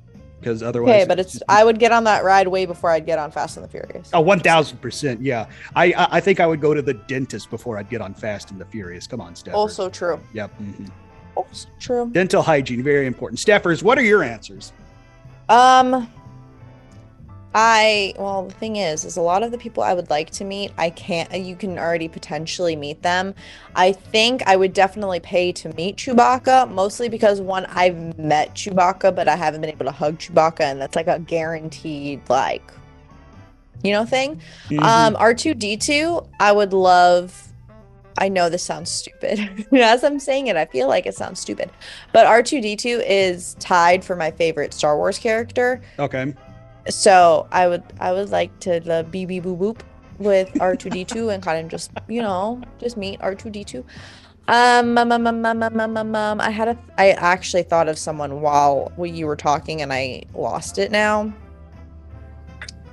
Because 0.40 0.62
otherwise 0.62 0.94
Okay, 0.94 1.04
but 1.06 1.20
it's 1.20 1.40
I 1.48 1.64
would 1.64 1.78
get 1.78 1.92
on 1.92 2.04
that 2.04 2.24
ride 2.24 2.48
way 2.48 2.64
before 2.66 2.90
I'd 2.90 3.06
get 3.06 3.18
on 3.18 3.30
Fast 3.30 3.56
and 3.56 3.64
the 3.64 3.68
Furious. 3.68 4.10
Oh, 4.12 4.20
one 4.20 4.40
thousand 4.40 4.78
percent. 4.78 5.20
Yeah, 5.20 5.46
I, 5.76 5.92
I 5.92 6.08
I 6.12 6.20
think 6.20 6.40
I 6.40 6.46
would 6.46 6.60
go 6.60 6.74
to 6.74 6.82
the 6.82 6.94
dentist 6.94 7.50
before 7.50 7.78
I'd 7.78 7.90
get 7.90 8.00
on 8.00 8.14
Fast 8.14 8.50
and 8.50 8.60
the 8.60 8.64
Furious. 8.64 9.06
Come 9.06 9.20
on, 9.20 9.34
Steffers. 9.34 9.54
Also 9.54 9.88
true. 9.90 10.18
yep. 10.32 10.50
mhm. 10.58 10.90
Also 11.36 11.68
true. 11.78 12.10
Dental 12.10 12.42
hygiene 12.42 12.82
very 12.82 13.06
important. 13.06 13.38
Steffers, 13.38 13.82
what 13.82 13.98
are 13.98 14.02
your 14.02 14.22
answers? 14.22 14.72
Um 15.48 16.10
I 17.54 18.14
well 18.16 18.44
the 18.46 18.54
thing 18.54 18.76
is 18.76 19.04
is 19.04 19.16
a 19.16 19.20
lot 19.20 19.42
of 19.42 19.50
the 19.50 19.58
people 19.58 19.82
I 19.82 19.92
would 19.92 20.08
like 20.08 20.30
to 20.32 20.44
meet 20.44 20.72
I 20.78 20.90
can't 20.90 21.32
you 21.36 21.56
can 21.56 21.78
already 21.78 22.06
potentially 22.08 22.76
meet 22.76 23.02
them. 23.02 23.34
I 23.74 23.92
think 23.92 24.42
I 24.46 24.54
would 24.54 24.72
definitely 24.72 25.18
pay 25.20 25.50
to 25.52 25.74
meet 25.74 25.96
Chewbacca 25.96 26.70
mostly 26.70 27.08
because 27.08 27.40
one 27.40 27.66
I've 27.66 28.16
met 28.18 28.54
Chewbacca 28.54 29.14
but 29.14 29.26
I 29.26 29.34
haven't 29.34 29.62
been 29.62 29.70
able 29.70 29.86
to 29.86 29.92
hug 29.92 30.18
Chewbacca 30.18 30.60
and 30.60 30.80
that's 30.80 30.94
like 30.94 31.08
a 31.08 31.18
guaranteed 31.18 32.20
like 32.28 32.72
you 33.82 33.92
know 33.92 34.04
thing. 34.04 34.40
Mhm. 34.68 34.82
Um 34.82 35.16
R2D2 35.16 36.28
I 36.38 36.52
would 36.52 36.72
love 36.72 37.48
I 38.18 38.28
know 38.28 38.50
this 38.50 38.62
sounds 38.62 38.90
stupid. 38.90 39.66
As 39.72 40.04
I'm 40.04 40.20
saying 40.20 40.48
it, 40.48 40.56
I 40.56 40.66
feel 40.66 40.88
like 40.88 41.06
it 41.06 41.14
sounds 41.14 41.40
stupid. 41.40 41.70
But 42.12 42.26
R2D2 42.26 43.02
is 43.08 43.54
tied 43.58 44.04
for 44.04 44.14
my 44.14 44.30
favorite 44.30 44.74
Star 44.74 44.96
Wars 44.96 45.18
character. 45.18 45.80
okay. 45.98 46.34
So 46.88 47.46
I 47.50 47.68
would 47.68 47.82
I 48.00 48.12
would 48.12 48.30
like 48.30 48.58
to 48.60 48.80
the 48.80 49.06
BB 49.10 49.42
boop 49.42 49.58
boop 49.58 49.80
with 50.18 50.52
R2D2 50.54 51.32
and 51.34 51.42
kind 51.42 51.64
of 51.64 51.70
just 51.70 51.90
you 52.08 52.22
know 52.22 52.60
just 52.78 52.96
meet 52.96 53.20
R2D2. 53.20 53.84
Um, 54.48 54.98
um, 54.98 55.12
um, 55.12 55.26
um, 55.26 55.46
um, 55.46 55.62
um, 55.62 55.96
um, 55.96 56.16
um, 56.16 56.40
I 56.40 56.50
had 56.50 56.76
I 56.98 57.10
actually 57.12 57.62
thought 57.62 57.88
of 57.88 57.98
someone 57.98 58.40
while 58.40 58.92
you 58.98 59.26
were 59.26 59.36
talking 59.36 59.82
and 59.82 59.92
I 59.92 60.24
lost 60.34 60.78
it 60.78 60.90
now. 60.90 61.32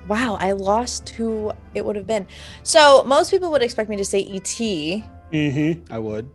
Wow, 0.06 0.38
I 0.40 0.52
lost 0.52 1.08
who 1.10 1.52
it 1.74 1.84
would 1.84 1.96
have 1.96 2.06
been. 2.06 2.26
So 2.62 3.02
most 3.04 3.30
people 3.30 3.50
would 3.50 3.62
expect 3.62 3.90
me 3.90 3.96
to 3.96 4.04
say 4.04 4.22
ET. 4.22 4.42
Mm-hmm. 4.42 5.92
I 5.92 5.98
would. 5.98 6.30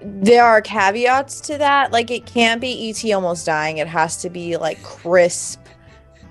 There 0.00 0.44
are 0.44 0.60
caveats 0.60 1.40
to 1.42 1.58
that. 1.58 1.92
Like 1.92 2.10
it 2.10 2.26
can't 2.26 2.60
be 2.60 2.90
ET 2.90 3.12
almost 3.12 3.46
dying. 3.46 3.78
It 3.78 3.88
has 3.88 4.16
to 4.18 4.30
be 4.30 4.56
like 4.56 4.82
crisp 4.82 5.60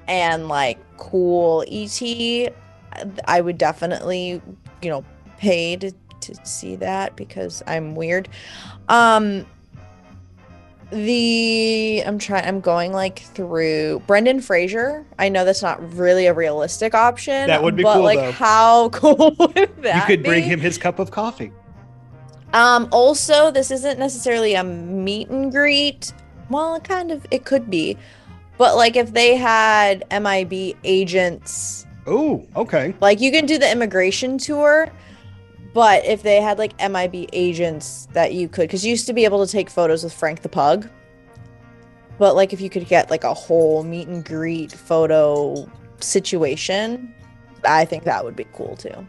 and 0.07 0.47
like 0.47 0.77
cool 0.97 1.65
ET. 1.67 2.53
I 3.25 3.41
would 3.41 3.57
definitely, 3.57 4.41
you 4.81 4.89
know, 4.89 5.03
pay 5.37 5.75
to, 5.75 5.91
to 6.21 6.35
see 6.45 6.75
that 6.77 7.15
because 7.15 7.61
I'm 7.67 7.95
weird. 7.95 8.29
Um 8.89 9.45
the 10.91 12.01
I'm 12.05 12.17
trying 12.17 12.45
I'm 12.45 12.61
going 12.61 12.93
like 12.93 13.19
through 13.19 14.01
Brendan 14.07 14.39
Fraser. 14.39 15.05
I 15.19 15.29
know 15.29 15.43
that's 15.43 15.61
not 15.61 15.93
really 15.93 16.27
a 16.27 16.33
realistic 16.33 16.95
option. 16.95 17.47
That 17.47 17.61
would 17.61 17.75
be 17.75 17.83
but 17.83 17.95
cool, 17.95 18.03
like 18.03 18.19
though. 18.19 18.31
how 18.31 18.89
cool 18.93 19.35
would 19.37 19.55
that 19.55 19.81
be? 19.81 19.89
you 19.89 20.17
could 20.17 20.23
bring 20.23 20.43
him 20.43 20.59
his 20.59 20.77
cup 20.77 20.99
of 20.99 21.11
coffee. 21.11 21.51
Um, 22.53 22.87
also, 22.91 23.51
this 23.51 23.71
isn't 23.71 23.99
necessarily 23.99 24.53
a 24.55 24.63
meet 24.63 25.29
and 25.29 25.51
greet. 25.51 26.13
Well, 26.49 26.75
it 26.75 26.83
kind 26.83 27.11
of 27.11 27.25
it 27.31 27.45
could 27.45 27.69
be. 27.69 27.97
But 28.57 28.75
like 28.75 28.95
if 28.95 29.13
they 29.13 29.35
had 29.35 30.03
MIB 30.11 30.75
agents, 30.83 31.85
Oh, 32.07 32.45
okay. 32.55 32.95
like 33.01 33.19
you 33.19 33.31
can 33.31 33.45
do 33.45 33.57
the 33.57 33.69
immigration 33.71 34.37
tour, 34.37 34.89
but 35.73 36.05
if 36.05 36.23
they 36.23 36.41
had 36.41 36.57
like 36.57 36.73
MIB 36.79 37.27
agents 37.33 38.07
that 38.13 38.33
you 38.33 38.47
could 38.47 38.69
cuz 38.69 38.83
you 38.85 38.91
used 38.91 39.05
to 39.07 39.13
be 39.13 39.25
able 39.25 39.45
to 39.45 39.51
take 39.51 39.69
photos 39.69 40.03
with 40.03 40.13
Frank 40.13 40.41
the 40.41 40.49
Pug. 40.49 40.89
But 42.17 42.35
like 42.35 42.53
if 42.53 42.61
you 42.61 42.69
could 42.69 42.87
get 42.87 43.11
like 43.11 43.23
a 43.25 43.33
whole 43.33 43.83
meet 43.83 44.07
and 44.07 44.23
greet 44.25 44.71
photo 44.71 45.69
situation, 45.99 47.13
I 47.63 47.85
think 47.85 48.05
that 48.05 48.23
would 48.23 48.35
be 48.35 48.45
cool 48.53 48.75
too. 48.75 49.05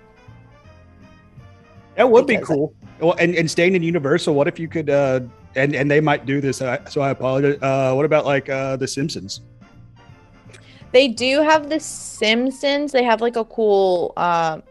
That 1.98 2.10
would 2.10 2.26
be 2.26 2.36
Because- 2.36 2.48
cool. 2.48 2.74
Well, 3.00 3.14
and, 3.18 3.34
and 3.34 3.48
staying 3.50 3.74
in 3.74 3.82
Universal, 3.82 4.34
what 4.34 4.48
if 4.48 4.58
you 4.58 4.66
could? 4.68 4.88
uh 4.88 5.20
and 5.56 5.74
and 5.74 5.90
they 5.90 6.00
might 6.00 6.24
do 6.26 6.40
this. 6.40 6.60
Uh, 6.62 6.84
so 6.88 7.00
I 7.00 7.10
apologize. 7.10 7.58
Uh, 7.60 7.92
what 7.94 8.04
about 8.04 8.24
like 8.24 8.48
uh 8.48 8.76
the 8.76 8.86
Simpsons? 8.88 9.40
They 10.92 11.08
do 11.08 11.42
have 11.42 11.68
the 11.68 11.80
Simpsons. 11.80 12.92
They 12.92 13.02
have 13.04 13.20
like 13.20 13.36
a 13.36 13.44
cool 13.44 14.12
um 14.16 14.62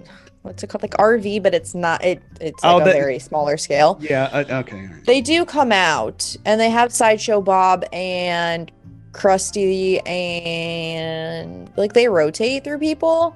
what's 0.43 0.63
it 0.63 0.67
called? 0.67 0.81
Like 0.83 0.93
RV, 0.93 1.43
but 1.43 1.53
it's 1.53 1.75
not 1.75 2.03
it 2.03 2.21
it's 2.39 2.63
like 2.63 2.73
Oh, 2.73 2.79
a 2.81 2.85
very 2.85 3.19
smaller 3.19 3.57
scale. 3.57 3.97
Yeah. 4.01 4.29
Uh, 4.31 4.59
okay. 4.61 4.87
They 5.05 5.19
do 5.21 5.43
come 5.45 5.71
out 5.71 6.35
and 6.45 6.59
they 6.61 6.69
have 6.69 6.93
Sideshow 6.93 7.41
Bob 7.41 7.83
and 7.91 8.71
Krusty 9.11 10.01
and 10.07 11.69
like 11.75 11.93
they 11.93 12.07
rotate 12.07 12.63
through 12.63 12.79
people. 12.79 13.35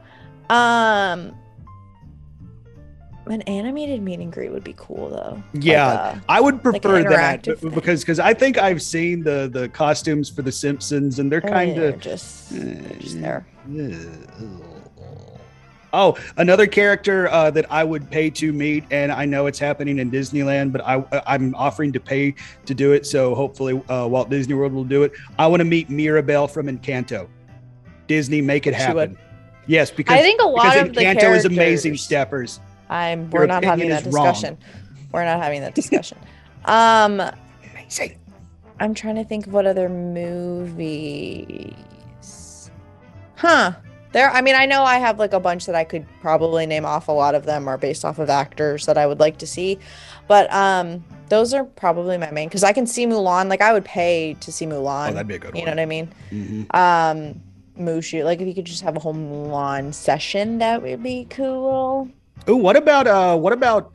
Um 0.49 1.35
an 3.31 3.41
animated 3.43 4.01
meet 4.01 4.19
and 4.19 4.31
greet 4.31 4.51
would 4.51 4.63
be 4.63 4.75
cool 4.77 5.09
though. 5.09 5.41
Yeah. 5.53 5.87
uh, 5.87 6.19
I 6.29 6.39
would 6.41 6.55
Like 6.55 6.81
prefer 6.81 7.03
that 7.09 7.43
thing. 7.43 7.69
because 7.71 8.01
because 8.01 8.19
I 8.19 8.33
think 8.33 8.57
I've 8.57 8.81
seen 8.81 9.23
the 9.23 9.49
the 9.51 9.69
costumes 9.69 10.29
for 10.29 10.41
the 10.41 10.51
Simpsons 10.51 11.19
and 11.19 11.31
they're 11.31 11.41
kind 11.41 11.77
of 11.77 11.99
just, 11.99 12.49
they're 12.51 12.99
just 12.99 13.19
there. 13.21 13.45
Oh, 15.93 16.17
another 16.37 16.67
character 16.67 17.27
uh, 17.27 17.51
that 17.51 17.69
I 17.69 17.83
would 17.83 18.09
pay 18.09 18.29
to 18.29 18.53
meet, 18.53 18.85
and 18.91 19.11
I 19.11 19.25
know 19.25 19.47
it's 19.47 19.59
happening 19.59 19.99
in 19.99 20.09
Disneyland, 20.09 20.71
but 20.71 20.79
I, 20.85 21.03
I'm 21.27 21.53
offering 21.55 21.91
to 21.91 21.99
pay 21.99 22.33
to 22.65 22.73
do 22.73 22.93
it. 22.93 23.05
So 23.05 23.35
hopefully, 23.35 23.81
uh, 23.89 24.07
Walt 24.07 24.29
Disney 24.29 24.53
World 24.53 24.71
will 24.71 24.85
do 24.85 25.03
it. 25.03 25.11
I 25.37 25.47
want 25.47 25.59
to 25.59 25.65
meet 25.65 25.89
Mirabel 25.89 26.47
from 26.47 26.67
Encanto. 26.67 27.27
Disney, 28.07 28.41
make 28.41 28.67
it 28.67 28.73
happen. 28.73 29.17
Yes, 29.67 29.91
because 29.91 30.17
I 30.17 30.21
think 30.21 30.41
a 30.41 30.45
lot 30.47 30.63
because 30.63 30.87
of 30.89 30.95
the 30.95 31.01
Encanto 31.01 31.35
is 31.35 31.43
amazing, 31.45 31.93
Steffers. 31.95 32.61
I'm 32.91 33.31
Your 33.31 33.41
we're 33.41 33.45
not 33.47 33.63
having 33.63 33.89
that 33.89 34.05
is 34.05 34.13
wrong. 34.13 34.25
discussion. 34.27 34.57
We're 35.11 35.25
not 35.25 35.41
having 35.41 35.61
that 35.61 35.73
discussion. 35.73 36.17
Um, 36.65 37.21
Amazing. 37.71 38.19
I'm 38.79 38.93
trying 38.93 39.15
to 39.15 39.23
think 39.23 39.47
of 39.47 39.53
what 39.53 39.65
other 39.65 39.89
movies. 39.89 41.73
Huh. 43.35 43.73
There, 44.11 44.29
I 44.29 44.41
mean, 44.41 44.55
I 44.55 44.65
know 44.65 44.83
I 44.83 44.97
have 44.99 45.19
like 45.19 45.31
a 45.31 45.39
bunch 45.39 45.65
that 45.67 45.75
I 45.75 45.85
could 45.85 46.05
probably 46.19 46.65
name 46.65 46.83
off. 46.85 47.07
A 47.07 47.11
lot 47.13 47.33
of 47.33 47.45
them 47.45 47.67
are 47.69 47.77
based 47.77 48.03
off 48.03 48.19
of 48.19 48.29
actors 48.29 48.85
that 48.85 48.97
I 48.97 49.07
would 49.07 49.21
like 49.21 49.37
to 49.37 49.47
see, 49.47 49.79
but 50.27 50.51
um, 50.53 51.01
those 51.29 51.53
are 51.53 51.63
probably 51.63 52.17
my 52.17 52.29
main 52.29 52.49
because 52.49 52.63
I 52.65 52.73
can 52.73 52.85
see 52.85 53.05
Mulan. 53.05 53.47
Like 53.47 53.61
I 53.61 53.71
would 53.71 53.85
pay 53.85 54.35
to 54.41 54.51
see 54.51 54.65
Mulan. 54.65 55.11
Oh, 55.11 55.13
that'd 55.13 55.27
be 55.29 55.35
a 55.35 55.39
good 55.39 55.55
you 55.55 55.61
one. 55.61 55.65
know 55.67 55.71
what 55.71 55.79
I 55.79 55.85
mean? 55.85 56.13
Mhm. 56.29 56.75
Um, 56.75 57.41
Mushu. 57.79 58.25
Like 58.25 58.41
if 58.41 58.47
you 58.49 58.53
could 58.53 58.65
just 58.65 58.81
have 58.81 58.97
a 58.97 58.99
whole 58.99 59.13
Mulan 59.13 59.93
session, 59.93 60.57
that 60.57 60.81
would 60.81 61.01
be 61.01 61.25
cool. 61.29 62.09
Ooh, 62.49 62.57
what 62.57 62.75
about 62.75 63.07
uh 63.07 63.37
what 63.37 63.53
about 63.53 63.93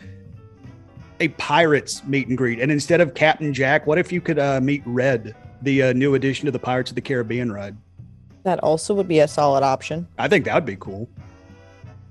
a 1.21 1.29
pirates 1.29 2.05
meet 2.05 2.29
and 2.29 2.39
greet? 2.39 2.61
And 2.61 2.71
instead 2.71 3.01
of 3.01 3.15
Captain 3.15 3.53
Jack, 3.53 3.87
what 3.87 3.99
if 3.99 4.13
you 4.13 4.21
could 4.21 4.39
uh 4.39 4.61
meet 4.61 4.83
Red, 4.87 5.35
the 5.63 5.83
uh, 5.85 5.93
new 5.93 6.15
addition 6.15 6.47
to 6.47 6.53
the 6.53 6.59
Pirates 6.59 6.91
of 6.91 6.95
the 6.95 7.01
Caribbean 7.01 7.51
ride? 7.51 7.77
That 8.45 8.61
also 8.61 8.95
would 8.95 9.09
be 9.09 9.21
a 9.21 9.29
solid 9.29 9.65
option. 9.65 10.07
I 10.19 10.29
think 10.29 10.45
that 10.45 10.55
would 10.55 10.67
be 10.67 10.77
cool. 10.77 11.09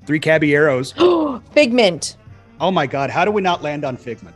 Three 0.06 0.20
caballeros. 0.20 0.94
Figment. 1.52 2.18
Oh 2.60 2.72
my 2.72 2.88
god, 2.88 3.10
how 3.10 3.26
do 3.26 3.32
we 3.32 3.42
not 3.42 3.62
land 3.64 3.86
on 3.86 3.98
Figment? 3.98 4.36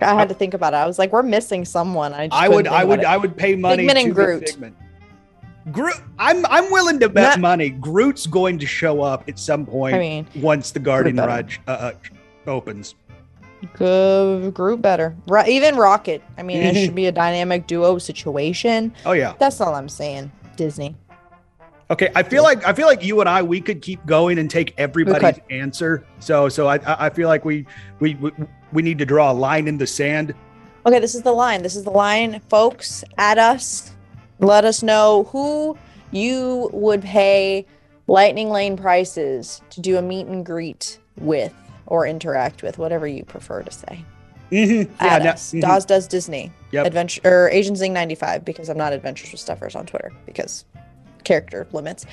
I 0.00 0.14
had 0.14 0.28
to 0.28 0.34
think 0.34 0.54
about 0.54 0.74
it. 0.74 0.78
I 0.78 0.86
was 0.86 0.98
like, 0.98 1.12
we're 1.12 1.22
missing 1.22 1.64
someone. 1.64 2.12
I, 2.12 2.26
just 2.26 2.40
I 2.40 2.48
would 2.48 2.66
I 2.66 2.84
would. 2.84 3.04
I 3.04 3.16
would 3.16 3.36
pay 3.36 3.54
money 3.54 3.86
Figment 3.86 3.98
and 4.06 4.14
Groot. 4.14 4.48
Figment. 4.48 4.76
Groot 5.70 5.94
I'm 6.18 6.44
I'm 6.46 6.70
willing 6.72 6.98
to 7.00 7.08
bet 7.08 7.38
Not- 7.38 7.40
money. 7.40 7.70
Groot's 7.70 8.26
going 8.26 8.58
to 8.58 8.66
show 8.66 9.00
up 9.02 9.28
at 9.28 9.38
some 9.38 9.64
point 9.64 9.94
I 9.94 9.98
mean, 9.98 10.26
once 10.36 10.72
the 10.72 10.80
Guardian 10.80 11.16
ride 11.16 11.50
uh, 11.68 11.70
uh, 11.70 11.92
opens. 12.46 12.94
good 13.74 14.52
group 14.54 14.82
better. 14.82 15.14
Ro- 15.28 15.44
even 15.46 15.76
Rocket. 15.76 16.22
I 16.36 16.42
mean, 16.42 16.62
it 16.62 16.74
should 16.74 16.94
be 17.02 17.06
a 17.06 17.12
dynamic 17.12 17.66
duo 17.66 17.98
situation. 17.98 18.92
Oh 19.06 19.12
yeah. 19.12 19.34
That's 19.38 19.60
all 19.60 19.74
I'm 19.74 19.88
saying. 19.88 20.32
Disney. 20.56 20.96
Okay, 21.90 22.10
I 22.16 22.22
feel 22.22 22.42
like 22.42 22.64
I 22.66 22.72
feel 22.72 22.86
like 22.86 23.04
you 23.04 23.20
and 23.20 23.28
I 23.28 23.42
we 23.42 23.60
could 23.60 23.82
keep 23.82 24.04
going 24.06 24.38
and 24.38 24.50
take 24.50 24.74
everybody's 24.78 25.40
answer. 25.50 26.06
So 26.18 26.48
so 26.48 26.66
I 26.66 26.76
I 26.76 27.06
I 27.06 27.10
feel 27.10 27.28
like 27.28 27.44
we 27.44 27.66
we 28.00 28.14
we, 28.16 28.32
we 28.72 28.82
need 28.82 28.98
to 28.98 29.04
draw 29.06 29.30
a 29.30 29.34
line 29.34 29.68
in 29.68 29.78
the 29.78 29.86
sand. 29.86 30.34
Okay, 30.86 30.98
this 30.98 31.14
is 31.14 31.22
the 31.22 31.32
line. 31.32 31.62
This 31.62 31.76
is 31.76 31.84
the 31.84 31.90
line, 31.90 32.40
folks. 32.48 33.04
At 33.18 33.38
us, 33.38 33.92
let 34.42 34.64
us 34.64 34.82
know 34.82 35.24
who 35.30 35.76
you 36.10 36.68
would 36.72 37.02
pay 37.02 37.64
Lightning 38.06 38.50
Lane 38.50 38.76
prices 38.76 39.62
to 39.70 39.80
do 39.80 39.96
a 39.96 40.02
meet 40.02 40.26
and 40.26 40.44
greet 40.44 40.98
with 41.18 41.54
or 41.86 42.06
interact 42.06 42.62
with, 42.62 42.76
whatever 42.78 43.06
you 43.06 43.24
prefer 43.24 43.62
to 43.62 43.70
say. 43.70 44.04
Mhm. 44.50 44.90
Yeah, 45.00 45.18
no- 45.18 45.32
mhm. 45.32 45.60
Dawes 45.62 45.84
does 45.86 46.06
Disney. 46.06 46.52
Yep. 46.72 46.86
Adventure 46.86 47.20
or 47.24 47.48
Asian 47.50 47.76
Zing 47.76 47.92
95 47.92 48.44
because 48.44 48.68
I'm 48.68 48.76
not 48.76 48.92
Adventures 48.92 49.30
with 49.32 49.40
Steffers 49.40 49.74
on 49.74 49.86
Twitter 49.86 50.12
because 50.26 50.64
character 51.24 51.66
limits. 51.72 52.04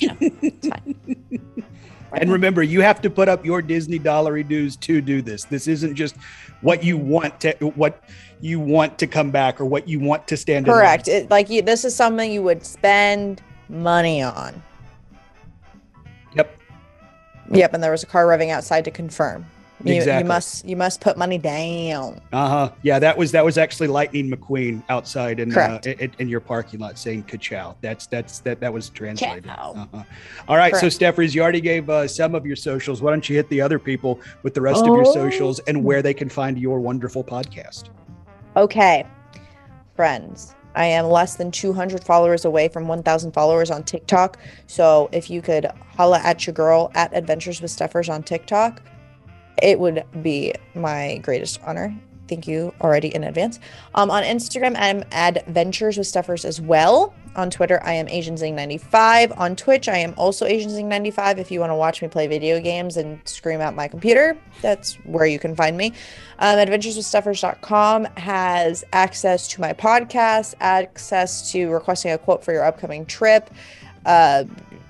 You 0.00 0.08
know, 0.08 0.16
it's 0.20 0.68
fine. 0.68 0.94
And 2.12 2.30
remember, 2.30 2.62
you 2.62 2.80
have 2.80 3.02
to 3.02 3.10
put 3.10 3.28
up 3.28 3.44
your 3.44 3.60
Disney 3.60 3.98
dollary 3.98 4.44
dues 4.44 4.76
to 4.76 5.00
do 5.02 5.20
this. 5.20 5.44
This 5.44 5.66
isn't 5.66 5.96
just 5.96 6.14
what 6.60 6.82
you 6.82 6.96
want 6.96 7.40
to 7.40 7.52
what 7.74 8.02
you 8.40 8.60
want 8.60 8.98
to 8.98 9.06
come 9.06 9.30
back 9.30 9.60
or 9.60 9.64
what 9.64 9.88
you 9.88 9.98
want 10.00 10.28
to 10.28 10.36
stand. 10.36 10.66
Correct. 10.66 11.08
It, 11.08 11.30
like 11.30 11.48
you, 11.48 11.62
this 11.62 11.84
is 11.84 11.94
something 11.94 12.30
you 12.30 12.42
would 12.42 12.64
spend 12.64 13.42
money 13.68 14.22
on. 14.22 14.62
Yep. 16.34 16.58
Yep, 17.52 17.74
and 17.74 17.82
there 17.82 17.90
was 17.90 18.02
a 18.02 18.06
car 18.06 18.26
revving 18.26 18.50
outside 18.50 18.84
to 18.84 18.90
confirm. 18.90 19.46
You, 19.84 19.94
Exactly. 19.96 20.24
you 20.24 20.28
must 20.28 20.64
you 20.64 20.76
must 20.76 21.00
put 21.02 21.18
money 21.18 21.36
down. 21.36 22.20
Uh 22.32 22.48
huh. 22.48 22.72
Yeah, 22.82 22.98
that 22.98 23.16
was 23.18 23.30
that 23.32 23.44
was 23.44 23.58
actually 23.58 23.88
Lightning 23.88 24.30
McQueen 24.30 24.82
outside 24.88 25.38
in 25.38 25.56
uh, 25.56 25.78
in, 25.84 26.10
in 26.18 26.28
your 26.28 26.40
parking 26.40 26.80
lot 26.80 26.98
saying 26.98 27.24
"Kachow." 27.24 27.74
That's 27.82 28.06
that's 28.06 28.38
that 28.40 28.58
that 28.60 28.72
was 28.72 28.88
translated. 28.88 29.46
Uh-huh. 29.48 30.02
All 30.48 30.56
right, 30.56 30.74
so 30.74 30.80
Correct. 30.80 30.96
Steffers, 30.96 31.34
you 31.34 31.42
already 31.42 31.60
gave 31.60 31.90
uh, 31.90 32.08
some 32.08 32.34
of 32.34 32.46
your 32.46 32.56
socials. 32.56 33.02
Why 33.02 33.10
don't 33.10 33.28
you 33.28 33.36
hit 33.36 33.48
the 33.50 33.60
other 33.60 33.78
people 33.78 34.18
with 34.42 34.54
the 34.54 34.62
rest 34.62 34.80
of 34.80 34.86
your 34.86 35.06
Oh. 35.06 35.12
socials 35.12 35.58
and 35.60 35.84
where 35.84 36.00
they 36.00 36.14
can 36.14 36.30
find 36.30 36.58
your 36.58 36.80
wonderful 36.80 37.22
podcast? 37.22 37.90
Okay, 38.56 39.04
friends, 39.94 40.54
I 40.74 40.86
am 40.86 41.04
less 41.06 41.36
than 41.36 41.50
200 41.50 42.02
followers 42.02 42.44
away 42.46 42.68
from 42.68 42.88
1,000 42.88 43.32
followers 43.32 43.70
on 43.70 43.82
TikTok. 43.84 44.38
So 44.66 45.08
if 45.12 45.28
you 45.30 45.42
could 45.42 45.66
holla 45.96 46.20
at 46.24 46.46
your 46.46 46.54
girl 46.54 46.90
at 46.94 47.14
Adventures 47.14 47.60
with 47.60 47.70
Steffers 47.70 48.08
on 48.08 48.22
TikTok, 48.22 48.80
it 49.62 49.78
would 49.78 50.04
be 50.22 50.54
my 50.74 51.18
greatest 51.18 51.60
honor. 51.64 51.94
Thank 52.28 52.48
you 52.48 52.74
already 52.80 53.14
in 53.14 53.24
advance. 53.24 53.60
Um, 53.94 54.10
on 54.10 54.22
Instagram, 54.24 54.74
I'm 54.78 55.04
Adventures 55.12 55.96
with 55.96 56.06
Steffers 56.06 56.44
as 56.44 56.60
well. 56.60 57.14
On 57.36 57.50
Twitter, 57.50 57.80
I 57.84 57.92
am 57.92 58.06
AsianZing95. 58.06 59.38
On 59.38 59.54
Twitch, 59.54 59.88
I 59.88 59.98
am 59.98 60.14
also 60.16 60.46
AsianZing95. 60.46 61.38
If 61.38 61.50
you 61.50 61.60
want 61.60 61.70
to 61.70 61.74
watch 61.74 62.02
me 62.02 62.08
play 62.08 62.26
video 62.26 62.60
games 62.60 62.96
and 62.96 63.20
scream 63.28 63.60
at 63.60 63.74
my 63.74 63.88
computer, 63.88 64.36
that's 64.62 64.94
where 65.04 65.26
you 65.26 65.38
can 65.38 65.54
find 65.54 65.76
me. 65.76 65.92
Um, 66.38 66.56
AdventuresWithSteffers.com 66.58 68.06
has 68.16 68.84
access 68.92 69.48
to 69.48 69.60
my 69.60 69.72
podcast, 69.72 70.54
access 70.60 71.52
to 71.52 71.68
requesting 71.70 72.12
a 72.12 72.18
quote 72.18 72.42
for 72.42 72.52
your 72.52 72.64
upcoming 72.64 73.06
trip, 73.06 73.50
uh, 74.06 74.44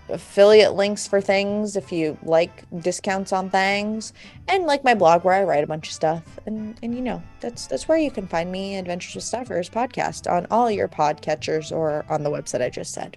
affiliate 0.09 0.74
links 0.74 1.07
for 1.07 1.20
things 1.20 1.76
if 1.76 1.92
you 1.92 2.16
like 2.22 2.64
discounts 2.80 3.32
on 3.32 3.50
things, 3.50 4.12
and 4.48 4.64
like 4.64 4.84
my 4.84 4.94
blog 4.94 5.24
where 5.24 5.34
I 5.34 5.44
write 5.44 5.64
a 5.64 5.66
bunch 5.66 5.88
of 5.88 5.94
stuff. 5.94 6.22
And 6.46 6.78
and 6.82 6.94
you 6.94 7.00
know 7.00 7.22
that's 7.40 7.66
that's 7.66 7.88
where 7.88 7.98
you 7.98 8.11
can 8.11 8.26
find 8.26 8.50
me, 8.50 8.76
Adventures 8.76 9.14
with 9.14 9.24
Steffers 9.24 9.70
podcast 9.70 10.30
on 10.30 10.46
all 10.50 10.70
your 10.70 10.88
podcatchers 10.88 11.72
or 11.72 12.04
on 12.09 12.22
the 12.22 12.30
website 12.30 12.62
I 12.62 12.70
just 12.70 12.92
said. 12.92 13.16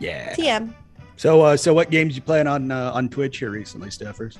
Yeah. 0.00 0.34
TM. 0.34 0.74
So, 1.16 1.42
uh, 1.42 1.56
so 1.56 1.72
what 1.72 1.90
games 1.90 2.16
you 2.16 2.22
playing 2.22 2.46
on 2.46 2.70
uh, 2.70 2.92
on 2.92 3.08
Twitch 3.08 3.38
here 3.38 3.50
recently, 3.50 3.88
Steffers? 3.88 4.36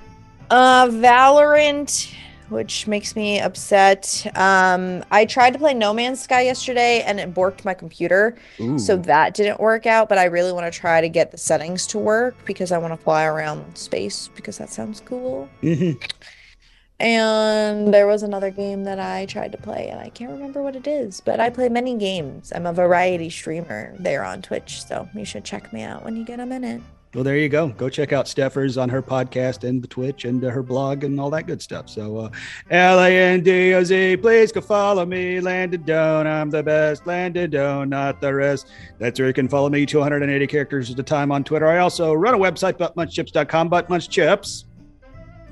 Uh, 0.50 0.86
Valorant, 0.88 2.12
which 2.48 2.86
makes 2.86 3.16
me 3.16 3.40
upset. 3.40 4.26
Um, 4.36 5.04
I 5.10 5.24
tried 5.24 5.52
to 5.54 5.58
play 5.58 5.74
No 5.74 5.92
Man's 5.92 6.20
Sky 6.20 6.42
yesterday 6.42 7.02
and 7.02 7.18
it 7.20 7.34
borked 7.34 7.64
my 7.64 7.74
computer, 7.74 8.36
Ooh. 8.60 8.78
so 8.78 8.96
that 8.96 9.34
didn't 9.34 9.60
work 9.60 9.86
out. 9.86 10.08
But 10.08 10.18
I 10.18 10.24
really 10.24 10.52
want 10.52 10.72
to 10.72 10.78
try 10.78 11.00
to 11.00 11.08
get 11.08 11.30
the 11.30 11.38
settings 11.38 11.86
to 11.88 11.98
work 11.98 12.36
because 12.44 12.72
I 12.72 12.78
want 12.78 12.92
to 12.92 13.02
fly 13.02 13.24
around 13.24 13.76
space 13.76 14.28
because 14.34 14.58
that 14.58 14.70
sounds 14.70 15.00
cool. 15.00 15.48
Mhm. 15.62 16.00
And 17.00 17.92
there 17.92 18.06
was 18.06 18.22
another 18.22 18.50
game 18.50 18.84
that 18.84 19.00
I 19.00 19.26
tried 19.26 19.50
to 19.52 19.58
play 19.58 19.88
and 19.88 19.98
I 19.98 20.10
can't 20.10 20.30
remember 20.30 20.62
what 20.62 20.76
it 20.76 20.86
is, 20.86 21.20
but 21.20 21.40
I 21.40 21.50
play 21.50 21.68
many 21.68 21.96
games. 21.96 22.52
I'm 22.54 22.66
a 22.66 22.72
variety 22.72 23.30
streamer 23.30 23.94
there 23.98 24.24
on 24.24 24.42
Twitch, 24.42 24.84
so 24.86 25.08
you 25.12 25.24
should 25.24 25.44
check 25.44 25.72
me 25.72 25.82
out 25.82 26.04
when 26.04 26.16
you 26.16 26.24
get 26.24 26.38
a 26.38 26.46
minute. 26.46 26.80
Well, 27.14 27.22
there 27.22 27.38
you 27.38 27.48
go. 27.48 27.68
Go 27.68 27.88
check 27.88 28.12
out 28.12 28.26
Steffers 28.26 28.76
on 28.76 28.88
her 28.88 29.00
podcast 29.00 29.62
and 29.62 29.80
the 29.80 29.86
Twitch 29.86 30.24
and 30.24 30.44
uh, 30.44 30.50
her 30.50 30.64
blog 30.64 31.04
and 31.04 31.20
all 31.20 31.30
that 31.30 31.46
good 31.46 31.62
stuff. 31.62 31.88
So, 31.88 32.18
uh, 32.18 32.30
L 32.70 32.98
A 32.98 33.08
N 33.08 33.40
D 33.40 33.72
O 33.74 33.84
Z, 33.84 34.16
please 34.16 34.50
go 34.50 34.60
follow 34.60 35.06
me. 35.06 35.38
Landon 35.40 35.82
Doan, 35.84 36.26
I'm 36.26 36.50
the 36.50 36.62
best. 36.62 37.06
Landon 37.06 37.50
Doan, 37.50 37.88
not 37.88 38.20
the 38.20 38.34
rest. 38.34 38.66
That's 38.98 39.20
where 39.20 39.28
you 39.28 39.34
can 39.34 39.48
follow 39.48 39.68
me, 39.68 39.86
280 39.86 40.46
characters 40.48 40.90
at 40.90 40.98
a 40.98 41.04
time 41.04 41.30
on 41.30 41.44
Twitter. 41.44 41.68
I 41.68 41.78
also 41.78 42.12
run 42.12 42.34
a 42.34 42.38
website, 42.38 42.78
buttmunchchips.com, 42.78 43.70
buttmunchchips. 43.70 44.64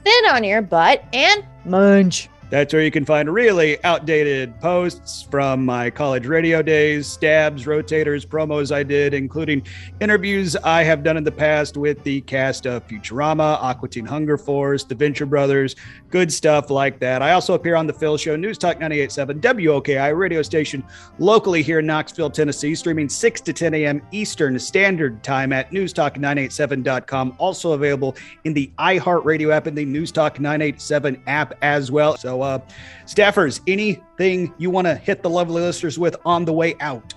Sit 0.04 0.32
on 0.32 0.42
your 0.42 0.62
butt 0.62 1.04
and 1.12 1.46
munch. 1.64 2.28
That's 2.52 2.74
where 2.74 2.82
you 2.82 2.90
can 2.90 3.06
find 3.06 3.32
really 3.32 3.82
outdated 3.82 4.60
posts 4.60 5.22
from 5.22 5.64
my 5.64 5.88
college 5.88 6.26
radio 6.26 6.60
days, 6.60 7.06
stabs, 7.06 7.64
rotators, 7.64 8.26
promos 8.26 8.70
I 8.70 8.82
did, 8.82 9.14
including 9.14 9.66
interviews 10.02 10.54
I 10.56 10.82
have 10.82 11.02
done 11.02 11.16
in 11.16 11.24
the 11.24 11.32
past 11.32 11.78
with 11.78 12.04
the 12.04 12.20
cast 12.20 12.66
of 12.66 12.86
Futurama, 12.86 13.56
Aqua 13.62 13.88
Teen 13.88 14.04
Hunger 14.04 14.36
Force, 14.36 14.84
The 14.84 14.94
Venture 14.94 15.24
Brothers, 15.24 15.76
good 16.12 16.32
stuff 16.32 16.70
like 16.70 17.00
that. 17.00 17.22
I 17.22 17.32
also 17.32 17.54
appear 17.54 17.74
on 17.74 17.86
the 17.86 17.92
Phil 17.92 18.16
Show, 18.18 18.36
News 18.36 18.58
Talk 18.58 18.78
98.7, 18.78 19.40
WOKI 19.40 20.16
radio 20.16 20.42
station 20.42 20.84
locally 21.18 21.62
here 21.62 21.78
in 21.78 21.86
Knoxville, 21.86 22.30
Tennessee, 22.30 22.74
streaming 22.74 23.08
6 23.08 23.40
to 23.40 23.52
10 23.52 23.74
a.m. 23.74 24.02
Eastern 24.12 24.58
Standard 24.58 25.24
Time 25.24 25.52
at 25.52 25.70
newstalk987.com. 25.70 27.34
Also 27.38 27.72
available 27.72 28.14
in 28.44 28.52
the 28.52 28.70
iHeartRadio 28.78 29.52
app 29.52 29.66
and 29.66 29.76
the 29.76 29.86
News 29.86 30.12
Talk 30.12 30.38
987 30.38 31.22
app 31.26 31.54
as 31.62 31.90
well. 31.90 32.16
So, 32.18 32.42
uh, 32.42 32.58
Steffers, 33.06 33.62
anything 33.66 34.52
you 34.58 34.68
want 34.68 34.86
to 34.86 34.94
hit 34.94 35.22
the 35.22 35.30
lovely 35.30 35.62
listeners 35.62 35.98
with 35.98 36.14
on 36.26 36.44
the 36.44 36.52
way 36.52 36.76
out? 36.80 37.14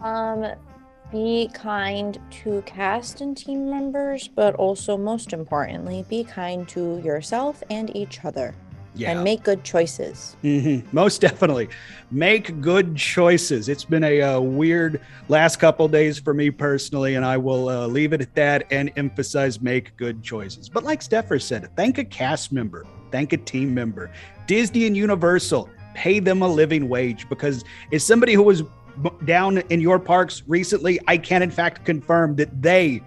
Um, 0.00 0.54
be 1.14 1.48
kind 1.54 2.18
to 2.28 2.60
cast 2.66 3.20
and 3.20 3.36
team 3.36 3.70
members, 3.70 4.26
but 4.26 4.52
also 4.56 4.96
most 4.96 5.32
importantly, 5.32 6.04
be 6.08 6.24
kind 6.24 6.68
to 6.68 7.00
yourself 7.04 7.62
and 7.70 7.94
each 7.96 8.24
other. 8.24 8.52
Yeah. 8.96 9.10
and 9.10 9.24
make 9.24 9.42
good 9.42 9.64
choices. 9.64 10.36
hmm 10.42 10.78
Most 10.92 11.20
definitely. 11.20 11.68
Make 12.12 12.60
good 12.60 12.94
choices. 12.94 13.68
It's 13.68 13.84
been 13.84 14.04
a 14.04 14.22
uh, 14.22 14.40
weird 14.40 15.00
last 15.26 15.56
couple 15.56 15.88
days 15.88 16.20
for 16.20 16.32
me 16.32 16.48
personally, 16.50 17.16
and 17.16 17.24
I 17.24 17.36
will 17.36 17.68
uh, 17.68 17.88
leave 17.88 18.12
it 18.12 18.20
at 18.20 18.32
that 18.36 18.68
and 18.70 18.92
emphasize 18.94 19.60
make 19.60 19.96
good 19.96 20.22
choices. 20.22 20.68
But 20.68 20.84
like 20.84 21.02
Steffer 21.02 21.40
said, 21.40 21.68
thank 21.74 21.98
a 21.98 22.04
cast 22.04 22.52
member, 22.52 22.86
thank 23.10 23.32
a 23.32 23.36
team 23.36 23.74
member. 23.74 24.12
Disney 24.46 24.86
and 24.86 24.96
Universal, 24.96 25.68
pay 25.94 26.20
them 26.20 26.42
a 26.42 26.48
living 26.48 26.88
wage 26.88 27.28
because 27.28 27.64
as 27.92 28.04
somebody 28.04 28.34
who 28.34 28.44
was 28.44 28.62
down 29.24 29.58
in 29.58 29.80
your 29.80 29.98
parks 29.98 30.42
recently, 30.46 31.00
I 31.06 31.18
can 31.18 31.42
in 31.42 31.50
fact 31.50 31.84
confirm 31.84 32.36
that 32.36 32.62
they 32.62 33.02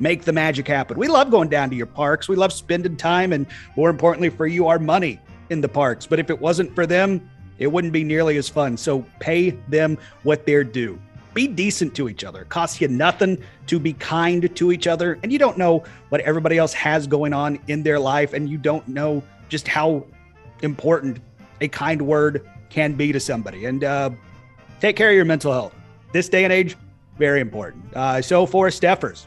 make 0.00 0.22
the 0.22 0.32
magic 0.32 0.68
happen. 0.68 0.96
We 0.96 1.08
love 1.08 1.30
going 1.30 1.48
down 1.48 1.70
to 1.70 1.76
your 1.76 1.86
parks. 1.86 2.28
We 2.28 2.36
love 2.36 2.52
spending 2.52 2.96
time 2.96 3.32
and 3.32 3.46
more 3.76 3.90
importantly 3.90 4.30
for 4.30 4.46
you, 4.46 4.68
our 4.68 4.78
money 4.78 5.20
in 5.50 5.60
the 5.60 5.68
parks. 5.68 6.06
But 6.06 6.18
if 6.18 6.30
it 6.30 6.40
wasn't 6.40 6.74
for 6.74 6.86
them, 6.86 7.28
it 7.58 7.66
wouldn't 7.66 7.92
be 7.92 8.04
nearly 8.04 8.36
as 8.36 8.48
fun. 8.48 8.76
So 8.76 9.04
pay 9.18 9.50
them 9.68 9.98
what 10.22 10.46
they're 10.46 10.64
due. 10.64 11.00
Be 11.34 11.46
decent 11.46 11.94
to 11.96 12.08
each 12.08 12.24
other. 12.24 12.42
It 12.42 12.48
costs 12.48 12.80
you 12.80 12.88
nothing 12.88 13.38
to 13.66 13.78
be 13.78 13.92
kind 13.92 14.54
to 14.56 14.72
each 14.72 14.86
other. 14.86 15.18
And 15.22 15.32
you 15.32 15.38
don't 15.38 15.58
know 15.58 15.84
what 16.08 16.20
everybody 16.22 16.58
else 16.58 16.72
has 16.74 17.06
going 17.06 17.32
on 17.32 17.58
in 17.68 17.82
their 17.82 17.98
life. 17.98 18.32
And 18.32 18.48
you 18.48 18.58
don't 18.58 18.86
know 18.88 19.22
just 19.48 19.68
how 19.68 20.06
important 20.62 21.18
a 21.60 21.68
kind 21.68 22.02
word 22.02 22.48
can 22.70 22.94
be 22.94 23.12
to 23.12 23.20
somebody. 23.20 23.66
And 23.66 23.84
uh, 23.84 24.10
take 24.80 24.96
care 24.96 25.10
of 25.10 25.16
your 25.16 25.24
mental 25.24 25.52
health. 25.52 25.74
This 26.12 26.28
day 26.28 26.44
and 26.44 26.52
age, 26.52 26.76
very 27.18 27.40
important. 27.40 27.84
Uh, 27.94 28.22
so 28.22 28.46
for 28.46 28.68
Steffers, 28.68 29.26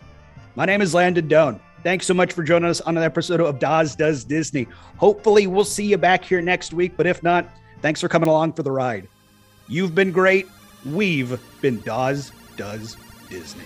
my 0.55 0.65
name 0.65 0.81
is 0.81 0.93
Landon 0.93 1.27
Doan. 1.27 1.59
Thanks 1.83 2.05
so 2.05 2.13
much 2.13 2.33
for 2.33 2.43
joining 2.43 2.69
us 2.69 2.79
on 2.81 2.97
an 2.97 3.03
episode 3.03 3.41
of 3.41 3.59
Dawes 3.59 3.95
Does 3.95 4.23
Disney. 4.23 4.67
Hopefully, 4.97 5.47
we'll 5.47 5.65
see 5.65 5.85
you 5.85 5.97
back 5.97 6.23
here 6.23 6.41
next 6.41 6.73
week, 6.73 6.93
but 6.95 7.07
if 7.07 7.23
not, 7.23 7.49
thanks 7.81 7.99
for 7.99 8.07
coming 8.07 8.29
along 8.29 8.53
for 8.53 8.63
the 8.63 8.71
ride. 8.71 9.07
You've 9.67 9.95
been 9.95 10.11
great. 10.11 10.47
We've 10.85 11.39
been 11.61 11.81
Dawes 11.81 12.31
Does 12.55 12.97
Disney. 13.29 13.63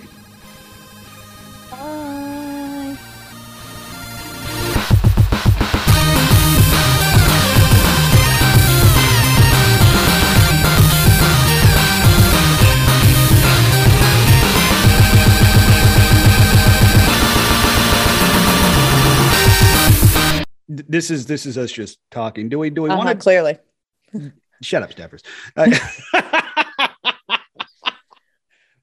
This 20.87 21.11
is 21.11 21.25
this 21.25 21.45
is 21.45 21.57
us 21.57 21.71
just 21.71 21.99
talking. 22.11 22.49
Do 22.49 22.59
we 22.59 22.69
do 22.69 22.81
we 22.83 22.89
Uh-huh, 22.89 22.97
want 22.97 23.09
to 23.09 23.15
clearly. 23.15 23.57
shut 24.61 24.83
up, 24.83 24.91
Steffers? 24.93 25.21
Uh, 25.55 26.87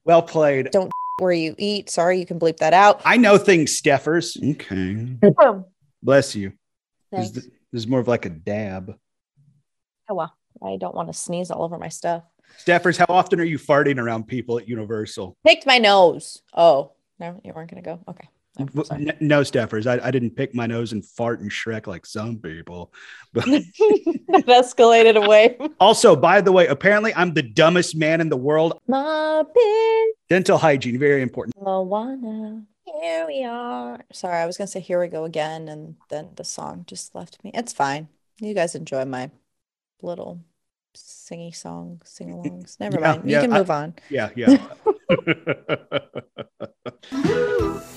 well 0.05 0.21
played. 0.21 0.71
Don't 0.71 0.91
where 1.19 1.31
you 1.31 1.55
eat. 1.57 1.89
Sorry, 1.89 2.19
you 2.19 2.25
can 2.25 2.39
bleep 2.39 2.57
that 2.57 2.73
out. 2.73 3.01
I 3.05 3.17
know 3.17 3.37
things, 3.37 3.79
Steffers. 3.79 4.35
Okay. 4.51 5.63
Bless 6.01 6.35
you. 6.35 6.49
This, 7.11 7.31
Thanks. 7.31 7.37
is- 7.37 7.43
this 7.71 7.81
is 7.83 7.87
more 7.87 7.99
of 7.99 8.07
like 8.07 8.25
a 8.25 8.29
dab. 8.29 8.95
Oh, 10.09 10.15
well, 10.15 10.33
I 10.63 10.77
don't 10.77 10.93
want 10.93 11.07
to 11.07 11.13
sneeze 11.13 11.49
all 11.49 11.63
over 11.63 11.77
my 11.79 11.89
stuff. 11.89 12.23
Steffers, 12.59 12.97
how 12.97 13.05
often 13.09 13.39
are 13.39 13.43
you 13.45 13.57
farting 13.57 13.97
around 13.97 14.27
people 14.27 14.59
at 14.59 14.67
Universal? 14.67 15.35
Picked 15.45 15.65
my 15.65 15.79
nose. 15.79 16.41
Oh, 16.53 16.91
no, 17.19 17.39
you 17.43 17.51
weren't 17.53 17.69
gonna 17.71 17.81
go. 17.81 17.99
Okay. 18.07 18.27
I'm 18.59 18.67
W- 18.67 18.85
sorry. 18.85 19.07
n- 19.09 19.17
No, 19.19 19.41
Steffers. 19.41 19.87
I, 19.87 19.99
I 20.07 20.11
didn't 20.11 20.31
pick 20.35 20.53
my 20.53 20.65
nose 20.67 20.91
and 20.91 21.03
fart 21.03 21.39
and 21.39 21.49
Shrek 21.49 21.87
like 21.87 22.05
some 22.05 22.37
people. 22.37 22.93
But 23.33 23.45
that 23.45 24.43
escalated 24.47 25.15
away. 25.23 25.57
also, 25.79 26.15
by 26.15 26.39
the 26.41 26.51
way, 26.51 26.67
apparently 26.67 27.13
I'm 27.15 27.33
the 27.33 27.41
dumbest 27.41 27.95
man 27.95 28.21
in 28.21 28.29
the 28.29 28.37
world. 28.37 28.79
My 28.87 29.43
big 29.53 30.07
Dental 30.29 30.57
hygiene, 30.57 30.99
very 30.99 31.21
important. 31.23 31.55
Moana. 31.59 32.63
Here 33.01 33.25
we 33.25 33.43
are. 33.43 33.99
Sorry, 34.11 34.35
I 34.37 34.45
was 34.45 34.57
gonna 34.57 34.67
say 34.67 34.79
here 34.81 34.99
we 34.99 35.07
go 35.07 35.23
again, 35.25 35.67
and 35.67 35.95
then 36.09 36.29
the 36.35 36.43
song 36.43 36.83
just 36.87 37.15
left 37.15 37.43
me. 37.43 37.49
It's 37.53 37.73
fine. 37.73 38.07
You 38.39 38.53
guys 38.53 38.75
enjoy 38.75 39.05
my 39.05 39.31
little 40.01 40.39
singy 40.95 41.55
song, 41.55 42.01
sing-alongs. 42.05 42.79
Never 42.79 42.99
Yeah, 42.99 43.11
mind. 43.13 43.23
You 43.25 43.31
yeah, 43.31 43.41
can 43.41 43.53
I- 43.53 43.57
move 43.57 43.71
on. 43.71 43.95
Yeah, 44.09 44.29
yeah. 44.35 44.57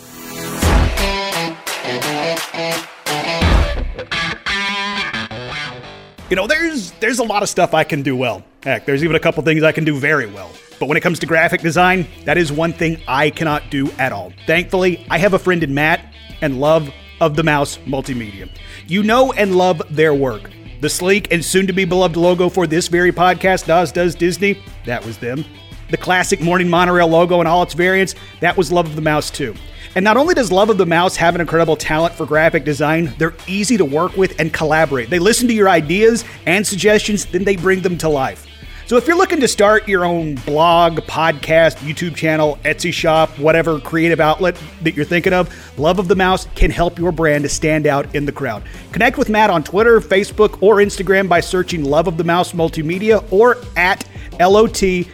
you 6.29 6.35
know, 6.35 6.47
there's 6.47 6.91
there's 6.93 7.19
a 7.21 7.25
lot 7.25 7.43
of 7.43 7.49
stuff 7.49 7.75
I 7.75 7.85
can 7.85 8.03
do 8.03 8.17
well. 8.17 8.43
Heck, 8.63 8.87
there's 8.87 9.05
even 9.05 9.15
a 9.15 9.21
couple 9.21 9.43
things 9.45 9.63
I 9.63 9.73
can 9.73 9.85
do 9.85 9.97
very 9.97 10.27
well. 10.27 10.51
But 10.81 10.89
when 10.89 10.97
it 10.97 11.01
comes 11.01 11.19
to 11.21 11.27
graphic 11.27 11.61
design, 11.61 12.07
that 12.25 12.37
is 12.37 12.53
one 12.53 12.73
thing 12.73 13.01
I 13.07 13.31
cannot 13.31 13.71
do 13.71 13.91
at 13.99 14.13
all. 14.13 14.33
Thankfully, 14.47 15.07
I 15.11 15.19
have 15.19 15.35
a 15.35 15.39
friend 15.39 15.63
in 15.63 15.73
Matt 15.73 16.13
and 16.43 16.61
Love 16.61 16.91
of 17.21 17.37
the 17.37 17.43
Mouse 17.43 17.79
Multimedia. 17.79 18.51
You 18.87 19.03
know 19.03 19.33
and 19.33 19.57
love 19.57 19.81
their 19.91 20.13
work. 20.13 20.51
The 20.81 20.91
sleek 20.91 21.33
and 21.33 21.45
soon 21.45 21.67
to 21.69 21.73
be 21.73 21.85
beloved 21.85 22.17
logo 22.17 22.49
for 22.49 22.67
this 22.67 22.89
very 22.89 23.13
podcast, 23.13 23.67
Dawes 23.67 23.93
Does 23.93 24.15
Disney, 24.15 24.61
that 24.85 25.05
was 25.07 25.17
them. 25.19 25.45
The 25.91 25.97
classic 25.97 26.41
Morning 26.41 26.69
Monorail 26.69 27.09
logo 27.09 27.39
and 27.39 27.49
all 27.49 27.63
its 27.63 27.73
variants, 27.73 28.15
that 28.41 28.57
was 28.57 28.71
Love 28.71 28.87
of 28.87 28.97
the 28.97 29.03
Mouse 29.03 29.31
too. 29.31 29.55
And 29.97 30.05
not 30.05 30.19
only 30.19 30.35
does 30.35 30.53
Love 30.53 30.69
of 30.69 30.77
the 30.77 30.85
Mouse 30.85 31.17
have 31.17 31.35
an 31.35 31.41
incredible 31.41 31.75
talent 31.75 32.15
for 32.15 32.27
graphic 32.27 32.67
design, 32.67 33.15
they're 33.17 33.33
easy 33.47 33.79
to 33.79 33.85
work 33.87 34.15
with 34.15 34.39
and 34.39 34.53
collaborate. 34.53 35.09
They 35.09 35.19
listen 35.19 35.49
to 35.49 35.55
your 35.55 35.71
ideas 35.71 36.23
and 36.45 36.67
suggestions, 36.67 37.25
then 37.25 37.45
they 37.45 37.57
bring 37.57 37.81
them 37.81 37.97
to 37.99 38.11
life. 38.11 38.47
So 38.85 38.99
if 38.99 39.07
you're 39.07 39.17
looking 39.17 39.41
to 39.41 39.49
start 39.49 39.89
your 39.89 40.05
own 40.05 40.35
blog, 40.35 40.99
podcast, 41.01 41.79
YouTube 41.79 42.15
channel, 42.15 42.59
Etsy 42.63 42.93
shop, 42.93 43.31
whatever 43.39 43.81
creative 43.81 44.21
outlet 44.21 44.61
that 44.83 44.95
you're 44.95 45.07
thinking 45.07 45.33
of, 45.33 45.51
Love 45.79 45.99
of 45.99 46.09
the 46.09 46.15
Mouse 46.15 46.47
can 46.55 46.71
help 46.71 46.99
your 46.99 47.11
brand 47.11 47.45
to 47.45 47.49
stand 47.49 47.87
out 47.87 48.15
in 48.15 48.27
the 48.27 48.33
crowd. 48.33 48.65
Connect 48.93 49.17
with 49.17 49.31
Matt 49.31 49.49
on 49.49 49.65
Twitter, 49.65 49.99
Facebook, 50.03 50.63
or 50.63 50.77
Instagram 50.77 51.27
by 51.27 51.41
searching 51.41 51.83
Love 51.83 52.07
of 52.07 52.19
the 52.19 52.25
Mouse 52.25 52.53
Multimedia 52.53 53.25
or 53.33 53.57
at 53.77 54.07
LOTM 54.33 55.07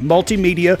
Multimedia 0.00 0.80